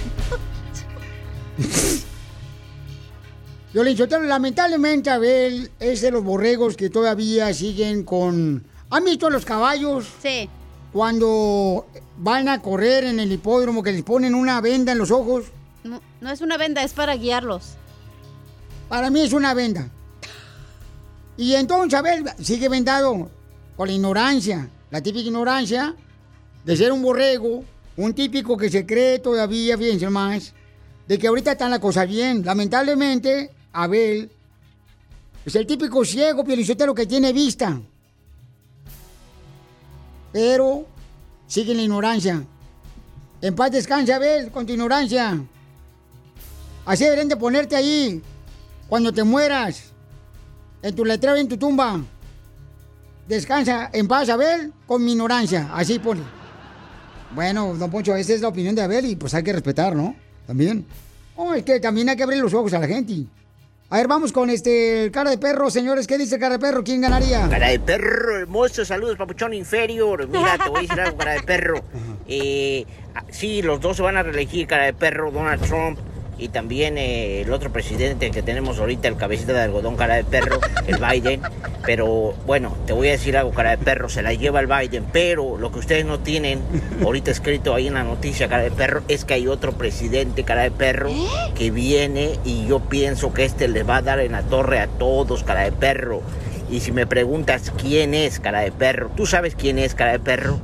Yo 3.74 3.84
lamentablemente 3.84 5.10
Abel 5.10 5.72
es 5.80 6.02
de 6.02 6.12
los 6.12 6.24
borregos 6.24 6.78
que 6.78 6.90
todavía 6.90 7.54
siguen 7.54 8.04
con... 8.04 8.64
¿Han 8.90 9.04
visto 9.04 9.30
los 9.30 9.46
caballos? 9.46 10.08
Sí. 10.22 10.50
Cuando 10.98 11.86
van 12.18 12.50
a 12.50 12.60
correr 12.60 13.04
en 13.04 13.20
el 13.20 13.32
hipódromo 13.32 13.84
que 13.84 13.92
les 13.92 14.02
ponen 14.02 14.34
una 14.34 14.62
venda 14.62 14.94
en 14.94 14.98
los 14.98 15.12
ojos. 15.12 15.46
No, 15.84 16.02
no 16.22 16.32
es 16.32 16.42
una 16.42 16.58
venda, 16.58 16.82
es 16.82 16.94
para 16.94 17.16
guiarlos. 17.16 17.76
Para 18.90 19.12
mí 19.12 19.22
es 19.22 19.32
una 19.32 19.54
venda. 19.54 19.92
Y 21.38 21.54
entonces 21.54 21.94
Abel 21.94 22.26
sigue 22.42 22.68
vendado 22.68 23.30
con 23.76 23.88
la 23.88 23.94
ignorancia, 23.94 24.72
la 24.90 25.00
típica 25.00 25.28
ignorancia 25.28 25.94
de 26.66 26.76
ser 26.76 26.92
un 26.92 27.04
borrego, 27.04 27.64
un 27.96 28.16
típico 28.16 28.58
que 28.58 28.72
se 28.72 28.84
cree 28.88 29.20
todavía, 29.20 29.78
fíjense 29.78 30.10
más, 30.10 30.52
de 31.08 31.20
que 31.20 31.28
ahorita 31.28 31.52
está 31.52 31.70
la 31.70 31.80
cosa 31.80 32.06
bien. 32.06 32.44
Lamentablemente, 32.44 33.52
Abel 33.72 34.32
es 35.46 35.56
el 35.56 35.68
típico 35.68 36.04
ciego, 36.04 36.44
lo 36.44 36.96
que 36.96 37.06
tiene 37.06 37.34
vista. 37.34 37.80
Pero 40.32 40.86
sigue 41.48 41.72
en 41.72 41.78
la 41.78 41.84
ignorancia. 41.84 42.44
En 43.42 43.56
paz 43.56 43.72
descanse, 43.72 44.14
Abel, 44.14 44.52
con 44.52 44.66
tu 44.66 44.74
ignorancia. 44.74 45.40
Así 46.86 47.04
deberían 47.04 47.28
de 47.28 47.38
ponerte 47.38 47.76
ahí 47.76 48.22
cuando 48.88 49.12
te 49.14 49.24
mueras. 49.24 49.92
En 50.82 50.96
tu 50.96 51.04
letrero 51.06 51.36
en 51.36 51.48
tu 51.48 51.58
tumba. 51.58 52.02
Descansa 53.28 53.90
en 53.92 54.08
paz, 54.08 54.30
Abel, 54.30 54.74
con 54.86 55.04
mi 55.04 55.12
ignorancia. 55.12 55.70
Así 55.74 56.00
pone. 56.00 56.22
Bueno, 57.36 57.76
don 57.76 57.92
Poncho, 57.92 58.16
esa 58.16 58.34
es 58.34 58.42
la 58.42 58.48
opinión 58.48 58.74
de 58.74 58.82
Abel 58.82 59.06
y 59.06 59.16
pues 59.16 59.34
hay 59.34 59.44
que 59.44 59.54
respetar, 59.54 59.96
¿no? 59.96 60.16
También. 60.46 60.86
Oh, 61.36 61.54
es 61.54 61.64
que 61.64 61.80
también 61.80 62.10
hay 62.10 62.16
que 62.16 62.24
abrir 62.24 62.42
los 62.42 62.54
ojos 62.54 62.74
a 62.74 62.80
la 62.80 62.88
gente. 62.88 63.26
A 63.90 63.98
ver, 63.98 64.10
vamos 64.10 64.34
con 64.34 64.50
este 64.50 65.10
cara 65.14 65.30
de 65.30 65.38
perro, 65.38 65.70
señores. 65.70 66.08
¿Qué 66.08 66.18
dice 66.18 66.36
el 66.36 66.42
cara 66.42 66.58
de 66.58 66.60
perro? 66.60 66.84
¿Quién 66.84 67.00
ganaría? 67.00 67.48
Cara 67.50 67.70
de 67.70 67.80
perro, 67.80 68.38
hermoso, 68.38 68.84
saludos, 68.84 69.16
papuchón 69.16 69.54
inferior. 69.54 70.28
Mira, 70.28 70.58
te 70.58 70.70
voy 70.70 70.80
a 70.80 70.82
decir 70.82 71.00
algo, 71.00 71.18
cara 71.18 71.32
de 71.32 71.44
perro. 71.44 71.82
Eh, 72.28 72.86
ah, 73.16 73.24
sí, 73.30 73.62
los 73.62 73.80
dos 73.80 73.96
se 73.96 74.04
van 74.04 74.18
a 74.18 74.24
reelegir, 74.24 74.68
cara 74.68 74.88
de 74.88 74.94
perro, 74.94 75.32
Donald 75.32 75.66
Trump 75.66 76.00
y 76.40 76.50
también 76.50 76.98
eh, 76.98 77.42
el 77.42 77.52
otro 77.52 77.72
presidente 77.72 78.32
que 78.32 78.42
tenemos 78.44 78.80
ahorita, 78.80 79.08
el 79.08 79.18
cabecita 79.18 79.54
de 79.54 79.62
algodón, 79.62 79.96
cara 79.96 80.16
de 80.16 80.24
perro, 80.24 80.60
el 80.86 80.98
Biden. 80.98 81.42
Pero 81.86 82.36
bueno, 82.46 82.76
te 82.86 82.94
voy 82.94 83.08
a 83.08 83.12
decir 83.12 83.38
algo, 83.38 83.52
cara 83.52 83.72
de 83.72 83.78
perro, 83.78 84.10
se 84.10 84.22
la 84.22 84.34
lleva 84.34 84.60
el 84.60 84.68
Biden. 84.68 85.06
Pero 85.12 85.58
lo 85.58 85.72
que 85.72 85.80
ustedes 85.80 86.06
no 86.06 86.20
tienen, 86.20 86.62
ahorita 87.04 87.32
escrito 87.32 87.74
ahí 87.74 87.88
en 87.88 87.96
la 87.96 88.04
noticia, 88.04 88.48
cara 88.48 88.64
de 88.64 88.72
perro, 88.72 89.04
es 89.08 89.26
que 89.26 89.34
hay 89.34 89.48
otro 89.48 89.74
presidente, 89.74 90.44
cara 90.44 90.64
de 90.64 90.72
perro, 90.72 91.10
que 91.56 91.72
viene 91.72 92.32
y 92.44 92.68
yo 92.68 92.82
pienso 92.82 93.34
que 93.34 93.46
este 93.46 93.68
le 93.68 93.84
va 93.84 93.98
a 93.98 94.02
dar 94.02 94.20
en 94.20 94.34
la 94.34 94.44
torre 94.44 94.80
a 94.80 94.88
todos, 94.88 95.44
cara 95.44 95.64
de 95.64 95.72
perro. 95.72 96.22
Y 96.70 96.82
si 96.82 96.92
me 96.92 97.08
preguntas 97.08 97.72
quién 97.82 98.14
es, 98.14 98.40
cara 98.40 98.60
de 98.60 98.72
perro, 98.72 99.10
¿tú 99.16 99.26
sabes 99.26 99.56
quién 99.56 99.80
es, 99.80 99.96
cara 99.96 100.12
de 100.12 100.20
perro? 100.20 100.60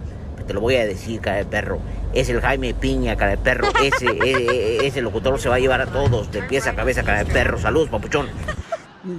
Te 0.45 0.53
lo 0.53 0.59
voy 0.59 0.75
a 0.75 0.85
decir, 0.85 1.21
cara 1.21 1.37
de 1.37 1.45
perro. 1.45 1.79
Es 2.13 2.29
el 2.29 2.41
Jaime 2.41 2.73
Piña, 2.73 3.15
cara 3.15 3.31
de 3.31 3.37
perro. 3.37 3.67
Ese, 3.83 4.05
e- 4.05 4.79
e- 4.81 4.87
ese 4.87 5.01
locutor 5.01 5.39
se 5.39 5.49
va 5.49 5.55
a 5.55 5.59
llevar 5.59 5.81
a 5.81 5.87
todos, 5.87 6.31
de 6.31 6.43
pies 6.43 6.67
a 6.67 6.75
cabeza, 6.75 7.03
cara 7.03 7.23
de 7.23 7.31
perro. 7.31 7.59
Saludos, 7.59 7.89
papuchón. 7.89 8.27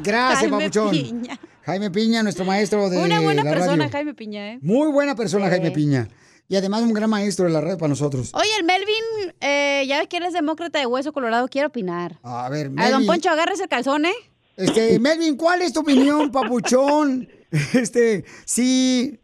Gracias, 0.03 0.41
Jaime 0.41 0.59
papuchón. 0.59 0.91
Piña. 0.91 1.39
Jaime 1.63 1.91
Piña, 1.91 2.23
nuestro 2.23 2.45
maestro 2.45 2.89
de 2.91 2.99
Una 2.99 3.21
buena 3.21 3.43
la 3.43 3.51
persona, 3.51 3.77
radio. 3.85 3.91
Jaime 3.93 4.15
Piña, 4.15 4.53
¿eh? 4.53 4.59
Muy 4.63 4.93
buena 4.93 5.15
persona, 5.17 5.47
Sí. 5.47 5.51
Jaime 5.51 5.71
Piña. 5.73 6.09
Y 6.47 6.57
además 6.57 6.83
un 6.83 6.93
gran 6.93 7.09
maestro 7.09 7.47
de 7.47 7.53
la 7.53 7.61
red 7.63 7.79
para 7.79 7.89
nosotros. 7.89 8.31
Oye, 8.35 8.51
el 8.59 8.65
Melvin, 8.65 9.35
eh, 9.41 9.85
ya 9.89 9.99
ves 9.99 10.09
que 10.09 10.19
él 10.19 10.25
es 10.25 10.35
demócrata 10.35 10.79
de 10.79 10.87
hueso 10.87 11.13
colorado, 11.13 11.49
quiere 11.49 11.67
opinar. 11.69 12.19
A 12.23 12.49
ver, 12.51 12.67
A 12.67 12.91
don 12.91 13.01
Melvin. 13.01 13.07
Poncho, 13.07 13.31
agarre 13.31 13.55
ese 13.55 13.67
calzón, 13.67 14.05
¿eh? 14.05 14.13
Este, 14.57 14.99
Melvin, 15.01 15.37
¿cuál 15.37 15.63
es 15.63 15.73
tu 15.73 15.81
opinión, 15.81 16.31
papuchón? 16.31 17.29
Este, 17.73 18.25
si, 18.45 19.21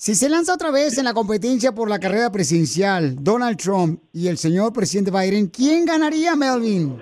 si 0.00 0.14
se 0.14 0.30
lanza 0.30 0.54
otra 0.54 0.70
vez 0.70 0.96
en 0.96 1.04
la 1.04 1.12
competencia 1.12 1.72
por 1.72 1.90
la 1.90 1.98
carrera 1.98 2.32
presidencial, 2.32 3.22
Donald 3.22 3.58
Trump 3.58 4.00
y 4.14 4.28
el 4.28 4.38
señor 4.38 4.72
presidente 4.72 5.10
Biden, 5.10 5.48
¿quién 5.48 5.84
ganaría, 5.84 6.34
Melvin? 6.34 6.96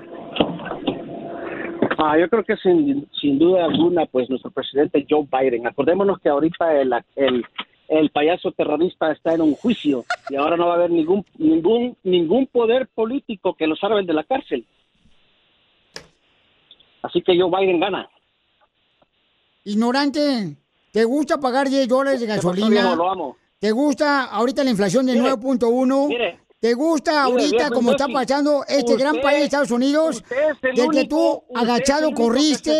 Ah, 1.97 2.19
yo 2.19 2.29
creo 2.29 2.43
que 2.43 2.57
sin, 2.57 3.09
sin 3.21 3.39
duda 3.39 3.67
alguna, 3.67 4.05
pues 4.07 4.29
nuestro 4.29 4.51
presidente 4.51 5.07
Joe 5.09 5.29
Biden. 5.31 5.69
Acordémonos 5.69 6.19
que 6.19 6.29
ahorita 6.29 6.81
el, 6.81 6.93
el, 7.15 7.45
el 7.87 8.11
payaso 8.11 8.51
terrorista 8.51 9.13
está 9.13 9.33
en 9.33 9.43
un 9.43 9.55
juicio 9.55 10.05
y 10.29 10.35
ahora 10.35 10.57
no 10.57 10.67
va 10.67 10.73
a 10.73 10.77
haber 10.79 10.91
ningún 10.91 11.25
ningún 11.37 11.97
ningún 12.03 12.49
poder 12.49 12.89
político 12.89 13.55
que 13.55 13.69
lo 13.69 13.77
salve 13.77 14.03
de 14.03 14.13
la 14.13 14.25
cárcel. 14.25 14.67
Así 17.03 17.23
que 17.23 17.41
Joe 17.41 17.49
Biden 17.49 17.79
gana. 17.79 18.09
Ignorante, 19.63 20.57
¿te 20.99 21.05
gusta 21.05 21.39
pagar 21.39 21.69
10 21.69 21.87
dólares 21.87 22.19
de 22.19 22.27
¿Qué 22.27 22.35
pasó, 22.35 22.49
gasolina? 22.49 22.69
viejo? 22.83 22.97
Lo 22.97 23.09
amo. 23.09 23.37
¿Te 23.61 23.71
gusta 23.71 24.25
ahorita 24.25 24.65
la 24.65 24.71
inflación 24.71 25.07
de 25.07 25.13
Mire, 25.13 25.31
9.1? 25.35 26.09
mire, 26.09 26.41
¿Te 26.59 26.75
gusta 26.75 27.13
mire, 27.13 27.23
ahorita 27.45 27.57
viejo 27.57 27.73
como 27.75 27.91
está 27.93 28.09
pasando 28.09 28.65
este 28.67 28.97
gran 28.97 29.21
país 29.21 29.39
de 29.39 29.45
Estados 29.45 29.71
Unidos? 29.71 30.25
es 30.29 30.57
el 30.61 30.75
De 30.75 30.89
que 30.89 31.05
tú 31.07 31.45
agachado 31.55 32.11
corriste 32.11 32.71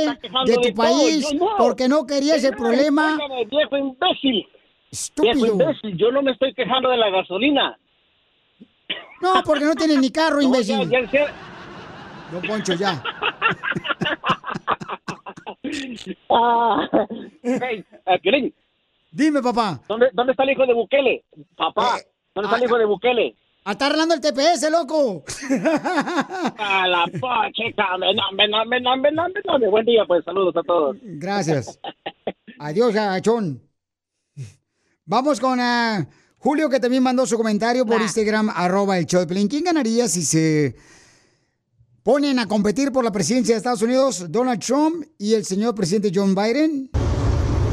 de 0.47 0.55
tu 0.57 0.61
de 0.63 0.73
país 0.73 1.33
no. 1.33 1.51
porque 1.59 1.87
no 1.89 2.05
querías 2.07 2.43
el 2.43 2.57
problema. 2.57 3.17
Viejo 3.49 3.77
imbécil. 3.77 4.49
Estúpido. 4.91 5.35
Viejo 5.35 5.53
imbécil, 5.53 5.97
yo 5.97 6.11
no 6.11 6.21
me 6.21 6.33
estoy 6.33 6.53
quejando 6.55 6.89
de 6.91 6.97
la 6.97 7.11
gasolina. 7.11 7.79
No, 9.23 9.35
No, 9.35 9.43
porque 9.45 9.65
no 9.65 9.77
tiene 9.77 9.97
ni 9.97 10.11
carro, 10.11 10.37
No, 10.41 10.43
imbécil. 10.43 10.77
ya- 10.81 10.91
ya 10.91 10.99
el 10.99 11.09
cielo- 11.11 11.27
Don 12.33 12.43
Poncho, 12.43 12.75
ya. 12.75 13.01
Ah, 16.31 16.89
hey, 17.43 17.85
eh, 18.07 18.19
Piolín, 18.21 18.55
Dime, 19.11 19.43
papá. 19.43 19.81
¿dónde, 19.89 20.09
¿dónde 20.13 20.33
está 20.33 20.45
el 20.45 20.51
hijo 20.51 20.67
de 20.67 20.75
Bukele? 20.75 21.25
Papá, 21.57 21.99
¿dónde 22.35 22.47
está 22.47 22.57
el 22.59 22.65
hijo 22.65 22.79
de 22.79 22.85
Bukele? 22.85 23.37
Ah, 23.65 23.73
Está 23.73 23.87
arreglando 23.87 24.15
el 24.15 24.21
TPS, 24.21 24.71
loco. 24.71 25.25
A 26.59 26.89
la 26.89 27.05
poche, 27.21 27.75
no, 27.77 27.99
no, 27.99 28.13
no, 28.15 28.47
no, 28.49 28.65
no, 28.65 29.11
no, 29.11 29.59
no. 29.59 29.71
Buen 29.71 29.85
día, 29.85 30.05
pues, 30.07 30.25
saludos 30.25 30.57
a 30.57 30.63
todos. 30.63 30.97
Gracias. 31.03 31.79
Adiós, 32.59 32.97
Achón. 32.97 33.61
Vamos 35.05 35.39
con 35.41 35.59
ah, 35.61 36.07
Julio, 36.39 36.71
que 36.71 36.81
también 36.81 37.03
mandó 37.03 37.27
su 37.27 37.37
comentario 37.37 37.85
por 37.85 38.01
Instagram, 38.01 38.51
arroba 38.55 38.97
el 38.97 39.07
show 39.07 39.21
de 39.21 39.27
Pelín. 39.27 39.49
¿Quién 39.49 39.65
ganaría 39.65 40.09
si 40.09 40.23
se 40.23 40.77
ponen 42.09 42.39
a 42.39 42.47
competir 42.47 42.91
por 42.91 43.05
la 43.05 43.11
presidencia 43.13 43.55
de 43.55 43.59
Estados 43.59 43.83
Unidos 43.83 44.33
Donald 44.33 44.65
Trump 44.65 45.05
y 45.19 45.35
el 45.35 45.45
señor 45.45 45.75
presidente 45.75 46.11
John 46.15 46.35
Biden? 46.35 46.89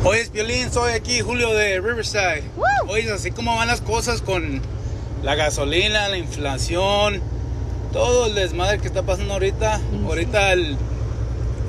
Oye, 0.03 0.25
Piolín, 0.29 0.69
soy 0.73 0.91
aquí 0.91 1.21
Julio 1.21 1.53
de 1.53 1.79
Riverside. 1.79 2.43
Oye, 2.89 3.09
así 3.13 3.31
como 3.31 3.55
van 3.55 3.69
las 3.69 3.79
cosas 3.79 4.21
con 4.21 4.59
la 5.23 5.35
gasolina, 5.35 6.09
la 6.09 6.17
inflación, 6.17 7.21
todo 7.93 8.25
el 8.25 8.35
desmadre 8.35 8.79
que 8.79 8.87
está 8.87 9.03
pasando 9.03 9.35
ahorita. 9.35 9.79
Ahorita 10.05 10.51
el, 10.51 10.75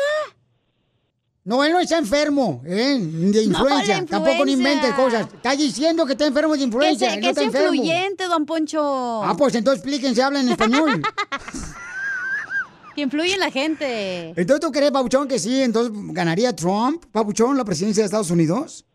No, 1.45 1.61
él 1.63 1.73
no 1.73 1.79
está 1.79 1.97
enfermo, 1.97 2.61
¿eh? 2.65 2.97
De 2.99 3.43
influencia. 3.43 3.99
la 4.01 4.05
Tampoco 4.05 4.45
no 4.45 4.51
invente 4.51 4.87
influenza. 4.87 4.95
cosas. 5.27 5.33
Está 5.33 5.55
diciendo 5.57 6.05
que 6.05 6.13
está 6.13 6.25
enfermo 6.25 6.53
de 6.53 6.59
Que, 6.59 6.63
influencia. 6.65 7.09
se- 7.09 7.15
él 7.15 7.19
que 7.19 7.25
no 7.25 7.31
es 7.31 7.37
está 7.37 7.43
enfermo. 7.43 7.73
influyente, 7.73 8.23
don 8.27 8.45
Poncho. 8.45 9.23
Ah, 9.23 9.35
pues 9.37 9.53
entonces 9.55 9.83
explíquense, 9.83 10.23
habla 10.23 10.39
en 10.39 10.49
español. 10.49 11.01
Que 12.95 13.01
influye 13.01 13.33
en 13.33 13.39
la 13.39 13.49
gente. 13.49 14.29
Entonces, 14.39 14.59
¿tú 14.59 14.71
crees, 14.71 14.91
Papuchón, 14.91 15.27
que 15.27 15.39
sí? 15.39 15.63
Entonces, 15.63 15.91
¿ganaría 16.13 16.55
Trump, 16.55 17.03
Papuchón, 17.11 17.57
la 17.57 17.65
presidencia 17.65 18.03
de 18.03 18.05
Estados 18.05 18.29
Unidos? 18.29 18.85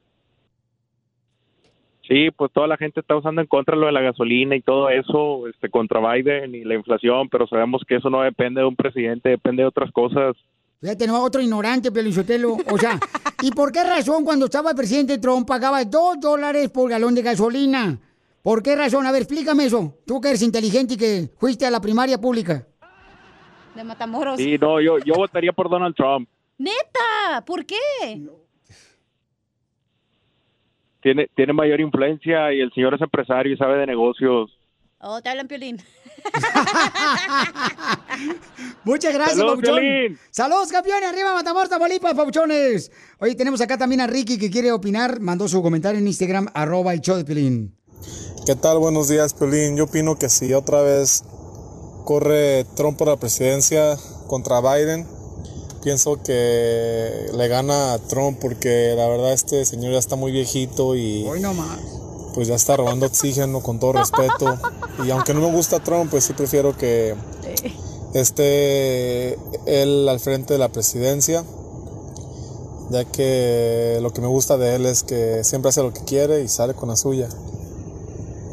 Sí, 2.06 2.30
pues 2.36 2.52
toda 2.52 2.68
la 2.68 2.76
gente 2.76 3.00
está 3.00 3.16
usando 3.16 3.40
en 3.40 3.48
contra 3.48 3.74
lo 3.74 3.86
de 3.86 3.92
la 3.92 4.00
gasolina 4.00 4.54
y 4.54 4.62
todo 4.62 4.88
eso, 4.88 5.48
este, 5.48 5.68
contra 5.68 5.98
Biden 6.12 6.54
y 6.54 6.62
la 6.62 6.74
inflación, 6.76 7.28
pero 7.28 7.48
sabemos 7.48 7.82
que 7.88 7.96
eso 7.96 8.08
no 8.08 8.22
depende 8.22 8.60
de 8.60 8.68
un 8.68 8.76
presidente, 8.76 9.30
depende 9.30 9.62
de 9.64 9.68
otras 9.68 9.90
cosas. 9.90 10.36
Fíjate, 10.80 11.06
no, 11.06 11.22
otro 11.22 11.40
ignorante, 11.40 11.90
Pelizotelo. 11.90 12.56
O 12.70 12.78
sea, 12.78 12.98
¿y 13.42 13.50
por 13.50 13.72
qué 13.72 13.82
razón 13.82 14.24
cuando 14.24 14.44
estaba 14.44 14.70
el 14.70 14.76
presidente 14.76 15.18
Trump 15.18 15.46
pagaba 15.46 15.84
dos 15.84 16.20
dólares 16.20 16.70
por 16.70 16.88
galón 16.88 17.14
de 17.14 17.22
gasolina? 17.22 17.98
¿Por 18.42 18.62
qué 18.62 18.76
razón? 18.76 19.04
A 19.06 19.12
ver, 19.12 19.22
explícame 19.22 19.64
eso. 19.64 19.98
Tú 20.06 20.20
que 20.20 20.28
eres 20.28 20.42
inteligente 20.42 20.94
y 20.94 20.96
que 20.96 21.30
fuiste 21.38 21.66
a 21.66 21.70
la 21.70 21.80
primaria 21.80 22.18
pública. 22.18 22.66
De 23.74 23.84
Matamoros. 23.84 24.38
Sí, 24.38 24.56
no, 24.58 24.80
yo, 24.80 24.98
yo 24.98 25.14
votaría 25.14 25.52
por 25.52 25.68
Donald 25.68 25.94
Trump. 25.94 26.28
Neta, 26.56 27.44
¿por 27.44 27.66
qué? 27.66 27.76
Tiene, 31.00 31.28
tiene 31.34 31.52
mayor 31.52 31.80
influencia 31.80 32.52
y 32.52 32.60
el 32.60 32.72
señor 32.72 32.94
es 32.94 33.00
empresario 33.00 33.52
y 33.52 33.56
sabe 33.56 33.78
de 33.78 33.86
negocios. 33.86 34.50
Oh, 35.00 35.20
te 35.20 35.28
hablan 35.28 35.46
piolín. 35.46 35.78
Muchas 38.84 39.14
gracias, 39.14 39.38
Papuchón. 39.38 39.76
Piolín. 39.76 40.18
Saludos, 40.30 40.70
campeones. 40.70 41.08
Arriba, 41.08 41.34
Matamoros, 41.34 41.68
Tamaulipas, 41.68 42.14
Papuchones. 42.14 42.90
Oye, 43.18 43.34
tenemos 43.34 43.60
acá 43.60 43.78
también 43.78 44.00
a 44.00 44.06
Ricky 44.06 44.38
que 44.38 44.50
quiere 44.50 44.72
opinar. 44.72 45.20
Mandó 45.20 45.48
su 45.48 45.62
comentario 45.62 45.98
en 45.98 46.06
Instagram, 46.06 46.48
arroba 46.54 46.94
el 46.94 47.00
show 47.00 47.16
de 47.16 47.24
Pelín. 47.24 47.74
¿Qué 48.46 48.54
tal? 48.54 48.78
Buenos 48.78 49.08
días, 49.08 49.34
Piolín. 49.34 49.76
Yo 49.76 49.84
opino 49.84 50.18
que 50.18 50.28
si 50.28 50.52
otra 50.54 50.82
vez 50.82 51.24
corre 52.04 52.64
Trump 52.76 52.96
por 52.96 53.08
la 53.08 53.16
presidencia 53.16 53.96
contra 54.26 54.60
Biden, 54.60 55.06
pienso 55.82 56.22
que 56.22 57.26
le 57.34 57.48
gana 57.48 57.94
a 57.94 57.98
Trump 57.98 58.38
porque 58.40 58.94
la 58.96 59.08
verdad 59.08 59.32
este 59.32 59.64
señor 59.64 59.92
ya 59.92 59.98
está 59.98 60.16
muy 60.16 60.32
viejito 60.32 60.96
y 60.96 61.24
Hoy 61.26 61.40
no 61.40 61.54
más. 61.54 61.80
Pues 62.38 62.46
ya 62.46 62.54
está 62.54 62.76
robando 62.76 63.04
oxígeno 63.04 63.60
con 63.64 63.80
todo 63.80 63.94
respeto. 63.94 64.56
Y 65.04 65.10
aunque 65.10 65.34
no 65.34 65.40
me 65.40 65.50
gusta 65.50 65.82
Trump, 65.82 66.08
pues 66.08 66.22
sí 66.22 66.34
prefiero 66.34 66.76
que 66.78 67.16
esté 68.14 69.36
él 69.66 70.08
al 70.08 70.20
frente 70.20 70.52
de 70.52 70.58
la 70.60 70.68
presidencia, 70.68 71.42
ya 72.90 73.04
que 73.06 73.98
lo 74.00 74.12
que 74.12 74.20
me 74.20 74.28
gusta 74.28 74.56
de 74.56 74.76
él 74.76 74.86
es 74.86 75.02
que 75.02 75.42
siempre 75.42 75.70
hace 75.70 75.82
lo 75.82 75.92
que 75.92 76.04
quiere 76.04 76.44
y 76.44 76.46
sale 76.46 76.74
con 76.74 76.90
la 76.90 76.94
suya. 76.94 77.28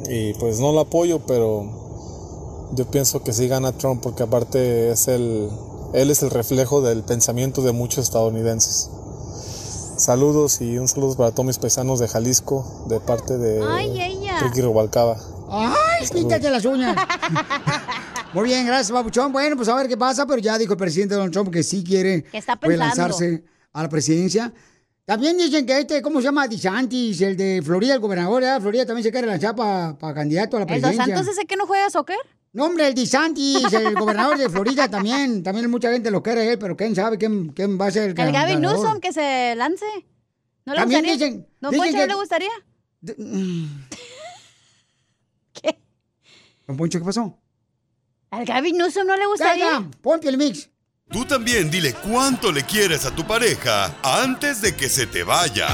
Y 0.09 0.33
pues 0.33 0.59
no 0.59 0.71
lo 0.71 0.79
apoyo, 0.79 1.19
pero 1.27 2.71
yo 2.73 2.89
pienso 2.89 3.21
que 3.21 3.33
sí 3.33 3.47
gana 3.47 3.71
Trump 3.71 4.01
porque 4.01 4.23
aparte 4.23 4.89
es 4.89 5.07
el, 5.07 5.51
él 5.93 6.09
es 6.09 6.23
el 6.23 6.31
reflejo 6.31 6.81
del 6.81 7.03
pensamiento 7.03 7.61
de 7.61 7.71
muchos 7.71 8.05
estadounidenses. 8.05 8.89
Saludos 9.97 10.59
y 10.61 10.77
un 10.77 10.87
saludo 10.87 11.15
para 11.15 11.31
todos 11.31 11.45
mis 11.45 11.57
paisanos 11.57 11.99
de 11.99 12.07
Jalisco 12.07 12.85
de 12.89 12.99
parte 12.99 13.37
de 13.37 13.63
Ay, 13.65 14.01
ella. 14.01 14.39
Ricky 14.41 14.61
Rubalcaba. 14.61 15.17
¡Ay, 15.49 16.05
píntate 16.11 16.49
las 16.49 16.65
uñas! 16.65 16.95
Muy 18.33 18.45
bien, 18.45 18.65
gracias, 18.65 18.91
Papuchón. 18.91 19.31
Bueno, 19.31 19.55
pues 19.55 19.69
a 19.69 19.75
ver 19.75 19.87
qué 19.87 19.95
pasa, 19.95 20.25
pero 20.25 20.39
ya 20.39 20.57
dijo 20.57 20.73
el 20.73 20.77
presidente 20.79 21.15
Donald 21.15 21.31
Trump 21.31 21.49
que 21.51 21.63
sí 21.63 21.83
quiere 21.83 22.23
Que 22.23 22.39
está 22.39 22.57
pues, 22.57 22.77
pensando. 22.77 23.01
lanzarse 23.03 23.43
a 23.71 23.83
la 23.83 23.89
presidencia. 23.89 24.53
También 25.05 25.37
dicen 25.37 25.65
que 25.65 25.79
este, 25.79 26.01
¿cómo 26.01 26.19
se 26.19 26.25
llama? 26.25 26.47
DeSantis, 26.47 27.21
el 27.21 27.37
de 27.37 27.61
Florida, 27.63 27.93
el 27.93 27.99
gobernador 27.99 28.43
de 28.43 28.59
Florida, 28.59 28.85
también 28.85 29.03
se 29.03 29.11
quiere 29.11 29.27
lanzar 29.27 29.55
para 29.55 30.13
candidato 30.13 30.57
a 30.57 30.61
la 30.61 30.65
¿El 30.65 30.81
Dos 30.81 30.89
presidencia. 30.89 31.15
Santos 31.15 31.33
ese 31.37 31.45
que 31.45 31.55
no 31.55 31.67
juega 31.67 31.89
soccer? 31.89 32.17
No, 32.55 32.65
hombre, 32.67 32.87
el 32.87 32.95
DeSantis, 32.95 33.73
el 33.73 33.93
gobernador 33.95 34.37
de 34.37 34.49
Florida 34.49 34.87
también. 34.89 35.43
También 35.43 35.69
mucha 35.69 35.91
gente 35.91 36.09
lo 36.09 36.23
quiere 36.23 36.53
él, 36.53 36.57
pero 36.57 36.77
quién 36.77 36.95
sabe 36.95 37.17
quién, 37.17 37.49
quién 37.49 37.77
va 37.79 37.87
a 37.87 37.91
ser 37.91 38.03
el, 38.03 38.09
El 38.11 38.31
Gavin 38.31 38.61
ganador. 38.61 38.77
Newsom 38.79 38.99
que 39.01 39.11
se 39.11 39.53
lance. 39.55 39.85
¿No 40.65 40.73
le 40.73 40.79
También 40.79 41.01
gustaría? 41.01 41.27
dicen- 41.27 41.47
¿Don 41.59 41.71
dicen 41.71 41.85
Poncho 41.85 41.97
que- 41.97 42.07
no 42.07 42.13
le 42.13 42.15
gustaría? 42.15 42.49
Don 46.67 46.77
Poncho, 46.77 46.97
¿qué 46.99 47.05
pasó? 47.05 47.37
¿Al 48.31 48.45
Gavin 48.45 48.77
Newsom 48.77 49.05
no 49.05 49.15
le 49.17 49.25
gustaría? 49.27 49.71
Ya, 49.71 49.89
ponte 50.01 50.29
el 50.29 50.37
mix. 50.37 50.69
Tú 51.11 51.25
también 51.25 51.69
dile 51.69 51.93
cuánto 51.93 52.51
le 52.51 52.63
quieres 52.63 53.05
a 53.05 53.11
tu 53.13 53.27
pareja 53.27 53.95
antes 54.01 54.61
de 54.61 54.75
que 54.75 54.89
se 54.89 55.05
te 55.05 55.23
vaya. 55.23 55.67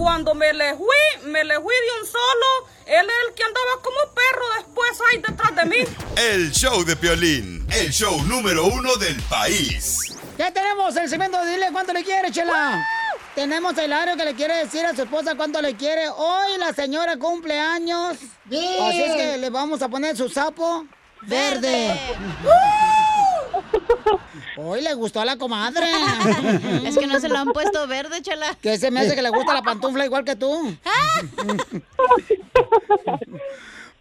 Cuando 0.00 0.34
me 0.34 0.50
le 0.54 0.74
fui, 0.76 1.28
me 1.30 1.44
le 1.44 1.56
fui 1.56 1.74
de 1.74 2.00
un 2.00 2.06
solo. 2.06 2.70
Él 2.86 3.06
es 3.06 3.28
el 3.28 3.34
que 3.34 3.42
andaba 3.42 3.82
como 3.82 4.14
perro 4.14 4.46
después 4.56 4.98
ahí 5.10 5.18
detrás 5.18 5.54
de 5.54 5.64
mí. 5.66 5.76
El 6.16 6.50
show 6.52 6.82
de 6.84 6.96
Piolín, 6.96 7.66
el 7.70 7.90
show 7.92 8.18
número 8.22 8.64
uno 8.64 8.96
del 8.96 9.20
país. 9.24 10.16
Ya 10.38 10.50
tenemos 10.54 10.96
el 10.96 11.06
segmento 11.06 11.44
de 11.44 11.50
Dile 11.50 11.66
cuánto 11.70 11.92
le 11.92 12.02
quiere, 12.02 12.32
Chela. 12.32 12.82
Tenemos 13.34 13.76
a 13.76 13.84
Hilario 13.84 14.16
que 14.16 14.24
le 14.24 14.34
quiere 14.34 14.56
decir 14.64 14.86
a 14.86 14.96
su 14.96 15.02
esposa 15.02 15.34
cuánto 15.34 15.60
le 15.60 15.76
quiere. 15.76 16.08
Hoy 16.08 16.56
la 16.58 16.72
señora 16.72 17.18
cumple 17.18 17.58
años. 17.58 18.16
Bien. 18.46 18.82
Así 18.82 19.02
es 19.02 19.12
que 19.12 19.36
le 19.36 19.50
vamos 19.50 19.82
a 19.82 19.90
poner 19.90 20.16
su 20.16 20.30
sapo 20.30 20.86
verde. 21.26 21.94
Hoy 24.56 24.82
le 24.82 24.94
gustó 24.94 25.20
a 25.20 25.24
la 25.24 25.36
comadre. 25.36 25.86
Es 26.84 26.98
que 26.98 27.06
no 27.06 27.20
se 27.20 27.28
lo 27.28 27.38
han 27.38 27.52
puesto 27.52 27.86
verde, 27.86 28.22
chela. 28.22 28.56
Que 28.60 28.78
se 28.78 28.90
me 28.90 29.00
hace 29.00 29.14
que 29.14 29.22
le 29.22 29.30
gusta 29.30 29.54
la 29.54 29.62
pantufla 29.62 30.04
igual 30.04 30.24
que 30.24 30.36
tú. 30.36 30.76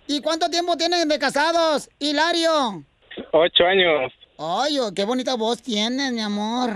¿Y 0.07 0.21
cuánto 0.21 0.49
tiempo 0.49 0.75
tienen 0.75 1.07
de 1.07 1.19
casados, 1.19 1.89
Hilario? 1.99 2.83
Ocho 3.31 3.63
años. 3.65 4.11
Ay, 4.37 4.79
oh, 4.79 4.93
qué 4.93 5.05
bonita 5.05 5.35
voz 5.35 5.61
tienes, 5.61 6.11
mi 6.13 6.21
amor. 6.21 6.71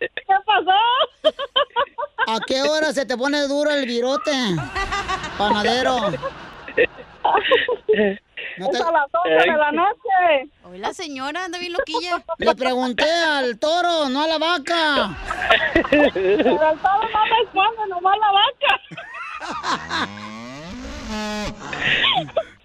¿Qué 0.00 0.34
pasó? 0.44 1.34
¿A 2.26 2.40
qué 2.46 2.62
hora 2.62 2.92
se 2.92 3.06
te 3.06 3.16
pone 3.16 3.46
duro 3.46 3.70
el 3.70 3.86
virote? 3.86 4.32
Panadero. 5.36 6.10
No 8.58 8.68
te- 8.70 8.76
Es 8.78 8.82
a 8.82 8.90
las 8.92 9.10
12 9.12 9.30
de 9.30 9.56
la 9.56 9.72
noche. 9.72 10.50
Hoy 10.64 10.78
la 10.78 10.92
señora 10.94 11.44
anda 11.44 11.58
bien 11.58 11.72
loquilla. 11.72 12.22
Le 12.38 12.54
pregunté 12.54 13.04
al 13.04 13.58
toro, 13.58 14.08
no 14.08 14.22
a 14.22 14.26
la 14.26 14.38
vaca. 14.38 15.16
Pero 15.90 16.04
el 16.04 16.42
toro 16.44 17.08
no 17.12 17.24
responde, 17.38 17.86
nomás 17.88 18.16
la 18.18 18.32
vaca. 18.32 18.80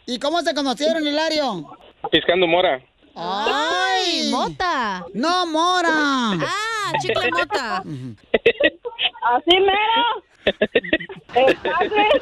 ¿Y 0.06 0.20
cómo 0.20 0.42
se 0.42 0.54
conocieron, 0.54 1.06
Hilario? 1.06 1.66
Piscando 2.12 2.48
mora. 2.48 2.80
¡Ay! 3.16 4.30
¡Mota! 4.32 5.04
¡No, 5.14 5.46
mora! 5.48 5.90
¡Ah, 5.90 6.92
chicle 7.02 7.30
mota! 7.32 7.78
Así 7.78 9.58
mero. 9.60 10.24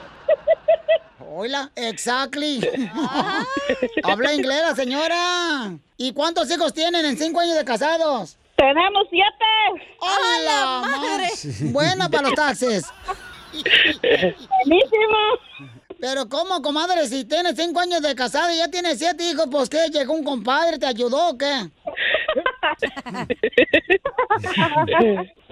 Exactly. 1.34 1.34
Hola, 1.34 1.71
exactly. 1.75 2.61
Habla 4.03 4.34
inglés 4.34 4.61
la 4.61 4.75
señora. 4.75 5.71
¿Y 5.97 6.13
cuántos 6.13 6.51
hijos 6.51 6.73
tienen 6.73 7.03
en 7.05 7.17
cinco 7.17 7.39
años 7.39 7.55
de 7.55 7.65
casados? 7.65 8.38
Tenemos 8.55 9.07
siete. 9.09 9.25
¡A 10.01 10.19
la 10.43 10.81
madre! 10.88 11.29
Buena 11.71 12.07
para 12.09 12.29
los 12.29 12.36
taxes. 12.36 12.86
Buenísimo. 14.65 15.17
Pero 15.99 16.29
¿cómo, 16.29 16.61
comadre? 16.61 17.07
Si 17.07 17.25
tienes 17.25 17.55
cinco 17.55 17.79
años 17.79 18.01
de 18.01 18.13
casada 18.13 18.53
y 18.53 18.57
ya 18.57 18.69
tienes 18.69 18.99
siete 18.99 19.23
hijos, 19.29 19.47
pues 19.49 19.69
¿qué? 19.69 19.88
¿Llegó 19.91 20.13
un 20.13 20.23
compadre, 20.23 20.77
te 20.77 20.86
ayudó 20.86 21.29
o 21.29 21.38
qué? 21.38 21.53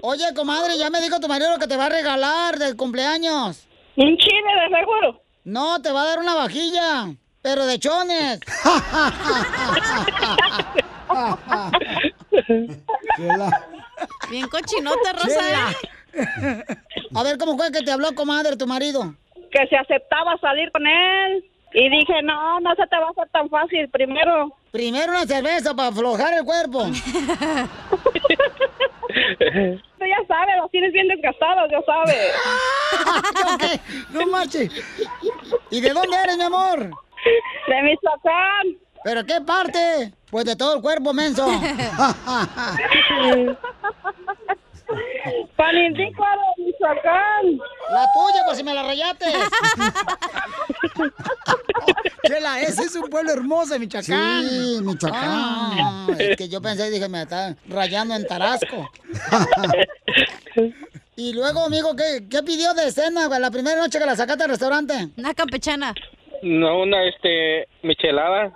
Oye, 0.02 0.34
comadre, 0.34 0.76
ya 0.78 0.90
me 0.90 1.00
dijo 1.00 1.18
tu 1.20 1.28
marido 1.28 1.52
lo 1.52 1.58
que 1.58 1.66
te 1.66 1.76
va 1.76 1.86
a 1.86 1.88
regalar 1.88 2.58
del 2.58 2.76
cumpleaños. 2.76 3.66
Un 3.96 4.16
chile 4.16 4.50
de 4.62 4.68
seguro. 4.76 5.22
No, 5.44 5.82
te 5.82 5.90
va 5.90 6.02
a 6.02 6.06
dar 6.06 6.18
una 6.20 6.34
vajilla, 6.34 7.14
pero 7.42 7.66
de 7.66 7.78
chones. 7.78 8.38
Bien 14.30 14.48
cochinota, 14.48 15.12
Rosa. 15.12 15.50
¿eh? 15.50 16.64
A 17.14 17.22
ver, 17.22 17.38
¿cómo 17.38 17.56
fue 17.56 17.72
que 17.72 17.82
te 17.82 17.90
habló, 17.90 18.14
comadre, 18.14 18.56
tu 18.56 18.66
marido? 18.66 19.14
Que 19.50 19.66
se 19.66 19.76
aceptaba 19.76 20.36
salir 20.38 20.70
con 20.70 20.86
él. 20.86 21.44
Y 21.74 21.88
dije, 21.88 22.22
no, 22.22 22.60
no 22.60 22.74
se 22.74 22.86
te 22.86 22.96
va 22.96 23.06
a 23.06 23.10
hacer 23.10 23.28
tan 23.32 23.48
fácil. 23.48 23.88
Primero. 23.88 24.54
Primero 24.70 25.12
una 25.12 25.26
cerveza 25.26 25.74
para 25.74 25.88
aflojar 25.88 26.34
el 26.34 26.44
cuerpo. 26.44 26.84
Tú 29.98 30.04
ya 30.06 30.26
sabes, 30.26 30.56
los 30.60 30.70
tienes 30.70 30.92
bien 30.92 31.08
desgastados, 31.08 31.70
ya 31.70 31.80
sabes. 31.82 32.32
¿Yo 33.36 33.58
qué? 33.58 33.80
No 34.10 34.26
marches. 34.26 34.70
¿Y 35.70 35.80
de 35.80 35.90
dónde 35.90 36.16
eres, 36.16 36.36
mi 36.36 36.44
amor? 36.44 36.90
De 37.68 37.82
Michoacán. 37.82 38.78
¿Pero 39.04 39.24
qué 39.24 39.40
parte? 39.40 40.12
Pues 40.30 40.44
de 40.44 40.56
todo 40.56 40.76
el 40.76 40.82
cuerpo, 40.82 41.12
menso. 41.12 41.46
Panindícuaro, 45.56 46.40
Michoacán. 46.58 47.58
La 47.92 48.06
tuya, 48.12 48.42
pues 48.46 48.58
si 48.58 48.64
me 48.64 48.74
la 48.74 48.82
rayaste. 48.82 49.26
Chela, 52.26 52.60
ese 52.60 52.84
es 52.84 52.94
un 52.94 53.08
pueblo 53.08 53.32
hermoso, 53.32 53.78
Michoacán. 53.78 54.48
Sí, 54.48 54.78
Michoacán. 54.82 55.22
Ah, 55.24 56.06
es 56.18 56.36
que 56.36 56.48
yo 56.48 56.60
pensé, 56.60 56.90
dije, 56.90 57.08
me 57.08 57.22
está 57.22 57.56
rayando 57.68 58.14
en 58.14 58.26
Tarasco. 58.26 58.90
y 61.16 61.32
luego, 61.32 61.64
amigo, 61.64 61.94
¿qué, 61.96 62.26
qué 62.28 62.42
pidió 62.42 62.74
de 62.74 62.90
cena 62.92 63.26
güey, 63.26 63.40
la 63.40 63.50
primera 63.50 63.80
noche 63.80 63.98
que 63.98 64.06
la 64.06 64.16
sacaste 64.16 64.44
al 64.44 64.50
restaurante? 64.50 65.10
Una 65.16 65.34
campechana. 65.34 65.94
No, 66.42 66.80
una, 66.80 67.04
este, 67.04 67.68
michelada. 67.82 68.52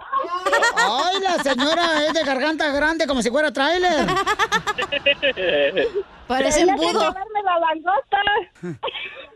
Ay, 0.76 1.20
la 1.22 1.42
señora 1.42 2.04
es 2.06 2.14
de 2.14 2.24
garganta 2.24 2.70
grande 2.72 3.06
como 3.06 3.22
si 3.22 3.30
fuera 3.30 3.52
tráiler. 3.52 4.06
Parece 6.26 6.62
embudo. 6.62 7.14
la 7.44 7.58
langosta. 7.60 8.18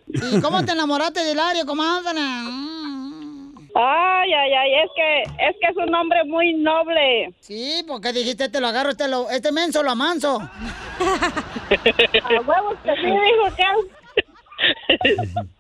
¿Y 0.09 0.41
cómo 0.41 0.65
te 0.65 0.73
enamoraste 0.73 1.23
de 1.23 1.31
Hilario, 1.31 1.65
comadre? 1.65 2.19
Ay, 3.73 4.33
ay, 4.33 4.53
ay, 4.53 4.75
es 4.83 4.91
que, 4.97 5.23
es 5.47 5.57
que 5.61 5.69
es 5.69 5.77
un 5.77 5.95
hombre 5.95 6.25
muy 6.25 6.55
noble. 6.55 7.33
Sí, 7.39 7.85
porque 7.87 8.13
dijiste, 8.13 8.49
te 8.49 8.61
lo 8.61 8.67
agarro, 8.67 8.91
este, 8.91 9.07
lo, 9.07 9.31
este 9.31 9.53
menso 9.53 9.85
lo 9.85 9.93
amanso. 9.93 10.41
A 10.41 10.51
huevos 12.41 12.77
que 12.83 12.97
sí, 12.97 13.07
dijo 13.07 13.57
que 13.57 13.63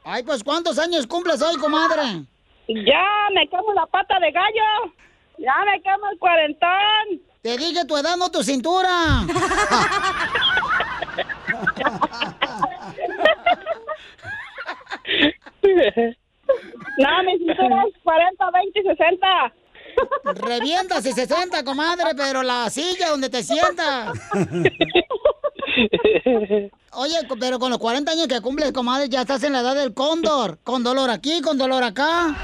Ay, 0.04 0.24
pues, 0.24 0.42
¿cuántos 0.42 0.78
años 0.80 1.06
cumples 1.06 1.40
hoy, 1.40 1.56
comadre? 1.56 2.24
Ya 2.86 3.28
me 3.34 3.48
quemo 3.48 3.72
la 3.74 3.86
pata 3.86 4.18
de 4.20 4.30
gallo. 4.30 4.94
Ya 5.38 5.54
me 5.64 5.80
quemo 5.82 6.10
el 6.12 6.18
cuarentón. 6.18 7.22
Te 7.42 7.56
dije 7.56 7.84
tu 7.86 7.96
edad, 7.96 8.16
no 8.16 8.30
tu 8.30 8.42
cintura. 8.42 8.88
No, 16.98 17.22
mi 17.24 17.38
cintura 17.38 17.84
es 17.88 17.94
40, 18.02 18.50
20 18.50 18.80
y 18.80 18.82
60. 18.82 19.52
Revientas 20.46 21.06
y 21.06 21.12
60, 21.12 21.64
comadre, 21.64 22.10
pero 22.16 22.42
la 22.42 22.68
silla 22.70 23.08
donde 23.10 23.30
te 23.30 23.42
sientas. 23.42 24.18
Oye, 26.92 27.16
pero 27.38 27.58
con 27.58 27.70
los 27.70 27.78
40 27.78 28.10
años 28.12 28.26
que 28.26 28.40
cumples, 28.40 28.72
comadre, 28.72 29.08
ya 29.08 29.20
estás 29.22 29.42
en 29.44 29.52
la 29.52 29.60
edad 29.60 29.74
del 29.74 29.94
cóndor. 29.94 30.58
Con 30.64 30.82
dolor 30.82 31.10
aquí, 31.10 31.40
con 31.40 31.56
dolor 31.58 31.82
acá. 31.84 32.34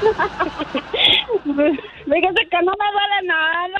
Fíjese 1.44 2.48
que 2.50 2.62
no 2.62 2.72
me 2.72 2.86
duele 2.92 3.22
nada. 3.24 3.78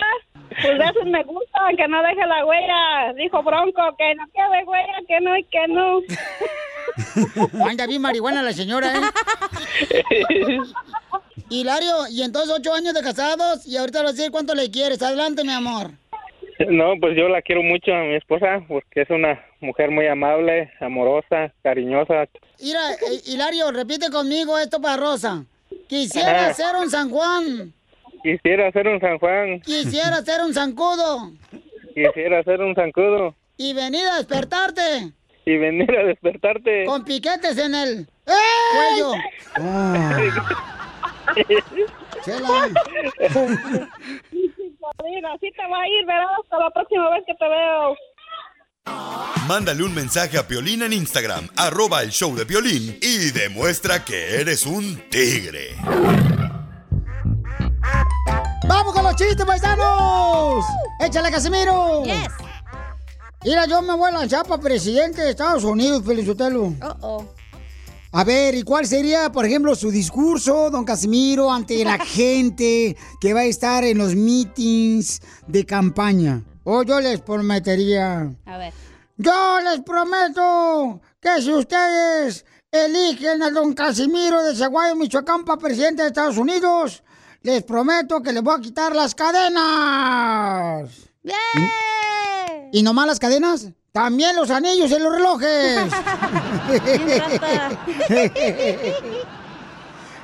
Pues 0.50 0.78
esos 0.80 1.06
me 1.06 1.22
gustan, 1.24 1.76
que 1.76 1.88
no 1.88 2.02
deje 2.02 2.26
la 2.26 2.44
huella. 2.44 3.12
Dijo 3.16 3.42
Bronco, 3.42 3.82
que 3.96 4.14
no 4.16 4.26
quede 4.34 4.64
huella, 4.64 5.00
que 5.08 5.20
no 5.20 5.36
y 5.36 5.44
que 5.44 5.68
no. 5.68 6.00
Anda 7.68 7.86
bien 7.86 8.02
marihuana 8.02 8.42
la 8.42 8.52
señora, 8.52 8.92
¿eh? 8.92 9.00
Hilario, 11.48 12.08
y 12.11 12.22
entonces 12.22 12.54
ocho 12.56 12.74
años 12.74 12.94
de 12.94 13.02
casados 13.02 13.66
y 13.66 13.76
ahorita 13.76 14.00
a 14.00 14.12
decir 14.12 14.30
cuánto 14.30 14.54
le 14.54 14.70
quieres. 14.70 15.02
Adelante, 15.02 15.42
mi 15.44 15.52
amor. 15.52 15.92
No, 16.68 16.94
pues 17.00 17.16
yo 17.16 17.28
la 17.28 17.40
quiero 17.42 17.62
mucho 17.62 17.92
a 17.94 18.02
mi 18.02 18.14
esposa 18.16 18.62
porque 18.68 19.02
es 19.02 19.11
una 19.11 19.40
mujer 19.61 19.90
muy 19.90 20.06
amable, 20.06 20.70
amorosa, 20.80 21.52
cariñosa. 21.62 22.26
Mira, 22.61 22.80
eh, 22.92 23.20
Hilario, 23.26 23.70
repite 23.72 24.11
conmigo 24.11 24.58
esto 24.58 24.80
para 24.80 24.96
Rosa. 24.98 25.44
Quisiera 25.88 26.46
Ajá. 26.46 26.54
ser 26.54 26.76
un 26.76 26.90
San 26.90 27.11
Juan. 27.11 27.72
Quisiera 28.22 28.70
ser 28.72 28.86
un 28.88 29.00
San 29.00 29.18
Juan, 29.18 29.61
Quisiera 29.61 30.22
ser 30.22 30.42
un 30.42 30.52
zancudo. 30.52 31.30
quisiera 31.94 32.42
ser 32.42 32.61
un 32.61 32.74
zancudo 32.74 33.34
Y 33.56 33.72
venir 33.72 34.06
a 34.06 34.16
despertarte 34.16 35.12
y 35.46 35.56
venir 35.56 35.90
a 35.96 36.04
despertarte. 36.04 36.84
con 36.84 37.02
piquetes 37.04 37.56
en 37.56 37.74
el 37.74 38.06
cuello. 38.24 39.12
Chela. 42.24 42.68
Mira, 45.05 45.33
así 45.35 45.51
te 45.53 45.66
va 45.70 45.83
a 45.83 45.89
ir, 45.89 46.07
verás, 46.07 46.31
hasta 46.43 46.59
la 46.59 46.70
próxima 46.70 47.11
vez 47.11 47.22
que 47.26 47.35
te 47.35 47.49
veo. 47.49 47.97
Mándale 49.47 49.83
un 49.83 49.95
mensaje 49.95 50.39
a 50.39 50.47
Piolín 50.47 50.83
en 50.83 50.93
Instagram, 50.93 51.49
arroba 51.57 52.03
el 52.03 52.11
show 52.11 52.35
de 52.35 52.47
Piolín, 52.47 52.99
y 53.03 53.31
demuestra 53.31 54.05
que 54.05 54.41
eres 54.41 54.64
un 54.64 54.97
tigre. 55.11 55.76
¡Vamos 58.68 58.95
con 58.95 59.03
los 59.03 59.16
chistes, 59.16 59.45
paisanos! 59.45 60.64
¡Échale, 61.01 61.31
Casimiro! 61.31 62.05
Yes. 62.05 62.28
Mira, 63.45 63.66
yo 63.66 63.83
me 63.83 63.95
voy 63.95 64.09
a 64.09 64.18
lanzar 64.18 64.47
para 64.47 64.62
presidente 64.62 65.22
de 65.22 65.31
Estados 65.31 65.64
Unidos, 65.64 66.03
Felizotelo. 66.07 66.74
Oh, 66.83 66.97
oh. 67.01 67.35
A 68.12 68.24
ver, 68.24 68.56
¿y 68.56 68.62
cuál 68.64 68.86
sería, 68.86 69.30
por 69.30 69.44
ejemplo, 69.46 69.74
su 69.76 69.90
discurso, 69.90 70.68
don 70.70 70.84
Casimiro, 70.84 71.52
ante 71.52 71.84
la 71.84 71.98
gente 72.04 72.96
que 73.20 73.32
va 73.34 73.40
a 73.40 73.44
estar 73.44 73.84
en 73.84 73.98
los 73.98 74.16
meetings 74.16 75.20
de 75.46 75.64
campaña? 75.64 76.42
O 76.64 76.82
yo 76.82 77.00
les 77.00 77.20
prometería, 77.20 78.34
A 78.46 78.58
ver. 78.58 78.72
yo 79.16 79.61
les 79.62 79.80
prometo 79.80 81.00
que 81.20 81.40
si 81.40 81.52
ustedes 81.52 82.44
eligen 82.72 83.42
a 83.42 83.50
don 83.50 83.74
Casimiro 83.74 84.42
de 84.42 84.56
Zaguayo, 84.56 84.96
Michoacán, 84.96 85.44
para 85.44 85.58
presidente 85.58 86.02
de 86.02 86.08
Estados 86.08 86.36
Unidos, 86.36 87.02
les 87.42 87.62
prometo 87.62 88.20
que 88.22 88.32
les 88.32 88.42
voy 88.42 88.56
a 88.56 88.61
quitar 88.61 88.94
las 88.94 89.14
cadenas. 89.14 90.90
¿Y 92.72 92.82
nomás 92.82 93.06
las 93.06 93.18
cadenas? 93.18 93.68
También 93.93 94.36
los 94.36 94.51
anillos 94.51 94.91
y 94.91 94.99
los 94.99 95.12
relojes. 95.12 95.82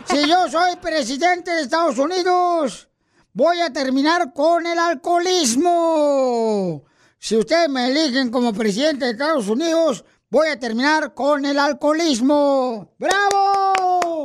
si 0.04 0.28
yo 0.28 0.48
soy 0.48 0.76
presidente 0.76 1.50
de 1.50 1.62
Estados 1.62 1.98
Unidos, 1.98 2.88
voy 3.32 3.60
a 3.60 3.72
terminar 3.72 4.32
con 4.32 4.64
el 4.66 4.78
alcoholismo. 4.78 6.84
Si 7.18 7.36
ustedes 7.36 7.68
me 7.68 7.88
eligen 7.88 8.30
como 8.30 8.52
presidente 8.52 9.06
de 9.06 9.10
Estados 9.12 9.48
Unidos, 9.48 10.04
voy 10.30 10.46
a 10.48 10.60
terminar 10.60 11.12
con 11.12 11.44
el 11.44 11.58
alcoholismo. 11.58 12.92
¡Bravo! 12.98 14.22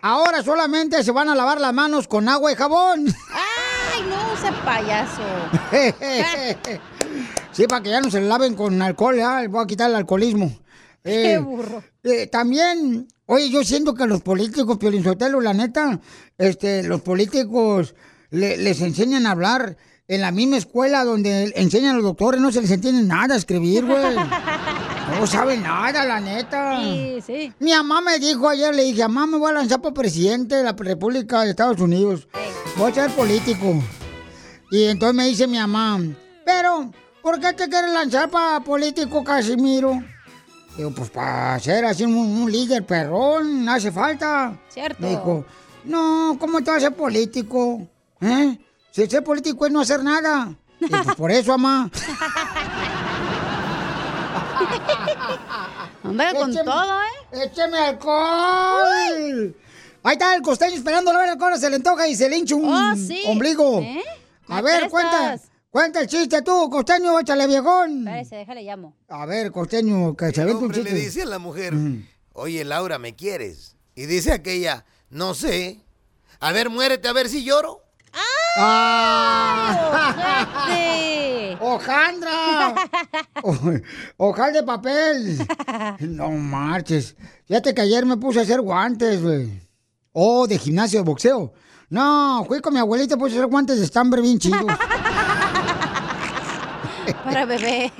Ahora 0.00 0.44
solamente 0.44 1.02
se 1.02 1.10
van 1.10 1.28
a 1.28 1.34
lavar 1.34 1.60
las 1.60 1.74
manos 1.74 2.06
con 2.06 2.28
agua 2.28 2.52
y 2.52 2.54
jabón. 2.54 3.12
¡Ay, 3.32 4.04
no, 4.08 4.32
ese 4.32 4.52
payaso! 4.64 5.22
sí, 7.52 7.66
para 7.66 7.82
que 7.82 7.90
ya 7.90 8.00
no 8.00 8.10
se 8.10 8.20
laven 8.20 8.54
con 8.54 8.80
alcohol, 8.82 9.16
¿ya? 9.16 9.46
voy 9.48 9.62
a 9.64 9.66
quitar 9.66 9.90
el 9.90 9.96
alcoholismo. 9.96 10.50
Qué 11.02 11.34
Eh, 11.34 11.38
burro. 11.38 11.82
eh, 12.02 12.26
también, 12.26 13.06
oye, 13.26 13.50
yo 13.50 13.62
siento 13.64 13.94
que 13.94 14.06
los 14.06 14.20
políticos, 14.22 14.78
Piolín 14.78 15.04
Sotelo, 15.04 15.40
la 15.40 15.54
neta, 15.54 16.00
este, 16.36 16.82
los 16.82 17.00
políticos 17.02 17.94
le- 18.30 18.56
les 18.58 18.80
enseñan 18.80 19.26
a 19.26 19.30
hablar 19.30 19.76
en 20.08 20.20
la 20.22 20.30
misma 20.32 20.56
escuela 20.56 21.04
donde 21.04 21.52
enseñan 21.56 21.92
a 21.92 21.94
los 21.94 22.02
doctores, 22.04 22.40
no 22.40 22.50
se 22.50 22.62
les 22.62 22.70
entiende 22.70 23.02
nada 23.04 23.34
a 23.34 23.38
escribir, 23.38 23.84
güey. 23.84 24.16
No 25.18 25.26
saben 25.26 25.62
nada, 25.62 26.04
la 26.04 26.20
neta. 26.20 26.82
Sí, 26.82 27.18
sí. 27.26 27.52
Mi 27.60 27.70
mamá 27.70 28.02
me 28.02 28.18
dijo 28.18 28.46
ayer, 28.46 28.74
le 28.74 28.82
dije, 28.84 29.00
mamá, 29.08 29.26
me 29.26 29.38
voy 29.38 29.50
a 29.50 29.54
lanzar 29.54 29.80
para 29.80 29.94
presidente 29.94 30.56
de 30.56 30.62
la 30.64 30.72
República 30.72 31.40
de 31.42 31.50
Estados 31.50 31.80
Unidos. 31.80 32.28
Voy 32.76 32.90
a 32.90 32.94
ser 32.94 33.10
político. 33.12 33.82
Y 34.70 34.84
entonces 34.84 35.14
me 35.16 35.26
dice 35.26 35.46
mi 35.46 35.56
mamá, 35.56 35.98
pero, 36.44 36.92
¿por 37.28 37.38
qué 37.40 37.52
te 37.52 37.68
quieres 37.68 37.92
lanzar 37.92 38.30
para 38.30 38.60
político, 38.60 39.22
Casimiro? 39.22 40.02
Digo, 40.78 40.90
pues 40.92 41.10
para 41.10 41.58
ser 41.60 41.84
así 41.84 42.04
un, 42.04 42.14
un 42.16 42.50
líder 42.50 42.86
perrón, 42.86 43.68
hace 43.68 43.92
falta. 43.92 44.54
Cierto. 44.70 44.96
Me 45.02 45.10
dijo, 45.10 45.44
no, 45.84 46.38
¿cómo 46.40 46.62
te 46.62 46.70
vas 46.70 46.78
a 46.78 46.86
ser 46.86 46.94
político? 46.94 47.86
¿Eh? 48.22 48.56
Si 48.92 49.06
ser 49.06 49.22
político 49.22 49.66
es 49.66 49.72
no 49.72 49.80
hacer 49.82 50.02
nada. 50.02 50.54
Y 50.80 50.86
pues 50.86 51.02
por 51.18 51.30
eso, 51.30 51.58
mamá. 51.58 51.90
Hombre, 56.04 56.26
con 56.34 56.50
Écheme- 56.50 56.64
todo, 56.64 57.00
¿eh? 57.02 57.42
¡Écheme 57.44 57.78
alcohol! 57.78 59.54
Ahí 60.02 60.12
está 60.12 60.34
el 60.34 60.40
costeño 60.42 60.76
esperando 60.76 61.10
a 61.10 61.18
ver 61.18 61.28
a 61.28 61.36
qué 61.36 61.44
hora 61.44 61.58
se 61.58 61.68
le 61.68 61.76
antoja 61.76 62.08
y 62.08 62.14
se 62.16 62.28
le 62.30 62.38
hincha 62.38 62.54
un 62.54 62.72
Oh, 62.72 62.96
sí. 62.96 63.22
ombligo. 63.26 63.80
¿Eh? 63.80 64.02
A 64.48 64.62
ver, 64.62 64.88
cuenta, 64.88 65.38
cuenta 65.70 66.00
el 66.00 66.06
chiste 66.06 66.42
tú, 66.42 66.68
costeño, 66.70 67.18
échale 67.20 67.46
viejón. 67.46 68.06
Espérese, 68.08 68.36
déjale 68.36 68.62
llamo. 68.62 68.96
A 69.08 69.26
ver, 69.26 69.52
costeño, 69.52 70.16
que 70.16 70.30
se 70.32 70.44
vente 70.44 70.58
un 70.58 70.64
hombre 70.64 70.78
le 70.82 70.90
chiste. 70.90 71.04
dice 71.04 71.22
a 71.22 71.26
la 71.26 71.38
mujer, 71.38 71.74
oye 72.32 72.64
Laura, 72.64 72.98
¿me 72.98 73.14
quieres? 73.14 73.76
Y 73.94 74.06
dice 74.06 74.32
aquella, 74.32 74.84
no 75.10 75.34
sé. 75.34 75.80
A 76.40 76.52
ver, 76.52 76.70
muérete 76.70 77.08
a 77.08 77.12
ver 77.12 77.28
si 77.28 77.44
lloro. 77.44 77.82
¡Ah! 78.60 80.66
¡Ojete! 80.68 81.58
¡Hojandra! 81.60 82.74
O- 83.42 83.56
Ojal 84.16 84.52
de 84.52 84.62
papel. 84.64 85.38
No 86.00 86.30
marches. 86.30 87.14
Fíjate 87.46 87.72
que 87.74 87.80
ayer 87.82 88.04
me 88.06 88.16
puse 88.16 88.40
a 88.40 88.42
hacer 88.42 88.60
guantes, 88.60 89.22
güey. 89.22 89.60
Oh, 90.12 90.46
de 90.48 90.58
gimnasio 90.58 91.00
de 91.00 91.04
boxeo. 91.04 91.52
No, 91.90 92.44
fui 92.46 92.60
con 92.60 92.74
mi 92.74 92.80
abuelita 92.80 93.16
puse 93.16 93.34
a 93.34 93.38
hacer 93.38 93.50
guantes 93.50 93.78
de 93.78 93.84
estambre 93.84 94.20
bien 94.20 94.38
chidos. 94.38 94.66
Para 97.24 97.44
bebé. 97.44 97.92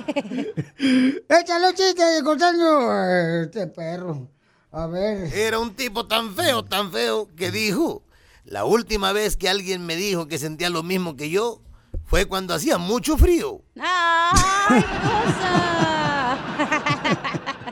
Échale 1.29 1.69
un 1.69 1.75
chiste, 1.75 2.03
costeño. 2.23 3.41
Este 3.43 3.67
perro. 3.67 4.29
A 4.71 4.87
ver. 4.87 5.33
Era 5.33 5.59
un 5.59 5.75
tipo 5.75 6.05
tan 6.07 6.35
feo, 6.35 6.63
tan 6.63 6.91
feo, 6.91 7.27
que 7.35 7.51
dijo, 7.51 8.03
la 8.45 8.65
última 8.65 9.13
vez 9.13 9.35
que 9.35 9.49
alguien 9.49 9.85
me 9.85 9.95
dijo 9.95 10.27
que 10.27 10.37
sentía 10.37 10.69
lo 10.69 10.83
mismo 10.83 11.15
que 11.15 11.29
yo 11.29 11.61
fue 12.05 12.25
cuando 12.25 12.53
hacía 12.53 12.77
mucho 12.77 13.17
frío. 13.17 13.61
¡Ay, 13.79 14.83
cosa! 15.03 16.37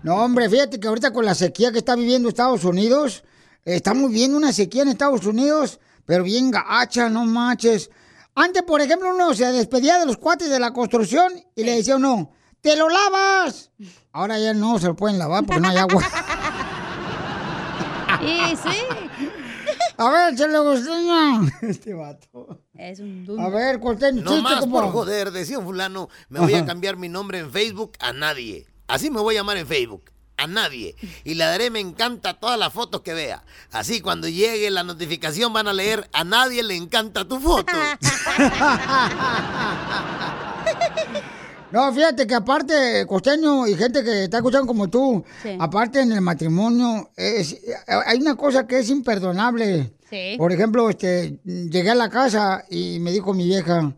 No, 0.04 0.16
hombre, 0.18 0.50
fíjate 0.50 0.82
que 0.82 0.88
ahorita 0.90 1.14
con 1.14 1.24
la 1.24 1.34
sequía 1.34 1.72
que 1.72 1.78
está 1.78 1.96
viviendo 1.96 2.28
Estados 2.28 2.66
Unidos, 2.66 3.24
estamos 3.64 4.12
viendo 4.12 4.36
una 4.36 4.52
sequía 4.52 4.82
en 4.82 4.90
Estados 4.90 5.26
Unidos, 5.26 5.80
pero 6.06 6.26
bien 6.26 6.52
gacha, 6.52 7.08
no 7.10 7.24
manches. 7.24 7.90
Antes, 8.36 8.64
por 8.64 8.82
ejemplo, 8.82 9.10
uno 9.14 9.34
se 9.34 9.46
despedía 9.52 10.00
de 10.00 10.06
los 10.06 10.18
cuates 10.18 10.50
de 10.50 10.60
la 10.60 10.72
construcción 10.74 11.32
y 11.56 11.64
le 11.64 11.76
decía 11.78 11.98
uno, 11.98 12.32
¡te 12.62 12.76
lo 12.76 12.90
lavas! 12.90 13.72
Ahora 14.12 14.40
ya 14.40 14.54
no 14.54 14.80
se 14.80 14.88
lo 14.88 14.96
pueden 14.96 15.20
lavar 15.20 15.46
porque 15.46 15.62
no 15.62 15.70
hay 15.70 15.78
agua. 15.78 16.04
Y 18.22 18.56
sí. 18.56 18.78
A 19.98 20.10
ver, 20.10 20.38
se 20.38 20.48
le 20.48 20.60
gustaña. 20.60 21.42
Este 21.62 21.94
vato. 21.94 22.62
Es 22.74 23.00
un 23.00 23.28
A 23.38 23.50
ver, 23.50 23.80
costeño, 23.82 24.22
No 24.22 24.32
chiste, 24.32 24.44
más 24.44 24.60
compa. 24.62 24.82
por 24.82 24.92
joder, 24.92 25.32
decía 25.32 25.60
un 25.60 25.66
fulano, 25.66 26.08
me 26.30 26.40
voy 26.40 26.54
a 26.54 26.66
cambiar 26.66 26.96
mi 26.96 27.10
nombre 27.10 27.40
en 27.40 27.52
Facebook 27.52 27.94
a 28.00 28.14
nadie. 28.14 28.66
Así 28.88 29.10
me 29.12 29.20
voy 29.20 29.36
a 29.36 29.40
llamar 29.40 29.58
en 29.58 29.68
Facebook. 29.68 30.06
A 30.38 30.48
nadie. 30.48 30.96
Y 31.24 31.36
le 31.36 31.44
daré 31.46 31.70
me 31.70 31.80
encanta 31.80 32.30
a 32.32 32.40
todas 32.40 32.58
las 32.60 32.74
fotos 32.74 33.02
que 33.02 33.14
vea. 33.14 33.44
Así 33.72 34.02
cuando 34.02 34.28
llegue 34.28 34.70
la 34.72 34.84
notificación 34.84 35.54
van 35.54 35.68
a 35.68 35.74
leer 35.74 36.10
a 36.12 36.24
nadie 36.24 36.64
le 36.64 36.76
encanta 36.76 37.28
tu 37.28 37.40
foto. 37.40 37.72
No, 41.72 41.92
fíjate 41.92 42.28
que 42.28 42.36
aparte, 42.36 43.04
costeño 43.08 43.66
y 43.66 43.74
gente 43.76 44.04
que 44.04 44.26
está 44.26 44.38
escuchando 44.38 44.68
como 44.68 44.92
tú, 44.92 45.24
Sí. 45.42 45.58
aparte 45.60 46.02
en 46.02 46.12
el 46.12 46.22
matrimonio, 46.22 47.10
es, 47.16 47.58
hay 47.88 48.20
una 48.22 48.36
cosa 48.36 48.68
que 48.68 48.78
es 48.78 48.90
imperdonable. 48.92 49.92
Sí. 50.08 50.36
Por 50.38 50.52
ejemplo, 50.52 50.88
este, 50.92 51.40
llegué 51.44 51.90
a 51.90 51.96
la 51.96 52.12
casa 52.12 52.64
y 52.70 53.00
me 53.00 53.12
dijo 53.12 53.34
mi 53.34 53.46
vieja, 53.46 53.92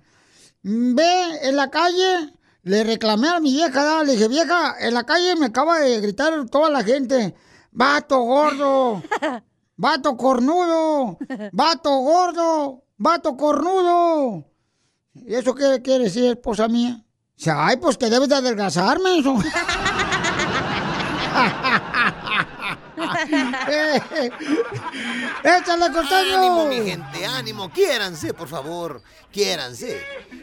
ve, 0.64 1.40
en 1.42 1.56
la 1.58 1.70
calle, 1.70 2.32
le 2.66 2.84
reclamé 2.84 3.30
a 3.30 3.40
mi 3.40 3.54
vieja, 3.54 4.04
le 4.04 4.14
dije, 4.14 4.28
vieja, 4.28 4.76
en 4.80 4.96
la 4.96 5.04
calle 5.04 5.36
me 5.36 5.46
acaba 5.46 5.80
de 5.80 6.02
gritar 6.02 6.50
toda 6.50 6.72
la 6.72 6.84
gente, 6.84 7.36
vato 7.72 8.20
gordo, 8.22 9.04
vato 9.78 10.18
cornudo, 10.18 11.20
vato 11.52 11.92
gordo, 11.98 12.84
vato 12.98 13.38
cornudo. 13.38 14.46
¿Y 15.14 15.36
eso 15.36 15.54
qué 15.54 15.80
quiere 15.84 16.06
decir, 16.06 16.26
esposa 16.26 16.68
mía? 16.68 17.06
Dice, 17.38 17.52
ay, 17.56 17.78
pues 17.78 18.00
que 18.00 18.10
debes 18.10 18.30
de 18.30 18.36
adelgazarme 18.36 19.20
eso. 19.20 19.36
¡Échale, 25.44 25.92
costeño! 25.92 26.38
Ánimo, 26.38 26.66
mi 26.68 26.90
gente, 26.90 27.26
ánimo. 27.26 27.72
Quiéranse, 27.72 28.34
por 28.34 28.48
favor. 28.48 29.02
Quiéranse. 29.32 30.02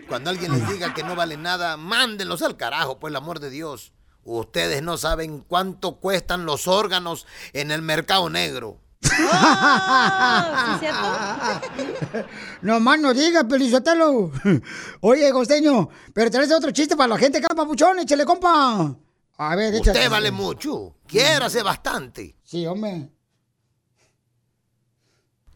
Cuando 0.09 0.31
alguien 0.31 0.53
les 0.53 0.69
diga 0.69 0.95
que 0.95 1.03
no 1.03 1.15
vale 1.15 1.37
nada, 1.37 1.77
mándenlos 1.77 2.43
al 2.43 2.57
carajo, 2.57 2.99
por 2.99 3.11
el 3.11 3.17
amor 3.17 3.41
de 3.41 3.51
Dios. 3.51 3.93
Ustedes 4.25 4.83
no 4.83 4.97
saben 4.99 5.41
cuánto 5.41 5.97
cuestan 5.97 6.47
los 6.47 6.69
órganos 6.69 7.27
en 7.53 7.71
el 7.71 7.83
mercado 7.83 8.31
negro. 8.31 8.79
No 12.63 12.79
más 12.79 13.01
no 13.01 13.13
digas, 13.13 13.45
Pelizotelo. 13.45 14.31
Oye, 15.01 15.33
costeño, 15.33 15.89
pero 16.15 16.31
traes 16.31 16.53
otro 16.53 16.71
chiste 16.71 16.97
para 16.97 17.09
la 17.09 17.19
gente 17.19 17.39
acá, 17.39 17.55
papuchón, 17.55 17.99
échale, 17.99 18.25
compa. 18.25 18.97
A 19.39 19.57
ver, 19.57 19.75
échale. 19.75 19.99
Usted 19.99 20.11
vale 20.11 20.31
mucho. 20.31 20.95
Quiérase 21.07 21.63
bastante. 21.63 22.37
Sí, 22.53 22.67
hombre. 22.67 23.09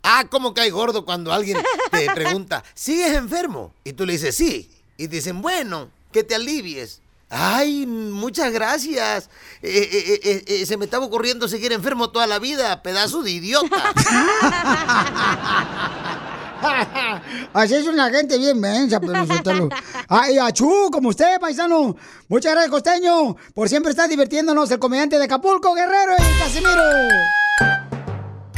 Ah, 0.03 0.24
¿cómo 0.30 0.55
cae 0.55 0.70
gordo 0.70 1.05
cuando 1.05 1.30
alguien 1.30 1.59
te 1.90 2.07
pregunta, 2.14 2.64
¿sigues 2.72 3.12
enfermo? 3.12 3.74
Y 3.84 3.92
tú 3.92 4.07
le 4.07 4.14
dices, 4.14 4.34
sí. 4.34 4.70
Y 4.97 5.07
te 5.07 5.16
dicen, 5.16 5.42
bueno, 5.42 5.90
que 6.11 6.24
te 6.24 6.34
alivies. 6.34 7.03
Ay, 7.28 7.84
muchas 7.84 8.51
gracias. 8.51 9.28
Eh, 9.61 9.90
eh, 9.92 10.20
eh, 10.24 10.44
eh, 10.47 10.64
se 10.64 10.78
me 10.78 10.86
estaba 10.86 11.05
ocurriendo 11.05 11.49
seguir 11.49 11.72
enfermo 11.72 12.09
toda 12.09 12.26
la 12.26 12.38
vida, 12.38 12.82
pedazo 12.82 13.22
de 13.22 13.30
idiota. 13.30 13.92
Así 17.52 17.74
es 17.74 17.86
una 17.86 18.10
gente 18.10 18.38
bien 18.38 18.60
mensa, 18.60 19.00
Pelizotelo. 19.00 19.68
Ay, 20.08 20.38
achú, 20.38 20.90
como 20.90 21.10
usted, 21.10 21.38
paisano. 21.40 21.96
Muchas 22.28 22.52
gracias, 22.52 22.70
costeño, 22.70 23.36
por 23.54 23.68
siempre 23.68 23.90
estar 23.90 24.08
divirtiéndonos, 24.08 24.70
el 24.70 24.78
comediante 24.78 25.18
de 25.18 25.24
Acapulco, 25.24 25.74
Guerrero 25.74 26.14
y 26.18 26.38
Casimiro. 26.38 26.82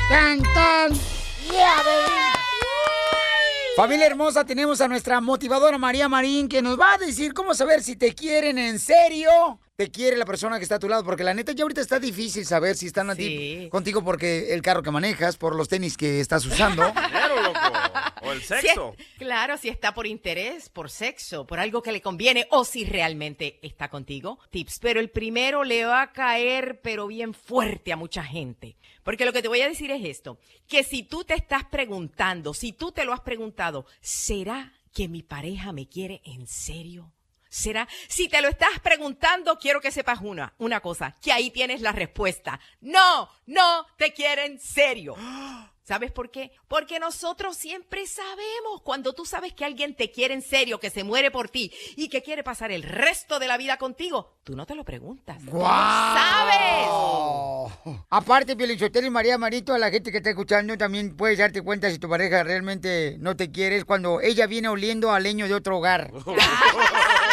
¡Tan, 0.09 0.43
tan! 0.55 0.93
¡Yeah! 1.51 2.29
Familia 3.77 4.07
hermosa, 4.07 4.45
tenemos 4.45 4.81
a 4.81 4.89
nuestra 4.89 5.21
motivadora 5.21 5.79
María 5.79 6.09
Marín 6.09 6.49
que 6.49 6.61
nos 6.61 6.81
va 6.81 6.95
a 6.95 6.99
decir 6.99 7.33
cómo 7.33 7.55
saber 7.55 7.81
si 7.81 7.95
te 7.95 8.13
quieren 8.13 8.59
en 8.59 8.81
serio. 8.81 9.31
Te 9.79 9.93
quiere 9.93 10.17
la 10.17 10.25
persona 10.25 10.57
que 10.59 10.65
está 10.65 10.75
a 10.75 10.79
tu 10.81 10.89
lado, 10.89 11.05
porque 11.05 11.23
la 11.23 11.33
neta 11.35 11.53
ya 11.53 11.63
ahorita 11.63 11.81
está 11.81 12.01
difícil 12.01 12.45
saber 12.45 12.75
si 12.77 12.87
están 12.89 13.11
a 13.11 13.15
ti- 13.15 13.63
Sí. 13.63 13.69
contigo 13.71 14.03
porque 14.03 14.53
el 14.53 14.61
carro 14.61 14.83
que 14.83 14.91
manejas, 14.91 15.37
por 15.37 15.55
los 15.55 15.69
tenis 15.69 15.97
que 15.97 16.19
estás 16.19 16.45
usando. 16.47 16.83
Claro, 17.13 17.41
loco. 17.41 17.61
O 18.23 18.33
el 18.33 18.41
Si 18.41 18.49
sexo. 18.49 18.97
es- 18.99 19.07
claro, 19.19 19.57
si 19.57 19.69
está 19.69 19.95
por 19.95 20.09
interés, 20.09 20.69
por 20.69 20.91
sexo, 20.91 21.47
por 21.47 21.61
algo 21.61 21.81
que 21.81 21.93
le 21.93 22.01
conviene 22.03 22.49
o 22.51 22.65
si 22.65 22.85
realmente 22.87 23.61
está 23.63 23.89
contigo. 23.89 24.41
Tips, 24.51 24.81
pero 24.81 24.99
el 24.99 25.11
primero 25.11 25.63
le 25.63 25.85
va 25.85 26.03
a 26.03 26.13
caer 26.13 26.81
pero 26.83 27.07
bien 27.07 27.33
fuerte 27.33 27.93
a 27.93 27.97
mucha 27.97 28.25
gente. 28.25 28.77
Porque 29.05 29.25
lo 29.25 29.33
que 29.33 29.43
te 29.43 29.49
voy 29.49 29.61
a 29.61 29.69
decir 29.69 29.93
es 29.93 30.05
esto, 30.05 30.41
que 30.67 30.83
si 30.83 31.05
tú 31.05 31.23
te 31.23 31.35
estás 31.35 31.63
preguntando, 31.67 32.53
si 32.53 32.73
tú 32.73 32.91
te 32.91 33.05
lo 33.05 33.13
has 33.13 33.21
preguntado, 33.21 33.87
¿será 34.01 34.73
que 34.93 35.07
mi 35.07 35.23
pareja 35.23 35.71
me 35.73 35.89
quiere 35.89 36.21
en 36.25 36.49
serio? 36.49 37.13
¿Será? 37.49 37.89
Si 38.09 38.29
te 38.29 38.43
lo 38.43 38.49
estás 38.49 38.81
preguntando, 38.83 39.59
quiero 39.59 39.81
que 39.81 39.91
sepas 39.91 40.21
una, 40.23 40.55
una 40.59 40.81
cosa, 40.81 41.17
que 41.23 41.33
ahí 41.33 41.51
tienes 41.51 41.81
la 41.81 41.93
respuesta. 41.93 42.61
No, 42.81 43.29
no 43.47 43.87
te 43.97 44.13
quieren 44.13 44.61
serio. 44.61 45.17
¿Sabes 45.89 46.13
por 46.13 46.31
qué? 46.31 46.53
Porque 46.69 46.99
nosotros 46.99 47.57
siempre 47.57 48.07
sabemos 48.07 48.83
cuando 48.85 49.15
tú 49.15 49.25
sabes 49.25 49.55
que 49.55 49.65
alguien 49.65 49.95
te 49.95 50.11
quiere 50.11 50.35
en 50.35 50.43
serio, 50.43 50.79
que 50.79 50.91
se 50.91 51.03
muere 51.03 51.31
por 51.31 51.49
ti 51.49 51.73
y 51.97 52.11
que 52.11 52.23
quiere 52.23 52.45
pasar 52.45 52.71
el 52.71 52.83
resto 52.83 53.39
de 53.39 53.47
la 53.47 53.57
vida 53.57 53.79
contigo, 53.79 54.37
tú 54.45 54.55
no 54.55 54.67
te 54.67 54.75
lo 54.75 54.85
preguntas. 54.85 55.43
Lo 55.45 55.61
sabes. 55.61 56.91
Aparte, 58.11 58.55
Pielichotelo 58.55 59.07
y 59.07 59.11
María 59.11 59.39
Marito, 59.39 59.73
a 59.73 59.79
la 59.79 59.91
gente 59.91 60.11
que 60.11 60.19
está 60.19 60.29
escuchando, 60.29 60.77
también 60.77 61.17
puedes 61.17 61.39
darte 61.39 61.63
cuenta 61.63 61.91
si 61.91 61.99
tu 61.99 62.07
pareja 62.07 62.43
realmente 62.43 63.17
no 63.19 63.35
te 63.35 63.51
quiere 63.51 63.79
es 63.79 63.87
cuando 63.87 64.21
ella 64.21 64.47
viene 64.47 64.69
oliendo 64.69 65.11
a 65.11 65.21
leño 65.21 65.49
de 65.49 65.55
otro 65.55 65.79
hogar. 65.79 66.13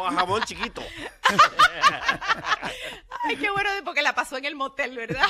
O 0.00 0.06
a 0.06 0.12
jabón 0.12 0.42
chiquito. 0.44 0.82
Ay, 3.24 3.36
qué 3.36 3.50
bueno, 3.50 3.70
porque 3.84 4.02
la 4.02 4.14
pasó 4.14 4.36
en 4.36 4.44
el 4.44 4.54
motel, 4.54 4.96
¿verdad? 4.96 5.26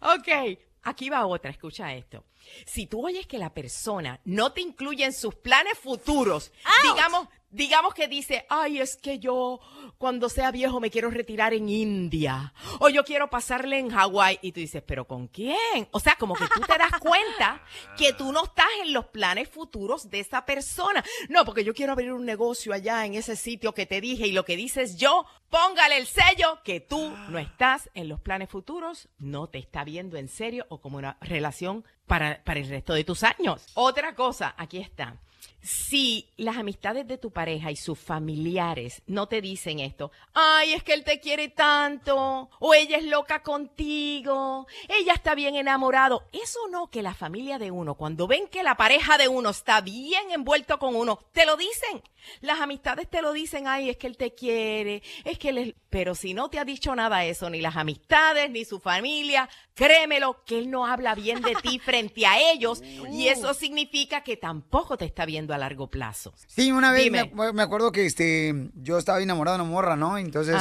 ok, 0.00 0.58
aquí 0.82 1.10
va 1.10 1.26
otra, 1.26 1.50
escucha 1.50 1.92
esto. 1.92 2.24
Si 2.66 2.86
tú 2.86 3.06
oyes 3.06 3.26
que 3.26 3.38
la 3.38 3.52
persona 3.52 4.20
no 4.24 4.52
te 4.52 4.60
incluye 4.60 5.04
en 5.04 5.12
sus 5.12 5.34
planes 5.34 5.78
futuros, 5.78 6.52
digamos, 6.82 7.28
digamos 7.52 7.94
que 7.94 8.08
dice, 8.08 8.44
ay, 8.48 8.80
es 8.80 8.96
que 8.96 9.18
yo 9.18 9.60
cuando 9.98 10.28
sea 10.28 10.50
viejo 10.50 10.80
me 10.80 10.90
quiero 10.90 11.10
retirar 11.10 11.54
en 11.54 11.68
India, 11.68 12.52
o 12.80 12.88
yo 12.88 13.04
quiero 13.04 13.30
pasarle 13.30 13.78
en 13.78 13.90
Hawái, 13.90 14.38
y 14.42 14.52
tú 14.52 14.60
dices, 14.60 14.82
pero 14.84 15.06
¿con 15.06 15.28
quién? 15.28 15.86
O 15.92 16.00
sea, 16.00 16.16
como 16.16 16.34
que 16.34 16.48
tú 16.48 16.60
te 16.60 16.78
das 16.78 16.98
cuenta 16.98 17.62
que 17.96 18.12
tú 18.12 18.32
no 18.32 18.44
estás 18.44 18.66
en 18.82 18.92
los 18.92 19.06
planes 19.06 19.48
futuros 19.48 20.10
de 20.10 20.20
esa 20.20 20.44
persona. 20.44 21.04
No, 21.28 21.44
porque 21.44 21.62
yo 21.62 21.74
quiero 21.74 21.92
abrir 21.92 22.12
un 22.12 22.24
negocio 22.24 22.72
allá 22.72 23.04
en 23.04 23.14
ese 23.14 23.36
sitio 23.36 23.74
que 23.74 23.86
te 23.86 24.00
dije, 24.00 24.26
y 24.26 24.32
lo 24.32 24.44
que 24.44 24.56
dices 24.56 24.96
yo, 24.96 25.26
póngale 25.50 25.98
el 25.98 26.06
sello 26.06 26.60
que 26.64 26.80
tú 26.80 27.14
no 27.28 27.38
estás 27.38 27.90
en 27.94 28.08
los 28.08 28.20
planes 28.20 28.48
futuros, 28.48 29.08
no 29.18 29.48
te 29.48 29.58
está 29.58 29.84
viendo 29.84 30.16
en 30.16 30.28
serio 30.28 30.66
o 30.70 30.80
como 30.80 30.96
una 30.96 31.18
relación 31.20 31.84
para, 32.06 32.42
para 32.44 32.60
el 32.60 32.68
resto 32.68 32.94
de 32.94 33.04
tus 33.04 33.22
años. 33.22 33.66
Otra 33.74 34.14
cosa, 34.14 34.54
aquí 34.56 34.78
está. 34.78 35.20
Si 35.62 36.28
las 36.36 36.56
amistades 36.56 37.06
de 37.06 37.18
tu 37.18 37.30
pareja 37.30 37.70
y 37.70 37.76
sus 37.76 37.96
familiares 37.96 39.00
no 39.06 39.28
te 39.28 39.40
dicen 39.40 39.78
esto, 39.78 40.10
ay, 40.34 40.72
es 40.72 40.82
que 40.82 40.92
él 40.92 41.04
te 41.04 41.20
quiere 41.20 41.48
tanto, 41.48 42.50
o 42.58 42.74
ella 42.74 42.96
es 42.96 43.04
loca 43.04 43.44
contigo, 43.44 44.66
ella 44.88 45.14
está 45.14 45.36
bien 45.36 45.54
enamorado, 45.54 46.24
eso 46.32 46.58
no 46.68 46.90
que 46.90 47.02
la 47.02 47.14
familia 47.14 47.60
de 47.60 47.70
uno, 47.70 47.94
cuando 47.94 48.26
ven 48.26 48.48
que 48.48 48.64
la 48.64 48.76
pareja 48.76 49.18
de 49.18 49.28
uno 49.28 49.50
está 49.50 49.80
bien 49.80 50.32
envuelto 50.32 50.80
con 50.80 50.96
uno, 50.96 51.20
te 51.32 51.46
lo 51.46 51.56
dicen. 51.56 52.02
Las 52.40 52.60
amistades 52.60 53.08
te 53.10 53.20
lo 53.20 53.32
dicen, 53.32 53.66
ay, 53.66 53.90
es 53.90 53.96
que 53.96 54.06
él 54.06 54.16
te 54.16 54.32
quiere, 54.34 55.02
es 55.24 55.38
que 55.38 55.48
él 55.50 55.58
es... 55.58 55.74
Pero 55.90 56.14
si 56.14 56.34
no 56.34 56.48
te 56.48 56.58
ha 56.58 56.64
dicho 56.64 56.94
nada 56.94 57.24
eso, 57.24 57.50
ni 57.50 57.60
las 57.60 57.76
amistades, 57.76 58.50
ni 58.50 58.64
su 58.64 58.80
familia, 58.80 59.48
créemelo 59.74 60.42
que 60.44 60.58
él 60.58 60.70
no 60.70 60.86
habla 60.86 61.14
bien 61.14 61.42
de 61.42 61.54
ti 61.56 61.78
frente 61.84 62.26
a 62.26 62.52
ellos 62.52 62.82
y 62.82 63.28
eso 63.28 63.52
significa 63.54 64.22
que 64.22 64.36
tampoco 64.36 64.96
te 64.96 65.04
está 65.04 65.26
viendo 65.26 65.51
a 65.56 65.58
largo 65.58 65.88
plazo. 65.88 66.34
Sí, 66.46 66.72
una 66.72 66.92
vez 66.92 67.10
me, 67.10 67.30
me 67.52 67.62
acuerdo 67.62 67.92
que 67.92 68.06
este 68.06 68.70
yo 68.74 68.98
estaba 68.98 69.20
enamorado 69.20 69.58
de 69.58 69.62
una 69.64 69.70
morra, 69.70 69.96
¿no? 69.96 70.18
Entonces 70.18 70.56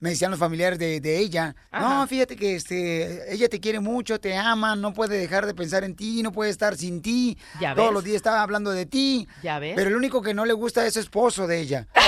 me, 0.00 0.10
decían 0.10 0.30
los 0.30 0.40
familiares 0.40 0.78
de, 0.78 1.00
de 1.00 1.18
ella, 1.18 1.54
Ajá. 1.70 1.88
no, 1.88 2.06
fíjate 2.06 2.36
que 2.36 2.54
este 2.56 3.32
ella 3.32 3.48
te 3.48 3.60
quiere 3.60 3.80
mucho, 3.80 4.20
te 4.20 4.36
ama, 4.36 4.76
no 4.76 4.92
puede 4.92 5.18
dejar 5.18 5.46
de 5.46 5.54
pensar 5.54 5.84
en 5.84 5.94
ti, 5.94 6.22
no 6.22 6.32
puede 6.32 6.50
estar 6.50 6.76
sin 6.76 7.02
ti. 7.02 7.38
Ya 7.60 7.74
Todos 7.74 7.88
ves. 7.88 7.94
los 7.94 8.04
días 8.04 8.16
estaba 8.16 8.42
hablando 8.42 8.70
de 8.70 8.86
ti. 8.86 9.28
Ya 9.42 9.58
ves. 9.58 9.74
Pero 9.76 9.90
el 9.90 9.96
único 9.96 10.22
que 10.22 10.34
no 10.34 10.44
le 10.44 10.52
gusta 10.52 10.86
es 10.86 10.94
su 10.94 11.00
esposo 11.00 11.46
de 11.46 11.60
ella. 11.60 11.86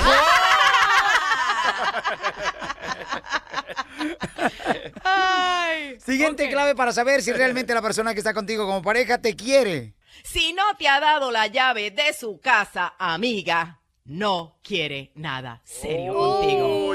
Siguiente 5.99 6.49
clave 6.51 6.75
para 6.75 6.93
saber 6.93 7.23
si 7.23 7.33
realmente 7.33 7.75
la 7.75 7.83
persona 7.83 8.13
que 8.15 8.21
está 8.21 8.35
contigo 8.35 8.67
como 8.67 8.83
pareja 8.83 9.19
te 9.19 9.35
quiere. 9.35 9.95
Si 10.23 10.53
no 10.53 10.63
te 10.79 10.89
ha 10.89 11.01
dado 11.01 11.31
la 11.31 11.47
llave 11.47 11.91
de 11.91 12.13
su 12.13 12.41
casa, 12.41 12.95
amiga, 12.99 13.81
no 14.05 14.59
quiere 14.63 15.13
nada 15.15 15.61
serio 15.65 16.15
contigo. 16.15 16.91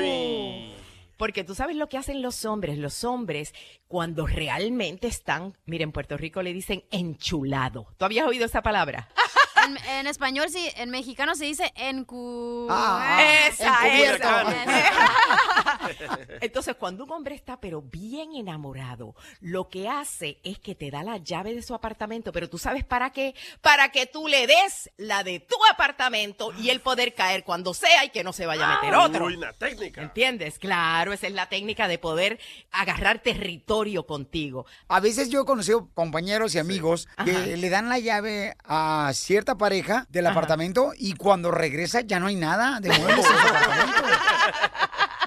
Porque 1.17 1.43
tú 1.43 1.55
sabes 1.55 1.75
lo 1.77 1.87
que 1.87 1.97
hacen 1.97 2.21
los 2.21 2.43
hombres. 2.45 2.77
Los 2.77 3.03
hombres, 3.03 3.53
cuando 3.87 4.27
realmente 4.27 5.07
están, 5.07 5.57
miren, 5.65 5.89
en 5.89 5.91
Puerto 5.93 6.17
Rico 6.17 6.41
le 6.41 6.53
dicen 6.53 6.83
enchulado. 6.91 7.87
¿Tú 7.97 8.05
habías 8.05 8.27
oído 8.27 8.45
esa 8.45 8.61
palabra? 8.61 9.09
En, 9.65 9.77
en 9.89 10.05
español, 10.05 10.47
sí, 10.51 10.69
en 10.75 10.91
mexicano 10.91 11.33
se 11.33 11.45
dice 11.45 11.73
encu... 11.75 12.67
Ah, 12.69 13.19
esa, 13.47 13.87
encubierto. 13.87 14.27
esa. 14.27 15.74
Entonces, 16.41 16.75
cuando 16.75 17.03
un 17.03 17.11
hombre 17.11 17.35
está 17.35 17.59
pero 17.59 17.81
bien 17.81 18.33
enamorado, 18.35 19.15
lo 19.41 19.69
que 19.69 19.87
hace 19.89 20.39
es 20.43 20.59
que 20.59 20.75
te 20.75 20.91
da 20.91 21.03
la 21.03 21.17
llave 21.17 21.53
de 21.53 21.61
su 21.63 21.73
apartamento, 21.73 22.31
pero 22.31 22.49
tú 22.49 22.57
sabes 22.57 22.83
para 22.83 23.11
qué? 23.11 23.35
Para 23.61 23.89
que 23.89 24.05
tú 24.05 24.27
le 24.27 24.47
des 24.47 24.89
la 24.97 25.23
de 25.23 25.39
tu 25.39 25.55
apartamento 25.71 26.51
y 26.59 26.69
él 26.69 26.81
poder 26.81 27.13
caer 27.13 27.43
cuando 27.43 27.73
sea 27.73 28.05
y 28.05 28.09
que 28.09 28.23
no 28.23 28.33
se 28.33 28.45
vaya 28.45 28.65
a 28.71 28.81
meter 28.81 28.95
otro. 28.95 29.25
Uy, 29.25 29.35
una 29.35 29.53
técnica. 29.53 30.01
¿Entiendes? 30.01 30.59
Claro, 30.59 31.13
esa 31.13 31.27
es 31.27 31.33
la 31.33 31.47
técnica 31.49 31.87
de 31.87 31.97
poder 31.97 32.39
agarrar 32.71 33.19
territorio 33.19 34.05
contigo. 34.05 34.65
A 34.87 34.99
veces 34.99 35.29
yo 35.29 35.41
he 35.41 35.45
conocido 35.45 35.89
compañeros 35.93 36.55
y 36.55 36.59
amigos 36.59 37.07
que 37.23 37.31
Ajá. 37.31 37.45
le 37.45 37.69
dan 37.69 37.89
la 37.89 37.99
llave 37.99 38.55
a 38.63 39.11
cierta 39.13 39.57
pareja 39.57 40.05
del 40.09 40.27
Ajá. 40.27 40.33
apartamento 40.37 40.91
y 40.97 41.13
cuando 41.13 41.51
regresa 41.51 42.01
ya 42.01 42.19
no 42.19 42.27
hay 42.27 42.35
nada 42.35 42.79
de 42.79 42.89
muebles 42.89 43.17
en 43.17 43.23
su 43.23 43.31
apartamento. 43.47 44.03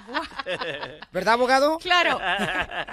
¿Verdad, 1.13 1.35
abogado? 1.35 1.79
Claro. 1.79 2.19
Ah. 2.21 2.87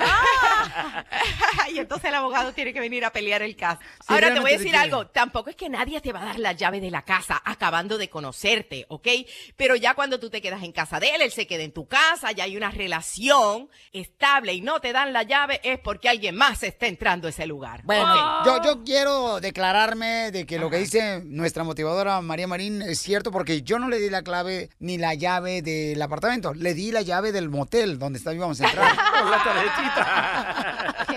y 1.72 1.80
entonces 1.80 2.09
el 2.09 2.16
abogado 2.16 2.53
tiene 2.53 2.74
que 2.74 2.80
venir 2.80 3.05
a 3.05 3.11
pelear 3.11 3.41
el 3.41 3.55
caso. 3.55 3.80
Ahora 4.07 4.34
te 4.34 4.39
voy 4.39 4.51
a 4.51 4.53
decir 4.53 4.72
quiere. 4.72 4.84
algo. 4.84 5.07
Tampoco 5.07 5.49
es 5.49 5.55
que 5.55 5.70
nadie 5.70 6.01
te 6.01 6.11
va 6.11 6.22
a 6.22 6.26
dar 6.26 6.39
la 6.39 6.53
llave 6.53 6.80
de 6.80 6.91
la 6.91 7.03
casa 7.03 7.41
acabando 7.43 7.97
de 7.97 8.09
conocerte, 8.09 8.86
¿ok? 8.89 9.07
Pero 9.55 9.76
ya 9.76 9.93
cuando 9.93 10.20
tú 10.20 10.30
te 10.30 10.41
quedas 10.41 10.63
en 10.63 10.72
casa 10.72 10.99
de 10.99 11.09
él, 11.16 11.22
él 11.22 11.32
se 11.32 11.47
queda 11.47 11.63
en 11.63 11.72
tu 11.72 11.88
casa, 11.88 12.32
ya 12.32 12.43
hay 12.43 12.57
una 12.57 12.72
relación 12.72 13.70
estable 13.91 14.53
y 14.53 14.61
no 14.61 14.80
te 14.80 14.93
dan 14.93 15.13
la 15.13 15.24
llave, 15.24 15.61
es 15.63 15.80
porque 15.80 16.09
alguien 16.09 16.36
más 16.36 16.63
está 16.63 16.88
entrando 16.88 17.28
a 17.28 17.30
ese 17.30 17.45
lugar. 17.45 17.82
Bueno, 17.84 18.43
yo 18.63 18.84
quiero 18.84 19.39
declararme 19.39 20.32
de 20.32 20.45
que 20.45 20.59
lo 20.59 20.70
que 20.70 20.78
dice 20.78 21.22
nuestra 21.24 21.63
motivadora 21.63 22.22
María 22.22 22.47
Marín 22.47 22.82
es 22.82 22.99
cierto 22.99 23.32
porque 23.32 23.61
yo 23.61 23.80
no 23.80 23.89
le 23.89 23.99
di 23.99 24.09
la 24.09 24.24
clave 24.24 24.70
ni 24.80 24.97
la 24.97 25.13
llave 25.13 25.61
del 25.61 26.01
apartamento, 26.01 26.53
le 26.53 26.74
di 26.74 26.91
la 26.91 27.01
llave 27.05 27.31
del 27.31 27.49
motel 27.49 27.97
donde 27.97 28.19
está- 28.19 28.33
íbamos 28.33 28.59
a 28.59 28.65
entrar. 28.67 28.93
la 29.29 29.43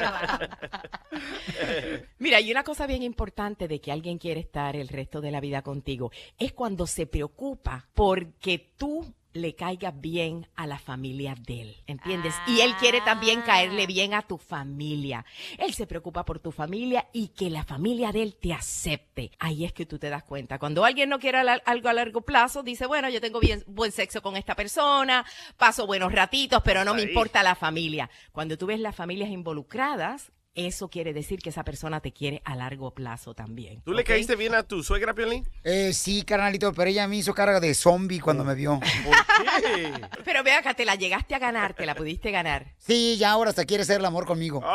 Mira, 2.18 2.40
y 2.40 2.50
una 2.50 2.62
cosa 2.62 2.86
bien 2.86 3.02
importante 3.02 3.68
de 3.68 3.80
que 3.80 3.92
alguien 3.92 4.18
quiere 4.18 4.40
estar 4.40 4.76
el 4.76 4.88
resto 4.88 5.20
de 5.20 5.30
la 5.30 5.40
vida 5.40 5.62
contigo 5.62 6.10
es 6.38 6.52
cuando 6.52 6.86
se 6.86 7.06
preocupa 7.06 7.88
porque 7.94 8.72
tú 8.76 9.14
le 9.38 9.54
caigas 9.54 9.98
bien 9.98 10.46
a 10.54 10.66
la 10.66 10.78
familia 10.78 11.34
de 11.34 11.62
él, 11.62 11.76
¿entiendes? 11.86 12.34
Y 12.46 12.60
él 12.60 12.74
quiere 12.76 13.00
también 13.00 13.42
caerle 13.42 13.86
bien 13.86 14.14
a 14.14 14.22
tu 14.22 14.38
familia. 14.38 15.24
Él 15.58 15.74
se 15.74 15.86
preocupa 15.86 16.24
por 16.24 16.38
tu 16.38 16.52
familia 16.52 17.08
y 17.12 17.28
que 17.28 17.50
la 17.50 17.64
familia 17.64 18.12
de 18.12 18.22
él 18.22 18.36
te 18.36 18.52
acepte. 18.52 19.30
Ahí 19.38 19.64
es 19.64 19.72
que 19.72 19.86
tú 19.86 19.98
te 19.98 20.10
das 20.10 20.24
cuenta. 20.24 20.58
Cuando 20.58 20.84
alguien 20.84 21.08
no 21.08 21.18
quiere 21.18 21.38
algo 21.38 21.88
a 21.88 21.92
largo 21.92 22.20
plazo, 22.22 22.62
dice, 22.62 22.86
bueno, 22.86 23.08
yo 23.08 23.20
tengo 23.20 23.40
bien, 23.40 23.64
buen 23.66 23.92
sexo 23.92 24.22
con 24.22 24.36
esta 24.36 24.54
persona, 24.54 25.24
paso 25.56 25.86
buenos 25.86 26.12
ratitos, 26.12 26.62
pero 26.64 26.84
no 26.84 26.94
me 26.94 27.02
importa 27.02 27.42
la 27.42 27.54
familia. 27.54 28.10
Cuando 28.32 28.58
tú 28.58 28.66
ves 28.66 28.80
las 28.80 28.94
familias 28.94 29.30
involucradas, 29.30 30.32
eso 30.66 30.88
quiere 30.88 31.12
decir 31.12 31.38
que 31.40 31.50
esa 31.50 31.64
persona 31.64 32.00
te 32.00 32.12
quiere 32.12 32.42
a 32.44 32.56
largo 32.56 32.92
plazo 32.92 33.34
también. 33.34 33.80
¿Tú 33.82 33.92
le 33.92 34.04
caíste 34.04 34.34
bien 34.36 34.54
a 34.54 34.62
tu 34.62 34.82
suegra, 34.82 35.14
Piolín? 35.14 35.48
Eh, 35.62 35.92
sí, 35.92 36.22
carnalito, 36.22 36.72
pero 36.72 36.90
ella 36.90 37.06
me 37.06 37.16
hizo 37.16 37.32
carga 37.34 37.60
de 37.60 37.74
zombie 37.74 38.20
cuando 38.20 38.44
me 38.44 38.54
vio. 38.54 38.80
Pero 40.24 40.42
ve 40.42 40.52
acá, 40.52 40.74
te 40.74 40.84
la 40.84 40.94
llegaste 40.94 41.34
a 41.34 41.38
ganar, 41.38 41.74
te 41.74 41.86
la 41.86 41.94
pudiste 41.94 42.30
ganar. 42.30 42.74
Sí, 42.78 43.16
ya 43.18 43.30
ahora 43.30 43.50
hasta 43.50 43.64
quiere 43.64 43.82
hacer 43.82 43.98
el 44.00 44.04
amor 44.04 44.26
conmigo. 44.26 44.62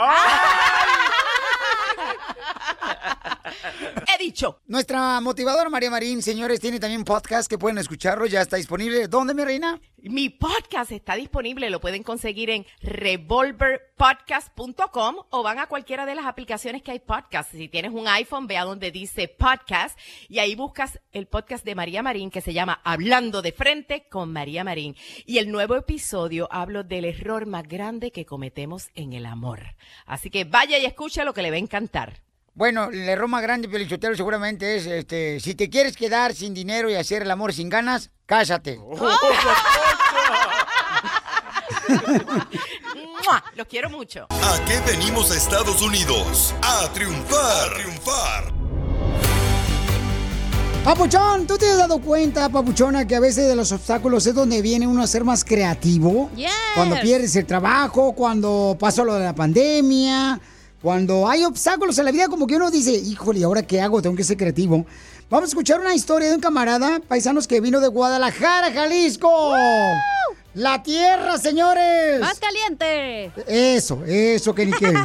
He 4.14 4.18
dicho. 4.18 4.60
Nuestra 4.68 5.22
motivadora 5.22 5.70
María 5.70 5.90
Marín, 5.90 6.22
señores, 6.22 6.60
tiene 6.60 6.78
también 6.80 7.00
un 7.00 7.06
podcast 7.06 7.50
que 7.50 7.58
pueden 7.58 7.80
escucharlo, 7.80 8.28
ya 8.28 8.42
está 8.42 8.58
disponible. 8.58 9.08
¿Dónde, 9.08 9.34
mi 9.34 9.44
reina? 9.44 9.82
Mi 9.98 10.30
podcast 10.30 10.92
está 10.92 11.16
disponible, 11.16 11.72
lo 11.72 11.82
pueden 11.82 12.04
conseguir 12.04 12.52
en 12.52 12.68
revolverpodcast.com 12.82 15.16
o 15.30 15.44
van 15.44 15.60
a 15.60 15.68
cualquiera 15.68 16.06
de 16.06 16.14
las 16.14 16.26
aplicaciones 16.26 16.84
que 16.84 16.92
hay 16.92 17.00
podcast. 17.00 17.52
Si 17.52 17.70
tienes 17.70 17.92
un 17.92 18.08
iPhone, 18.08 18.46
ve 18.46 18.58
a 18.58 18.66
donde 18.66 18.92
dice 18.92 19.30
podcast 19.30 19.98
y 20.28 20.38
ahí 20.40 20.56
buscas 20.56 21.00
el 21.12 21.26
podcast 21.26 21.66
de 21.66 21.74
María 21.74 22.04
Marín 22.04 22.30
que 22.30 22.42
se 22.42 22.54
llama 22.54 22.82
Hablando 22.84 23.42
de 23.42 23.54
frente 23.54 24.08
con 24.10 24.32
María 24.32 24.64
Marín. 24.64 24.96
Y 25.26 25.40
el 25.40 25.50
nuevo 25.50 25.76
episodio 25.76 26.48
hablo 26.52 26.84
del 26.84 27.06
error 27.06 27.48
más 27.48 27.68
grande 27.68 28.12
que 28.12 28.26
cometemos 28.26 28.90
en 28.94 29.14
el 29.14 29.26
amor. 29.26 29.76
Así 30.06 30.30
que 30.30 30.44
vaya 30.44 30.78
y 30.78 30.86
escucha 30.86 31.24
lo 31.24 31.34
que 31.34 31.42
le 31.42 31.50
va 31.50 31.56
a 31.56 31.60
encantar. 31.60 32.22
Bueno, 32.56 32.90
el 32.92 33.10
error 33.10 33.28
más 33.28 33.42
grande, 33.42 33.68
Pelichotero, 33.68 34.16
seguramente 34.16 34.76
es, 34.76 34.86
este, 34.86 35.40
si 35.40 35.56
te 35.56 35.72
quieres 35.72 35.98
quedar 35.98 36.36
sin 36.36 36.54
dinero 36.54 36.88
y 36.88 36.94
hacer 36.94 37.24
el 37.24 37.32
amor 37.32 37.52
sin 37.52 37.68
ganas, 37.68 38.12
cásate. 38.28 38.78
¡Mua! 42.96 43.44
Los 43.56 43.68
quiero 43.68 43.90
mucho. 43.90 44.28
¿A 44.30 44.60
qué 44.66 44.80
venimos 44.86 45.32
a 45.32 45.36
Estados 45.36 45.82
Unidos? 45.82 46.54
A 46.62 46.94
triunfar. 46.94 47.72
A 47.72 47.74
triunfar. 47.74 48.54
Papuchón, 50.84 51.48
¿tú 51.48 51.58
te 51.58 51.72
has 51.72 51.78
dado 51.78 52.00
cuenta, 52.00 52.50
Papuchona, 52.50 53.08
que 53.08 53.16
a 53.16 53.20
veces 53.20 53.48
de 53.48 53.56
los 53.56 53.72
obstáculos 53.72 54.28
es 54.28 54.36
donde 54.36 54.62
viene 54.62 54.86
uno 54.86 55.02
a 55.02 55.08
ser 55.08 55.24
más 55.24 55.44
creativo? 55.44 56.30
Yes. 56.36 56.52
Cuando 56.76 57.00
pierdes 57.00 57.36
el 57.36 57.48
trabajo, 57.48 58.14
cuando 58.14 58.78
pasó 58.80 59.04
lo 59.06 59.16
de 59.16 59.24
la 59.24 59.34
pandemia, 59.34 60.40
cuando 60.84 61.30
hay 61.30 61.46
obstáculos 61.46 61.98
en 61.98 62.04
la 62.04 62.12
vida, 62.12 62.28
como 62.28 62.46
que 62.46 62.58
uno 62.58 62.70
dice, 62.70 62.92
híjole, 62.92 63.40
¿y 63.40 63.44
ahora 63.44 63.64
qué 63.64 63.80
hago? 63.80 64.02
Tengo 64.02 64.18
que 64.18 64.24
ser 64.26 64.36
creativo. 64.36 64.86
Vamos 65.30 65.46
a 65.46 65.48
escuchar 65.48 65.80
una 65.80 65.96
historia 65.96 66.28
de 66.28 66.36
un 66.36 66.42
camarada, 66.42 67.00
paisanos, 67.00 67.48
que 67.48 67.62
vino 67.62 67.80
de 67.80 67.88
Guadalajara, 67.88 68.70
Jalisco. 68.74 69.54
La 70.54 70.84
tierra, 70.84 71.38
señores. 71.38 72.20
Más 72.20 72.38
caliente. 72.38 73.32
Eso, 73.48 74.04
eso, 74.06 74.54
que 74.54 74.66
ni 74.66 74.74
qué. 74.74 74.94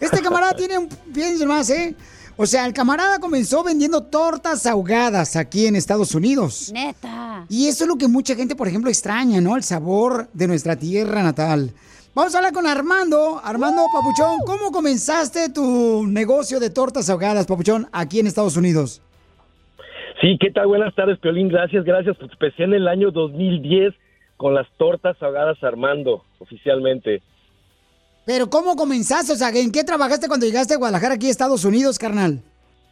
Este 0.00 0.20
camarada 0.20 0.54
tiene 0.54 0.76
un... 0.76 0.88
Piensen 0.88 1.48
más, 1.48 1.70
¿eh? 1.70 1.96
O 2.36 2.44
sea, 2.44 2.66
el 2.66 2.74
camarada 2.74 3.20
comenzó 3.20 3.64
vendiendo 3.64 4.02
tortas 4.02 4.66
ahogadas 4.66 5.36
aquí 5.36 5.66
en 5.66 5.76
Estados 5.76 6.14
Unidos. 6.14 6.70
Neta. 6.70 7.46
Y 7.48 7.68
eso 7.68 7.84
es 7.84 7.88
lo 7.88 7.96
que 7.96 8.08
mucha 8.08 8.34
gente, 8.34 8.54
por 8.54 8.68
ejemplo, 8.68 8.90
extraña, 8.90 9.40
¿no? 9.40 9.56
El 9.56 9.62
sabor 9.62 10.28
de 10.34 10.48
nuestra 10.48 10.76
tierra 10.76 11.22
natal. 11.22 11.72
Vamos 12.14 12.32
a 12.32 12.38
hablar 12.38 12.52
con 12.52 12.64
Armando. 12.64 13.40
Armando 13.42 13.82
Papuchón, 13.92 14.38
¿cómo 14.46 14.70
comenzaste 14.70 15.48
tu 15.52 16.06
negocio 16.06 16.60
de 16.60 16.70
tortas 16.70 17.10
ahogadas, 17.10 17.44
Papuchón, 17.44 17.88
aquí 17.92 18.20
en 18.20 18.28
Estados 18.28 18.56
Unidos? 18.56 19.02
Sí, 20.20 20.38
¿qué 20.38 20.52
tal? 20.52 20.68
Buenas 20.68 20.94
tardes, 20.94 21.18
Piolín. 21.18 21.48
Gracias, 21.48 21.84
gracias. 21.84 22.16
Pues 22.16 22.30
empecé 22.30 22.62
en 22.62 22.74
el 22.74 22.86
año 22.86 23.10
2010 23.10 23.94
con 24.36 24.54
las 24.54 24.68
tortas 24.78 25.20
ahogadas 25.20 25.60
Armando, 25.64 26.24
oficialmente. 26.38 27.20
Pero 28.24 28.48
¿cómo 28.48 28.76
comenzaste? 28.76 29.32
O 29.32 29.36
sea, 29.36 29.48
¿en 29.48 29.72
qué 29.72 29.82
trabajaste 29.82 30.28
cuando 30.28 30.46
llegaste 30.46 30.74
a 30.74 30.78
Guadalajara 30.78 31.14
aquí 31.14 31.26
a 31.26 31.30
Estados 31.30 31.64
Unidos, 31.64 31.98
carnal? 31.98 32.42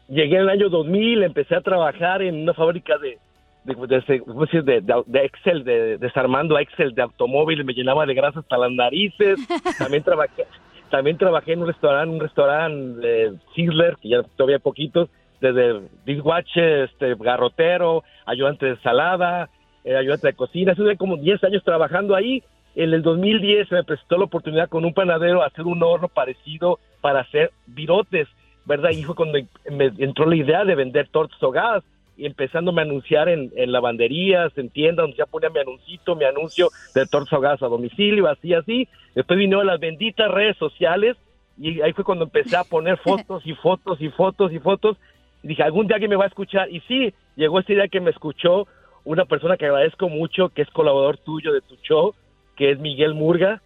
Llegué 0.08 0.34
en 0.34 0.42
el 0.42 0.48
año 0.48 0.68
2000, 0.68 1.22
empecé 1.22 1.54
a 1.54 1.60
trabajar 1.60 2.22
en 2.22 2.42
una 2.42 2.54
fábrica 2.54 2.98
de, 2.98 3.18
de, 3.64 3.74
de- 3.74 5.02
de- 5.06 5.24
Excel, 5.24 5.64
de, 5.64 5.98
desarmando 5.98 6.58
Excel 6.58 6.94
de 6.94 7.02
automóviles, 7.02 7.64
me 7.64 7.74
llenaba 7.74 8.06
de 8.06 8.14
grasa 8.14 8.40
hasta 8.40 8.58
las 8.58 8.72
narices. 8.72 9.38
También 9.78 10.02
trabajé, 10.02 10.46
también 10.90 11.16
trabajé 11.16 11.52
en 11.54 11.60
un 11.62 11.68
restaurante, 11.68 12.14
un 12.14 12.20
restaurante 12.20 13.00
de 13.06 13.32
Sizzler, 13.54 13.96
que 14.02 14.10
ya 14.10 14.22
todavía 14.36 14.56
hay 14.56 14.62
poquitos, 14.62 15.08
desde 15.40 15.80
dishwasher, 16.04 16.82
este, 16.84 17.14
garrotero, 17.14 18.04
ayudante 18.26 18.66
de 18.66 18.76
salada, 18.78 19.48
eh, 19.84 19.96
ayudante 19.96 20.26
de 20.28 20.34
cocina. 20.34 20.72
Estuve 20.72 20.96
como 20.96 21.16
10 21.16 21.42
años 21.44 21.64
trabajando 21.64 22.14
ahí. 22.14 22.42
En 22.74 22.92
el 22.92 23.02
2010 23.02 23.68
se 23.68 23.74
me 23.74 23.84
presentó 23.84 24.18
la 24.18 24.24
oportunidad 24.24 24.68
con 24.68 24.84
un 24.84 24.94
panadero 24.94 25.42
a 25.42 25.46
hacer 25.46 25.64
un 25.64 25.82
horno 25.82 26.08
parecido 26.08 26.78
para 27.00 27.20
hacer 27.20 27.50
virotes, 27.66 28.28
¿verdad? 28.66 28.90
Y 28.90 29.02
fue 29.02 29.14
cuando 29.14 29.38
me 29.70 29.92
entró 29.98 30.26
la 30.26 30.36
idea 30.36 30.64
de 30.64 30.74
vender 30.74 31.08
tortas 31.08 31.42
ahogadas 31.42 31.82
y 32.16 32.26
empezándome 32.26 32.82
a 32.82 32.84
anunciar 32.84 33.28
en, 33.28 33.52
en 33.56 33.72
lavanderías, 33.72 34.56
en 34.56 34.68
tiendas, 34.68 35.04
donde 35.04 35.16
ya 35.16 35.26
ponía 35.26 35.50
mi 35.50 35.60
anuncito, 35.60 36.14
mi 36.14 36.24
anuncio 36.24 36.68
de 36.94 37.06
tortas 37.06 37.32
ahogadas 37.32 37.62
a 37.62 37.68
domicilio, 37.68 38.28
así, 38.28 38.54
así. 38.54 38.88
Después 39.14 39.38
vino 39.38 39.62
las 39.62 39.80
benditas 39.80 40.30
redes 40.30 40.56
sociales 40.56 41.16
y 41.58 41.80
ahí 41.80 41.92
fue 41.92 42.04
cuando 42.04 42.24
empecé 42.24 42.56
a 42.56 42.64
poner 42.64 42.96
fotos 43.04 43.42
y 43.46 43.54
fotos 43.54 44.00
y 44.00 44.08
fotos 44.10 44.52
y 44.52 44.58
fotos. 44.58 44.96
Y 45.42 45.48
dije, 45.48 45.62
algún 45.62 45.86
día 45.86 45.96
alguien 45.96 46.10
me 46.10 46.16
va 46.16 46.24
a 46.24 46.28
escuchar. 46.28 46.70
Y 46.70 46.80
sí, 46.80 47.14
llegó 47.36 47.60
ese 47.60 47.74
día 47.74 47.88
que 47.88 48.00
me 48.00 48.10
escuchó 48.10 48.66
una 49.04 49.24
persona 49.24 49.56
que 49.56 49.66
agradezco 49.66 50.08
mucho, 50.08 50.50
que 50.50 50.62
es 50.62 50.70
colaborador 50.70 51.18
tuyo 51.18 51.52
de 51.52 51.60
tu 51.60 51.76
show, 51.76 52.14
que 52.56 52.70
es 52.70 52.78
Miguel 52.78 53.14
Murga, 53.14 53.60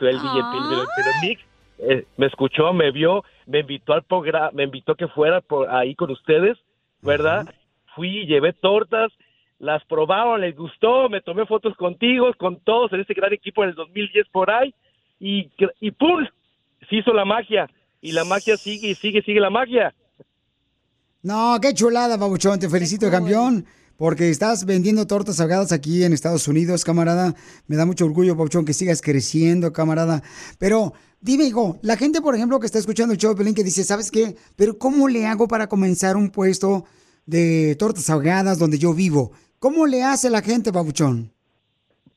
el, 0.00 0.08
el, 0.08 0.16
el-. 0.16 1.38
Eh, 1.80 2.04
me 2.16 2.26
escuchó, 2.26 2.72
me 2.72 2.90
vio, 2.90 3.24
me 3.46 3.60
invitó 3.60 3.92
al 3.92 4.02
programa, 4.02 4.50
me 4.52 4.64
invitó 4.64 4.96
que 4.96 5.06
fuera 5.08 5.40
por 5.40 5.70
ahí 5.70 5.94
con 5.94 6.10
ustedes, 6.10 6.58
¿verdad? 7.02 7.48
Fui, 7.98 8.26
llevé 8.26 8.52
tortas, 8.52 9.10
las 9.58 9.84
probaron, 9.86 10.40
les 10.40 10.56
gustó, 10.56 11.08
me 11.08 11.20
tomé 11.20 11.46
fotos 11.46 11.76
contigo, 11.76 12.32
con 12.38 12.60
todos 12.60 12.92
en 12.92 13.00
ese 13.00 13.12
gran 13.12 13.32
equipo 13.32 13.64
en 13.64 13.70
el 13.70 13.74
2010 13.74 14.28
por 14.30 14.52
ahí, 14.52 14.72
y, 15.18 15.50
y 15.80 15.90
¡pum! 15.90 16.24
Se 16.88 16.94
hizo 16.94 17.12
la 17.12 17.24
magia, 17.24 17.68
y 18.00 18.12
la 18.12 18.22
magia 18.22 18.56
sigue 18.56 18.90
y 18.90 18.94
sigue, 18.94 19.20
sigue 19.22 19.40
la 19.40 19.50
magia. 19.50 19.92
No, 21.24 21.58
qué 21.60 21.74
chulada, 21.74 22.16
Papuchón. 22.16 22.60
Te 22.60 22.68
felicito, 22.68 23.10
campeón. 23.10 23.66
Porque 23.96 24.30
estás 24.30 24.64
vendiendo 24.64 25.08
tortas 25.08 25.40
ahogadas 25.40 25.72
aquí 25.72 26.04
en 26.04 26.12
Estados 26.12 26.46
Unidos, 26.46 26.84
camarada. 26.84 27.34
Me 27.66 27.74
da 27.74 27.84
mucho 27.84 28.04
orgullo, 28.04 28.36
Papuchón, 28.36 28.64
que 28.64 28.74
sigas 28.74 29.02
creciendo, 29.02 29.72
camarada. 29.72 30.22
Pero 30.60 30.92
dime, 31.20 31.46
hijo, 31.46 31.80
la 31.82 31.96
gente, 31.96 32.20
por 32.20 32.36
ejemplo, 32.36 32.60
que 32.60 32.66
está 32.66 32.78
escuchando 32.78 33.12
el 33.12 33.18
show 33.18 33.32
de 33.32 33.38
Pelín, 33.38 33.56
que 33.56 33.64
dice, 33.64 33.82
¿sabes 33.82 34.12
qué? 34.12 34.36
Pero 34.54 34.78
¿cómo 34.78 35.08
le 35.08 35.26
hago 35.26 35.48
para 35.48 35.66
comenzar 35.66 36.16
un 36.16 36.30
puesto 36.30 36.84
de 37.28 37.76
tortas 37.76 38.10
ahogadas 38.10 38.58
donde 38.58 38.78
yo 38.78 38.94
vivo? 38.94 39.30
¿Cómo 39.58 39.86
le 39.86 40.02
hace 40.02 40.30
la 40.30 40.42
gente, 40.42 40.72
Papuchón? 40.72 41.30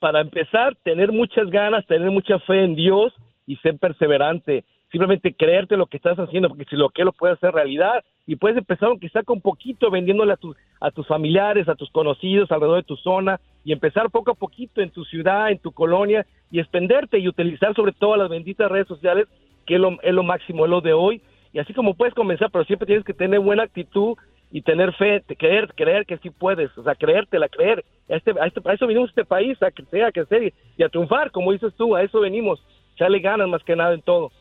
para 0.01 0.19
empezar, 0.19 0.75
tener 0.83 1.11
muchas 1.11 1.47
ganas, 1.51 1.85
tener 1.85 2.09
mucha 2.09 2.39
fe 2.39 2.63
en 2.63 2.73
Dios 2.73 3.13
y 3.45 3.55
ser 3.57 3.77
perseverante. 3.77 4.65
Simplemente 4.91 5.31
creerte 5.31 5.77
lo 5.77 5.85
que 5.85 5.97
estás 5.97 6.17
haciendo, 6.17 6.49
porque 6.49 6.65
si 6.65 6.75
lo 6.75 6.89
que 6.89 7.03
lo 7.03 7.11
puedes 7.13 7.37
hacer 7.37 7.53
realidad 7.53 8.03
y 8.25 8.35
puedes 8.35 8.57
empezar 8.57 8.89
aunque 8.89 9.09
sea 9.09 9.21
con 9.21 9.41
poquito 9.41 9.91
vendiéndole 9.91 10.33
a, 10.33 10.37
tus 10.37 10.57
a 10.79 10.89
tus 10.89 11.05
familiares, 11.05 11.69
a 11.69 11.75
tus 11.75 11.91
conocidos 11.91 12.51
alrededor 12.51 12.77
de 12.77 12.87
tu 12.87 12.97
zona 12.97 13.39
y 13.63 13.73
empezar 13.73 14.09
poco 14.09 14.31
a 14.31 14.35
poquito 14.35 14.81
en 14.81 14.89
tu 14.89 15.05
ciudad, 15.05 15.51
en 15.51 15.59
tu 15.59 15.71
colonia 15.71 16.25
y 16.49 16.59
expenderte 16.59 17.19
y 17.19 17.27
utilizar 17.27 17.75
sobre 17.75 17.91
todo 17.91 18.17
las 18.17 18.27
benditas 18.27 18.71
redes 18.71 18.87
sociales 18.87 19.27
que 19.67 19.75
es 19.75 19.79
lo, 19.79 20.01
es 20.01 20.13
lo 20.15 20.23
máximo, 20.23 20.65
es 20.65 20.71
lo 20.71 20.81
de 20.81 20.93
hoy. 20.93 21.21
Y 21.53 21.59
así 21.59 21.75
como 21.75 21.93
puedes 21.93 22.15
comenzar, 22.15 22.49
pero 22.49 22.65
siempre 22.65 22.87
tienes 22.87 23.05
que 23.05 23.13
tener 23.13 23.39
buena 23.39 23.63
actitud 23.63 24.17
y 24.51 24.61
tener 24.61 24.93
fe, 24.93 25.23
creer, 25.37 25.73
creer 25.75 26.05
que 26.05 26.17
sí 26.17 26.29
puedes, 26.29 26.75
o 26.77 26.83
sea, 26.83 26.93
creértela, 26.95 27.47
creer. 27.47 27.85
A, 28.09 28.15
este, 28.15 28.31
a, 28.39 28.45
este- 28.47 28.61
a 28.69 28.73
eso 28.73 28.85
venimos 28.87 29.09
a 29.09 29.11
este 29.11 29.25
país, 29.25 29.61
a 29.63 29.71
crecer, 29.71 30.03
a 30.03 30.11
crecer 30.11 30.43
y, 30.43 30.53
y 30.77 30.83
a 30.83 30.89
triunfar, 30.89 31.31
como 31.31 31.51
dices 31.53 31.73
tú, 31.77 31.95
a 31.95 32.03
eso 32.03 32.19
venimos. 32.19 32.61
Echarle 32.95 33.19
ganas 33.19 33.47
más 33.47 33.63
que 33.63 33.75
nada 33.75 33.93
en 33.93 34.01
todo. 34.01 34.31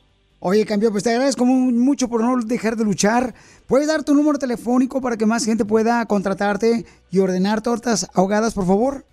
Oye, 0.41 0.65
campeón, 0.67 0.93
pues 0.93 1.05
te 1.05 1.11
agradezco 1.11 1.45
mu- 1.45 1.71
mucho 1.71 2.09
por 2.09 2.23
no 2.23 2.35
dejar 2.45 2.75
de 2.75 2.85
luchar. 2.85 3.35
¿Puedes 3.69 3.87
dar 3.89 4.03
tu 4.03 4.15
número 4.15 4.39
telefónico 4.39 5.01
para 5.01 5.17
que 5.17 5.27
más 5.27 5.45
gente 5.45 5.65
pueda 5.65 6.05
contratarte 6.07 6.85
y 7.13 7.19
ordenar 7.21 7.63
tortas 7.63 8.11
ahogadas, 8.15 8.55
por 8.55 8.67
favor? 8.67 9.05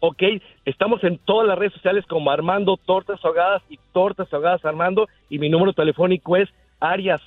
Ok, 0.00 0.22
estamos 0.64 1.02
en 1.02 1.18
todas 1.18 1.46
las 1.48 1.58
redes 1.58 1.72
sociales 1.72 2.04
como 2.06 2.30
Armando 2.30 2.76
Tortas 2.76 3.18
Ahogadas 3.24 3.62
y 3.68 3.80
Tortas 3.92 4.32
Ahogadas 4.32 4.64
Armando 4.64 5.08
y 5.28 5.40
mi 5.40 5.50
número 5.50 5.72
telefónico 5.72 6.36
es 6.36 6.48
área 6.78 7.18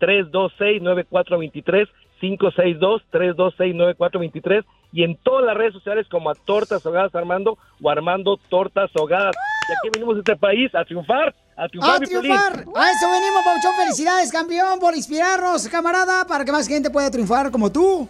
562-326-9423, 0.00 1.88
562-326-9423 2.20 4.64
y 4.92 5.04
en 5.04 5.16
todas 5.16 5.44
las 5.44 5.56
redes 5.56 5.72
sociales 5.74 6.06
como 6.10 6.30
a 6.30 6.34
Tortas 6.34 6.84
Ahogadas 6.86 7.14
Armando 7.14 7.58
o 7.82 7.90
Armando 7.90 8.38
Tortas 8.48 8.90
Ahogadas. 8.96 9.36
Y 9.68 9.72
aquí 9.72 9.90
venimos 9.92 10.16
a 10.16 10.20
este 10.20 10.36
país 10.36 10.74
a 10.74 10.82
triunfar, 10.84 11.34
a 11.56 11.68
triunfar. 11.68 11.96
¡A 11.96 12.00
triunfar! 12.00 12.64
A 12.74 12.92
eso 12.92 13.10
venimos, 13.10 13.44
Pauchón. 13.44 13.72
Felicidades, 13.78 14.32
campeón, 14.32 14.78
por 14.78 14.94
inspirarnos, 14.94 15.68
camarada, 15.68 16.26
para 16.26 16.44
que 16.44 16.52
más 16.52 16.68
gente 16.68 16.90
pueda 16.90 17.10
triunfar 17.10 17.50
como 17.50 17.70
tú. 17.70 18.08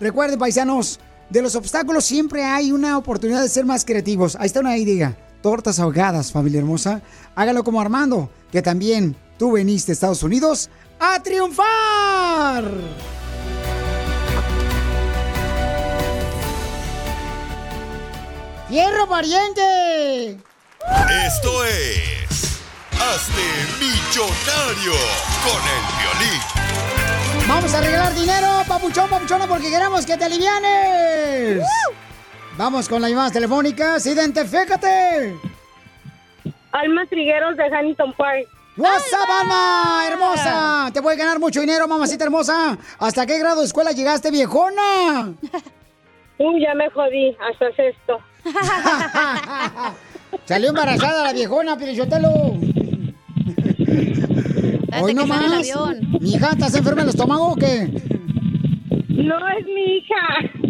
Recuerden, 0.00 0.38
paisanos, 0.38 0.98
de 1.30 1.42
los 1.42 1.56
obstáculos 1.56 2.04
siempre 2.04 2.44
hay 2.44 2.72
una 2.72 2.98
oportunidad 2.98 3.42
de 3.42 3.48
ser 3.48 3.64
más 3.64 3.84
creativos. 3.84 4.36
Ahí 4.36 4.46
está 4.46 4.60
una 4.60 4.76
idea. 4.76 5.16
Tortas 5.42 5.78
ahogadas, 5.78 6.32
familia 6.32 6.60
hermosa. 6.60 7.02
Hágalo 7.34 7.64
como 7.64 7.80
Armando, 7.80 8.30
que 8.50 8.62
también 8.62 9.14
tú 9.38 9.52
veniste 9.52 9.92
a 9.92 9.94
Estados 9.94 10.22
Unidos 10.22 10.70
a 10.98 11.22
triunfar. 11.22 12.64
¡Fierro, 18.68 19.08
pariente! 19.08 20.38
Esto 21.26 21.64
es. 21.64 22.60
Hazte 22.92 23.42
millonario 23.78 24.94
con 25.44 25.60
el 25.74 25.82
violín. 26.00 26.40
Vamos 27.46 27.74
a 27.74 27.80
regalar 27.80 28.14
dinero, 28.14 28.48
papuchón, 28.66 29.08
papuchona, 29.10 29.46
porque 29.46 29.70
queremos 29.70 30.06
que 30.06 30.16
te 30.16 30.24
alivianes. 30.24 31.62
Vamos 32.56 32.88
con 32.88 33.02
las 33.02 33.10
llamadas 33.10 33.32
telefónicas. 33.32 34.06
Identifícate. 34.06 35.36
Alma 36.72 37.06
Trigueros 37.06 37.56
de 37.56 37.64
Huntington 37.64 38.12
Park. 38.14 38.48
What's 38.76 39.12
up, 39.12 39.30
Alma, 39.30 40.02
hermosa. 40.10 40.90
Te 40.92 41.00
puede 41.00 41.16
ganar 41.16 41.38
mucho 41.38 41.60
dinero, 41.60 41.86
mamacita 41.86 42.24
hermosa. 42.24 42.76
¿Hasta 42.98 43.24
qué 43.24 43.38
grado 43.38 43.60
de 43.60 43.66
escuela 43.66 43.92
llegaste, 43.92 44.32
viejona? 44.32 45.32
Uy, 46.38 46.60
ya 46.60 46.74
me 46.74 46.90
jodí, 46.90 47.36
hasta 47.48 47.72
sexto. 47.76 48.18
Salió 50.46 50.70
embarazada 50.70 51.22
la 51.22 51.32
viejona, 51.32 51.76
Pirichotelo. 51.76 52.28
Hoy 55.00 55.14
no 55.14 55.22
el 55.22 55.28
más. 55.28 55.70
Mi 56.20 56.34
hija, 56.34 56.50
¿estás 56.50 56.74
enferma 56.74 57.02
del 57.02 57.10
estómago 57.10 57.52
o 57.52 57.56
qué? 57.56 57.88
No 59.08 59.48
es 59.50 59.66
mi 59.66 59.98
hija. 59.98 60.63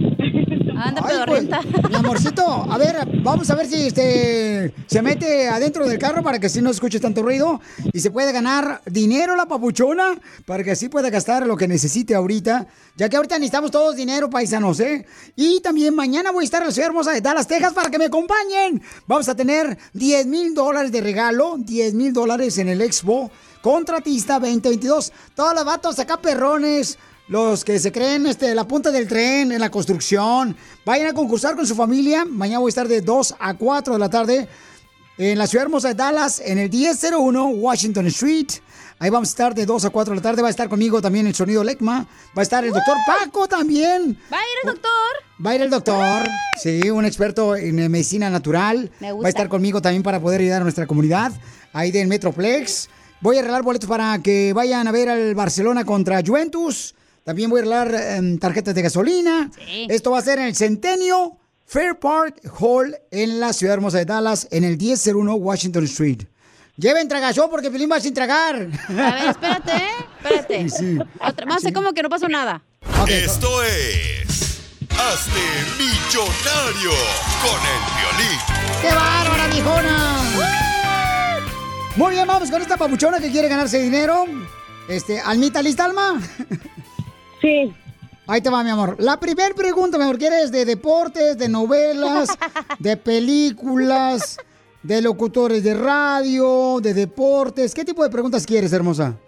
Anda, 0.76 1.02
Ay, 1.04 1.16
pues, 1.26 1.44
mi 1.88 1.94
amorcito, 1.94 2.44
a 2.44 2.78
ver, 2.78 2.96
vamos 3.22 3.48
a 3.50 3.54
ver 3.54 3.66
si 3.66 3.86
este 3.86 4.74
se 4.86 5.02
mete 5.02 5.48
adentro 5.48 5.86
del 5.86 5.98
carro 5.98 6.22
para 6.22 6.38
que 6.38 6.46
así 6.46 6.60
no 6.60 6.70
escuche 6.70 7.00
tanto 7.00 7.22
ruido 7.22 7.60
y 7.92 8.00
se 8.00 8.10
puede 8.10 8.32
ganar 8.32 8.82
dinero 8.86 9.36
la 9.36 9.46
papuchona 9.46 10.18
para 10.46 10.64
que 10.64 10.72
así 10.72 10.88
pueda 10.88 11.10
gastar 11.10 11.46
lo 11.46 11.56
que 11.56 11.68
necesite 11.68 12.14
ahorita, 12.14 12.66
ya 12.96 13.08
que 13.08 13.16
ahorita 13.16 13.36
necesitamos 13.38 13.70
todos 13.70 13.96
dinero, 13.96 14.30
paisanos, 14.30 14.80
¿eh? 14.80 15.06
Y 15.36 15.60
también 15.60 15.94
mañana 15.94 16.32
voy 16.32 16.44
a 16.44 16.46
estar 16.46 16.62
en 16.62 16.68
la 16.68 16.72
ciudad 16.72 16.88
hermosa 16.88 17.12
de 17.12 17.20
Dallas, 17.20 17.46
Texas 17.46 17.72
para 17.72 17.90
que 17.90 17.98
me 17.98 18.06
acompañen. 18.06 18.82
Vamos 19.06 19.28
a 19.28 19.34
tener 19.34 19.78
10 19.92 20.26
mil 20.26 20.54
dólares 20.54 20.92
de 20.92 21.00
regalo, 21.00 21.56
10 21.58 21.94
mil 21.94 22.12
dólares 22.12 22.58
en 22.58 22.68
el 22.68 22.80
Expo 22.80 23.30
Contratista 23.62 24.34
2022. 24.34 25.12
Todos 25.34 25.54
los 25.54 25.64
vatos 25.64 25.98
acá 25.98 26.18
perrones, 26.18 26.98
los 27.28 27.64
que 27.64 27.78
se 27.78 27.90
creen 27.90 28.26
este, 28.26 28.54
la 28.54 28.68
punta 28.68 28.90
del 28.90 29.08
tren 29.08 29.50
en 29.50 29.60
la 29.60 29.70
construcción, 29.70 30.56
vayan 30.84 31.08
a 31.08 31.12
concursar 31.14 31.56
con 31.56 31.66
su 31.66 31.74
familia. 31.74 32.24
Mañana 32.24 32.58
voy 32.58 32.68
a 32.68 32.70
estar 32.70 32.86
de 32.86 33.00
2 33.00 33.36
a 33.38 33.54
4 33.54 33.94
de 33.94 33.98
la 33.98 34.10
tarde 34.10 34.48
en 35.16 35.38
la 35.38 35.46
ciudad 35.46 35.64
hermosa 35.64 35.88
de 35.88 35.94
Dallas, 35.94 36.42
en 36.44 36.58
el 36.58 36.68
1001 36.70 37.46
Washington 37.46 38.06
Street. 38.08 38.48
Ahí 38.98 39.10
vamos 39.10 39.28
a 39.28 39.32
estar 39.32 39.54
de 39.54 39.64
2 39.64 39.86
a 39.86 39.90
4 39.90 40.12
de 40.12 40.16
la 40.16 40.22
tarde. 40.22 40.42
Va 40.42 40.48
a 40.48 40.50
estar 40.50 40.68
conmigo 40.68 41.00
también 41.00 41.26
el 41.26 41.34
sonido 41.34 41.64
Lecma. 41.64 42.06
Va 42.36 42.40
a 42.40 42.42
estar 42.42 42.64
el 42.64 42.72
doctor 42.72 42.96
Paco 43.06 43.48
también. 43.48 44.18
¿Va 44.32 44.36
a 44.36 44.40
ir 44.40 44.46
el 44.62 44.70
doctor? 44.72 44.90
Va 45.44 45.50
a 45.50 45.54
ir 45.54 45.62
el 45.62 45.70
doctor, 45.70 46.28
sí, 46.62 46.90
un 46.90 47.04
experto 47.04 47.56
en 47.56 47.90
medicina 47.90 48.30
natural. 48.30 48.90
Me 49.00 49.12
gusta. 49.12 49.24
Va 49.24 49.28
a 49.28 49.30
estar 49.30 49.48
conmigo 49.48 49.82
también 49.82 50.02
para 50.02 50.20
poder 50.20 50.40
ayudar 50.42 50.60
a 50.60 50.64
nuestra 50.64 50.86
comunidad, 50.86 51.32
ahí 51.72 51.90
del 51.90 52.06
Metroplex. 52.06 52.88
Voy 53.20 53.38
a 53.38 53.40
regalar 53.40 53.62
boletos 53.62 53.88
para 53.88 54.18
que 54.20 54.52
vayan 54.52 54.86
a 54.86 54.92
ver 54.92 55.08
al 55.08 55.34
Barcelona 55.34 55.84
contra 55.84 56.22
Juventus. 56.24 56.94
También 57.24 57.48
voy 57.48 57.60
a 57.60 57.62
regalar 57.64 57.94
em, 57.94 58.38
tarjetas 58.38 58.74
de 58.74 58.82
gasolina. 58.82 59.50
Esto 59.88 60.10
va 60.10 60.18
a 60.18 60.22
ser 60.22 60.38
en 60.38 60.46
el 60.46 60.54
Centenio 60.54 61.38
Fair 61.66 61.98
Park 61.98 62.40
Hall 62.60 62.96
en 63.10 63.40
la 63.40 63.52
ciudad 63.54 63.74
hermosa 63.74 63.98
de 63.98 64.04
Dallas, 64.04 64.46
en 64.50 64.64
el 64.64 64.76
1001 64.76 65.34
Washington 65.34 65.84
Street. 65.84 66.22
Lleven 66.76 67.08
tragazón 67.08 67.48
porque 67.50 67.70
Pilín 67.70 67.88
va 67.90 67.98
sin 68.00 68.12
tragar. 68.12 68.68
A 68.88 68.92
ver, 68.92 69.30
espérate, 69.30 69.72
¿eh? 69.72 69.90
Espérate. 70.18 70.68
Sí. 70.68 70.98
Otra, 71.20 71.46
vamos 71.46 71.54
a 71.54 71.58
hacer 71.58 71.72
como 71.72 71.92
que 71.92 72.02
no 72.02 72.10
pasó 72.10 72.28
nada. 72.28 72.62
Esto 73.08 73.62
es. 73.62 74.60
Hazte 74.90 75.40
millonario 75.78 76.90
con 77.42 77.60
el 77.72 77.80
violín. 77.96 78.38
¡Qué 78.82 78.94
bárbara, 78.94 79.48
viejona! 79.48 80.20
Muy 81.96 82.12
bien, 82.12 82.26
vamos 82.26 82.50
con 82.50 82.60
esta 82.60 82.76
papuchona 82.76 83.18
que 83.20 83.30
quiere 83.30 83.48
ganarse 83.48 83.80
dinero. 83.80 84.26
Este, 84.88 85.20
Almita, 85.20 85.62
¿lista, 85.62 85.84
Alma? 85.84 86.20
Sí. 87.44 87.74
Ahí 88.26 88.40
te 88.40 88.48
va, 88.48 88.64
mi 88.64 88.70
amor. 88.70 88.96
La 89.00 89.20
primera 89.20 89.54
pregunta, 89.54 89.98
mi 89.98 90.04
amor, 90.04 90.16
¿quieres 90.16 90.50
de 90.50 90.64
deportes, 90.64 91.36
de 91.36 91.46
novelas, 91.46 92.30
de 92.78 92.96
películas, 92.96 94.38
de 94.82 95.02
locutores 95.02 95.62
de 95.62 95.74
radio, 95.74 96.80
de 96.80 96.94
deportes? 96.94 97.74
¿Qué 97.74 97.84
tipo 97.84 98.02
de 98.02 98.08
preguntas 98.08 98.46
quieres, 98.46 98.72
hermosa? 98.72 99.18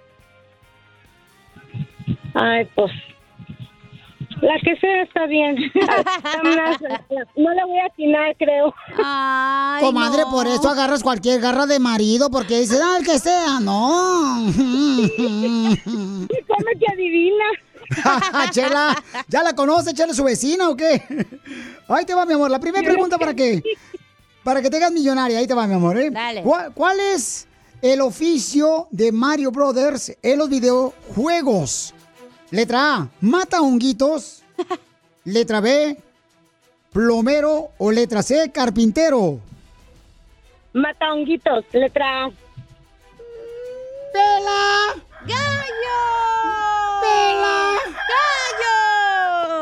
Ay, 2.32 2.66
pues. 2.74 2.90
La 4.40 4.58
que 4.62 4.76
sea 4.76 5.02
está 5.02 5.26
bien. 5.26 5.56
no 7.36 7.54
le 7.54 7.64
voy 7.64 7.78
a 7.78 7.86
atinar, 7.86 8.34
creo. 8.38 8.74
Comadre, 9.80 10.22
por 10.30 10.46
eso 10.46 10.70
agarras 10.70 11.02
cualquier 11.02 11.42
garra 11.42 11.66
de 11.66 11.78
marido, 11.78 12.30
porque 12.30 12.60
dices, 12.60 12.80
ah, 12.82 12.96
el 12.98 13.04
que 13.04 13.18
sea, 13.18 13.60
no. 13.60 14.46
¿Cómo 16.46 16.70
que 16.78 16.92
adivina? 16.92 17.44
Chela, 18.50 19.02
¿ya 19.28 19.42
la 19.42 19.54
conoce, 19.54 19.94
Chela, 19.94 20.14
su 20.14 20.24
vecina 20.24 20.68
o 20.68 20.76
qué? 20.76 21.02
Ahí 21.88 22.04
te 22.04 22.14
va, 22.14 22.26
mi 22.26 22.34
amor. 22.34 22.50
La 22.50 22.60
primera 22.60 22.84
pregunta 22.88 23.18
para 23.18 23.34
que, 23.34 23.62
para 24.42 24.62
que 24.62 24.70
te 24.70 24.76
hagas 24.76 24.92
millonaria. 24.92 25.38
Ahí 25.38 25.46
te 25.46 25.54
va, 25.54 25.66
mi 25.66 25.74
amor, 25.74 25.98
¿eh? 25.98 26.10
Dale. 26.10 26.42
¿Cuál, 26.42 26.72
cuál 26.72 27.00
es 27.00 27.46
el 27.82 28.00
oficio 28.00 28.88
de 28.90 29.12
Mario 29.12 29.50
Brothers 29.50 30.16
en 30.22 30.38
los 30.38 30.48
videojuegos? 30.48 31.94
Letra 32.50 32.96
A, 32.96 33.08
mata 33.20 33.60
honguitos. 33.60 34.42
Letra 35.24 35.60
B, 35.60 35.96
plomero. 36.92 37.70
O 37.78 37.90
letra 37.90 38.22
C, 38.22 38.50
carpintero. 38.52 39.40
Mata 40.72 41.12
honguitos, 41.12 41.64
letra 41.72 42.24
A. 42.24 42.30
¡Pela! 44.12 45.04
¡Gallo! 45.26 46.75
¡Pela! 47.06 47.74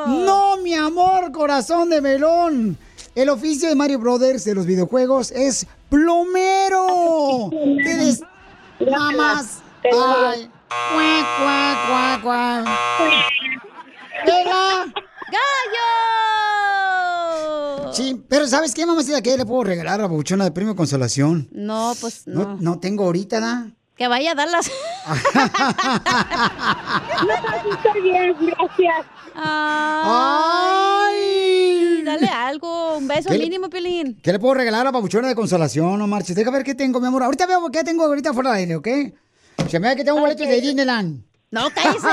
¡Gallo! 0.07 0.25
No, 0.25 0.57
mi 0.59 0.75
amor, 0.75 1.33
corazón 1.33 1.91
de 1.91 2.01
melón. 2.01 2.79
El 3.15 3.29
oficio 3.29 3.69
de 3.69 3.75
Mario 3.75 3.99
Brothers 3.99 4.45
de 4.45 4.55
los 4.55 4.67
videojuegos 4.67 5.31
es 5.31 5.67
plomero. 5.89 7.51
¿Qué 7.51 7.95
des... 7.95 8.23
Mamás. 8.81 9.63
Ay. 9.85 10.51
Cuac, 10.69 11.87
cuac, 11.87 12.23
cuac. 12.23 12.65
¡Pela! 14.25 14.87
¡Gallo! 17.75 17.93
Sí, 17.93 18.21
pero 18.29 18.47
¿sabes 18.49 18.75
qué, 18.75 18.85
mamacita? 18.85 19.23
¿Qué 19.23 19.37
le 19.37 19.47
puedo 19.47 19.63
regalar 19.63 20.01
a 20.01 20.05
la 20.05 20.09
buchona 20.09 20.43
de 20.45 20.51
premio 20.51 20.75
consolación? 20.75 21.49
No, 21.53 21.93
pues 22.01 22.27
no. 22.27 22.43
No, 22.43 22.57
no 22.61 22.81
tengo 22.81 23.05
ahorita, 23.05 23.39
¿da? 23.39 23.71
Que 23.97 24.09
vaya 24.09 24.33
a 24.33 24.35
darlas. 24.35 24.71
No, 27.27 27.75
estoy 27.75 28.01
bien, 28.03 28.35
gracias. 28.41 29.07
Ay, 30.85 32.03
Dale 32.05 32.29
algo, 32.29 32.97
un 32.99 33.07
beso 33.09 33.29
¿Qué 33.31 33.39
le- 33.39 33.45
mínimo, 33.45 33.71
Pilín. 33.71 34.19
¿Qué 34.23 34.33
le 34.33 34.39
puedo 34.39 34.55
regalar 34.55 34.81
a 34.83 34.85
la 34.85 34.93
papuchona 34.93 35.29
de 35.29 35.35
consolación? 35.35 35.99
No 35.99 36.07
marches. 36.07 36.35
Deja 36.37 36.51
ver 36.51 36.65
qué 36.65 36.75
tengo, 36.75 37.01
mi 37.01 37.07
amor. 37.07 37.23
Ahorita 37.23 37.47
veo 37.47 37.71
qué 37.71 37.83
tengo 37.85 38.05
ahorita 38.05 38.33
fuera 38.35 38.51
del 38.51 38.59
aire, 38.61 38.77
¿ok? 38.77 38.89
Se 39.71 39.79
me 39.81 39.89
da 39.89 39.97
que 39.97 40.05
tengo 40.05 40.21
boletos 40.21 40.47
de 40.47 40.61
Disneyland. 40.61 41.23
No, 41.51 41.71
cállese. 41.71 42.09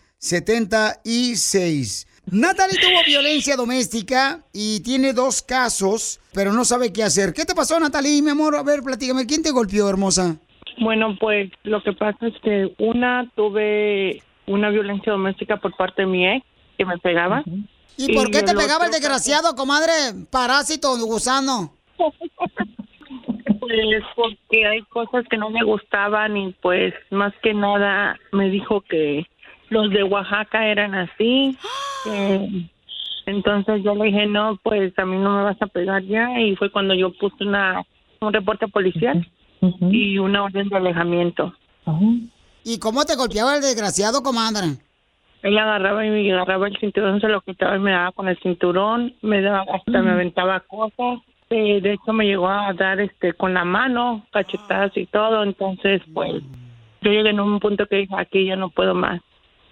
Natalie 2.32 2.80
tuvo 2.80 3.04
violencia 3.06 3.56
doméstica 3.56 4.42
y 4.52 4.82
tiene 4.82 5.14
dos 5.14 5.44
casos, 5.44 6.20
pero 6.34 6.52
no 6.52 6.66
sabe 6.66 6.92
qué 6.92 7.04
hacer. 7.04 7.34
¿Qué 7.34 7.46
te 7.46 7.54
pasó, 7.54 7.80
Natalie, 7.80 8.24
mi 8.24 8.32
amor? 8.32 8.56
A 8.56 8.64
ver, 8.64 8.82
platícame. 8.82 9.28
¿Quién 9.28 9.44
te 9.44 9.52
golpeó, 9.52 9.88
hermosa? 9.88 10.38
Bueno, 10.80 11.16
pues 11.20 11.52
lo 11.64 11.82
que 11.84 11.94
pasa 11.94 12.28
es 12.28 12.34
que 12.44 12.74
una 12.80 13.30
tuve 13.36 14.24
una 14.48 14.70
violencia 14.70 15.12
doméstica 15.12 15.58
por 15.58 15.76
parte 15.76 16.02
de 16.02 16.08
mi 16.08 16.28
ex 16.28 16.46
que 16.78 16.86
me 16.86 16.98
pegaba. 16.98 17.44
¿Y 17.98 18.14
por 18.14 18.32
qué 18.32 18.42
te 18.42 18.52
el 18.52 18.58
pegaba 18.58 18.86
el 18.86 18.92
desgraciado, 18.92 19.56
comadre? 19.56 19.92
Parásito, 20.32 20.98
gusano. 20.98 21.74
Pues 21.98 22.14
porque 24.16 24.66
hay 24.66 24.82
cosas 24.84 25.26
que 25.30 25.38
no 25.38 25.50
me 25.50 25.64
gustaban 25.64 26.38
y 26.38 26.54
pues 26.62 26.94
más 27.10 27.34
que 27.42 27.54
nada 27.54 28.18
me 28.32 28.50
dijo 28.50 28.82
que 28.82 29.26
los 29.70 29.90
de 29.90 30.04
Oaxaca 30.04 30.68
eran 30.68 30.96
así. 30.96 31.58
eh, 32.12 32.68
entonces 33.26 33.84
yo 33.84 33.96
le 33.96 34.06
dije, 34.06 34.28
no, 34.28 34.60
pues 34.64 34.98
a 34.98 35.06
mí 35.06 35.18
no 35.18 35.38
me 35.38 35.44
vas 35.44 35.62
a 35.62 35.68
pegar 35.68 36.04
ya 36.04 36.40
y 36.40 36.56
fue 36.56 36.70
cuando 36.70 36.94
yo 36.94 37.12
puse 37.14 37.44
una 37.44 37.84
un 38.20 38.34
reporte 38.34 38.68
policial 38.68 39.28
y 39.92 40.18
una 40.18 40.44
orden 40.44 40.70
de 40.70 40.78
alejamiento. 40.78 41.54
¿Y 42.64 42.80
cómo 42.80 43.06
te 43.06 43.16
golpeaba 43.16 43.56
el 43.56 43.62
desgraciado, 43.62 44.22
comadre? 44.22 44.78
Él 45.44 45.58
agarraba 45.58 46.06
y 46.06 46.10
me 46.10 46.34
agarraba 46.34 46.68
el 46.68 46.78
cinturón, 46.78 47.22
se 47.22 47.28
lo 47.28 47.42
quitaba 47.42 47.76
y 47.76 47.80
me 47.80 47.92
daba 47.92 48.12
con 48.12 48.28
el 48.28 48.38
cinturón, 48.40 49.14
me 49.22 49.42
daba, 49.42 49.66
hasta 49.74 50.02
me 50.02 50.12
aventaba 50.12 50.60
cosas. 50.62 51.20
Eh, 51.52 51.80
de 51.82 51.94
hecho, 51.94 52.12
me 52.14 52.26
llegó 52.26 52.50
a 52.50 52.74
dar 52.74 53.00
este 53.00 53.34
con 53.34 53.54
la 53.54 53.64
mano, 53.64 54.26
cachetadas 54.32 54.98
y 54.98 55.06
todo. 55.06 55.44
Entonces, 55.44 56.02
pues, 56.14 56.42
yo 57.02 57.12
llegué 57.12 57.30
en 57.30 57.40
un 57.40 57.60
punto 57.60 57.86
que 57.86 57.98
dije, 57.98 58.16
aquí 58.18 58.46
ya 58.48 58.56
no 58.56 58.70
puedo 58.70 58.96
más. 58.96 59.22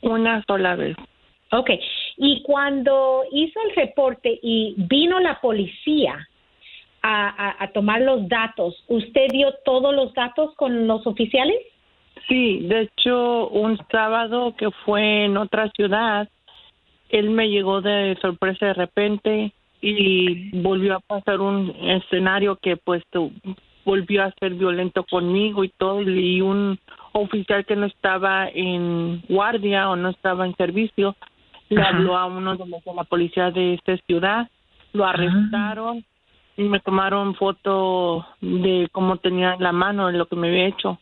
Una 0.02 0.42
sola 0.46 0.76
vez. 0.76 0.96
Ok, 1.52 1.70
y 2.16 2.42
cuando 2.42 3.22
hizo 3.32 3.58
el 3.68 3.74
reporte 3.74 4.38
y 4.42 4.74
vino 4.76 5.18
la 5.18 5.40
policía 5.40 6.28
a, 7.02 7.28
a- 7.28 7.64
a 7.64 7.72
tomar 7.72 8.02
los 8.02 8.28
datos, 8.28 8.74
¿usted 8.88 9.26
dio 9.32 9.52
todos 9.64 9.94
los 9.94 10.12
datos 10.14 10.54
con 10.56 10.86
los 10.86 11.06
oficiales? 11.06 11.56
Sí, 12.28 12.60
de 12.68 12.82
hecho, 12.82 13.48
un 13.48 13.78
sábado 13.90 14.54
que 14.56 14.70
fue 14.84 15.24
en 15.24 15.36
otra 15.36 15.68
ciudad, 15.70 16.28
él 17.10 17.30
me 17.30 17.48
llegó 17.48 17.80
de 17.80 18.16
sorpresa 18.20 18.66
de 18.66 18.74
repente 18.74 19.52
y 19.80 20.50
volvió 20.60 20.96
a 20.96 21.00
pasar 21.00 21.40
un 21.40 21.74
escenario 21.82 22.56
que 22.56 22.76
pues 22.76 23.02
volvió 23.84 24.24
a 24.24 24.32
ser 24.32 24.54
violento 24.54 25.04
conmigo 25.04 25.64
y 25.64 25.70
todo 25.70 26.02
y 26.02 26.40
un 26.40 26.78
oficial 27.12 27.64
que 27.64 27.76
no 27.76 27.86
estaba 27.86 28.48
en 28.48 29.22
guardia 29.28 29.90
o 29.90 29.96
no 29.96 30.10
estaba 30.10 30.46
en 30.46 30.54
servicio 30.56 31.16
le 31.70 31.80
Ajá. 31.80 31.96
habló 31.96 32.18
a 32.18 32.26
uno 32.26 32.56
de 32.56 32.66
los 32.66 32.84
de 32.84 32.94
la 32.94 33.04
policía 33.04 33.50
de 33.50 33.74
esta 33.74 33.96
ciudad, 33.98 34.50
lo 34.92 35.06
arrestaron 35.06 36.04
y 36.56 36.64
me 36.64 36.80
tomaron 36.80 37.36
foto 37.36 38.26
de 38.40 38.88
cómo 38.92 39.16
tenía 39.16 39.56
la 39.58 39.72
mano 39.72 40.10
en 40.10 40.18
lo 40.18 40.26
que 40.26 40.36
me 40.36 40.48
había 40.48 40.66
hecho. 40.66 40.98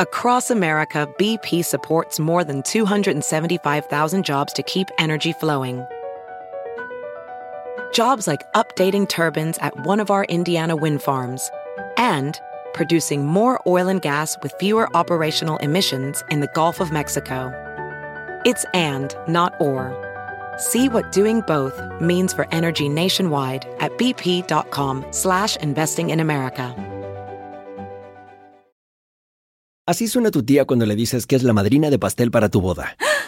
Across 0.00 0.52
America, 0.52 1.08
BP 1.18 1.64
supports 1.64 2.20
more 2.20 2.44
than 2.44 2.62
275,000 2.62 4.24
jobs 4.24 4.52
to 4.52 4.62
keep 4.62 4.86
energy 4.96 5.32
flowing. 5.32 5.84
Jobs 7.92 8.28
like 8.28 8.44
updating 8.54 9.08
turbines 9.08 9.58
at 9.58 9.74
one 9.84 9.98
of 9.98 10.12
our 10.12 10.24
Indiana 10.26 10.76
wind 10.76 11.02
farms 11.02 11.50
and 11.96 12.40
producing 12.72 13.26
more 13.26 13.60
oil 13.66 13.88
and 13.88 14.00
gas 14.00 14.36
with 14.42 14.54
fewer 14.58 14.88
operational 14.96 15.58
emissions 15.58 16.24
in 16.30 16.40
the 16.40 16.48
Gulf 16.54 16.80
of 16.80 16.90
Mexico. 16.90 17.52
It's 18.44 18.64
and, 18.72 19.14
not 19.26 19.52
or. 19.60 19.92
See 20.56 20.88
what 20.88 21.12
doing 21.12 21.42
both 21.42 21.80
means 22.00 22.32
for 22.32 22.46
energy 22.50 22.88
nationwide 22.88 23.66
at 23.80 23.96
bp.com 23.98 25.04
slash 25.10 25.56
investing 25.56 26.10
in 26.10 26.20
America. 26.20 26.74
Así 29.88 30.06
suena 30.06 30.30
tu 30.30 30.42
tía 30.42 30.66
cuando 30.66 30.84
le 30.84 30.94
dices 30.94 31.26
que 31.26 31.34
es 31.34 31.42
la 31.42 31.54
madrina 31.54 31.88
de 31.88 31.98
pastel 31.98 32.30
para 32.30 32.50
tu 32.50 32.60
boda. 32.60 32.94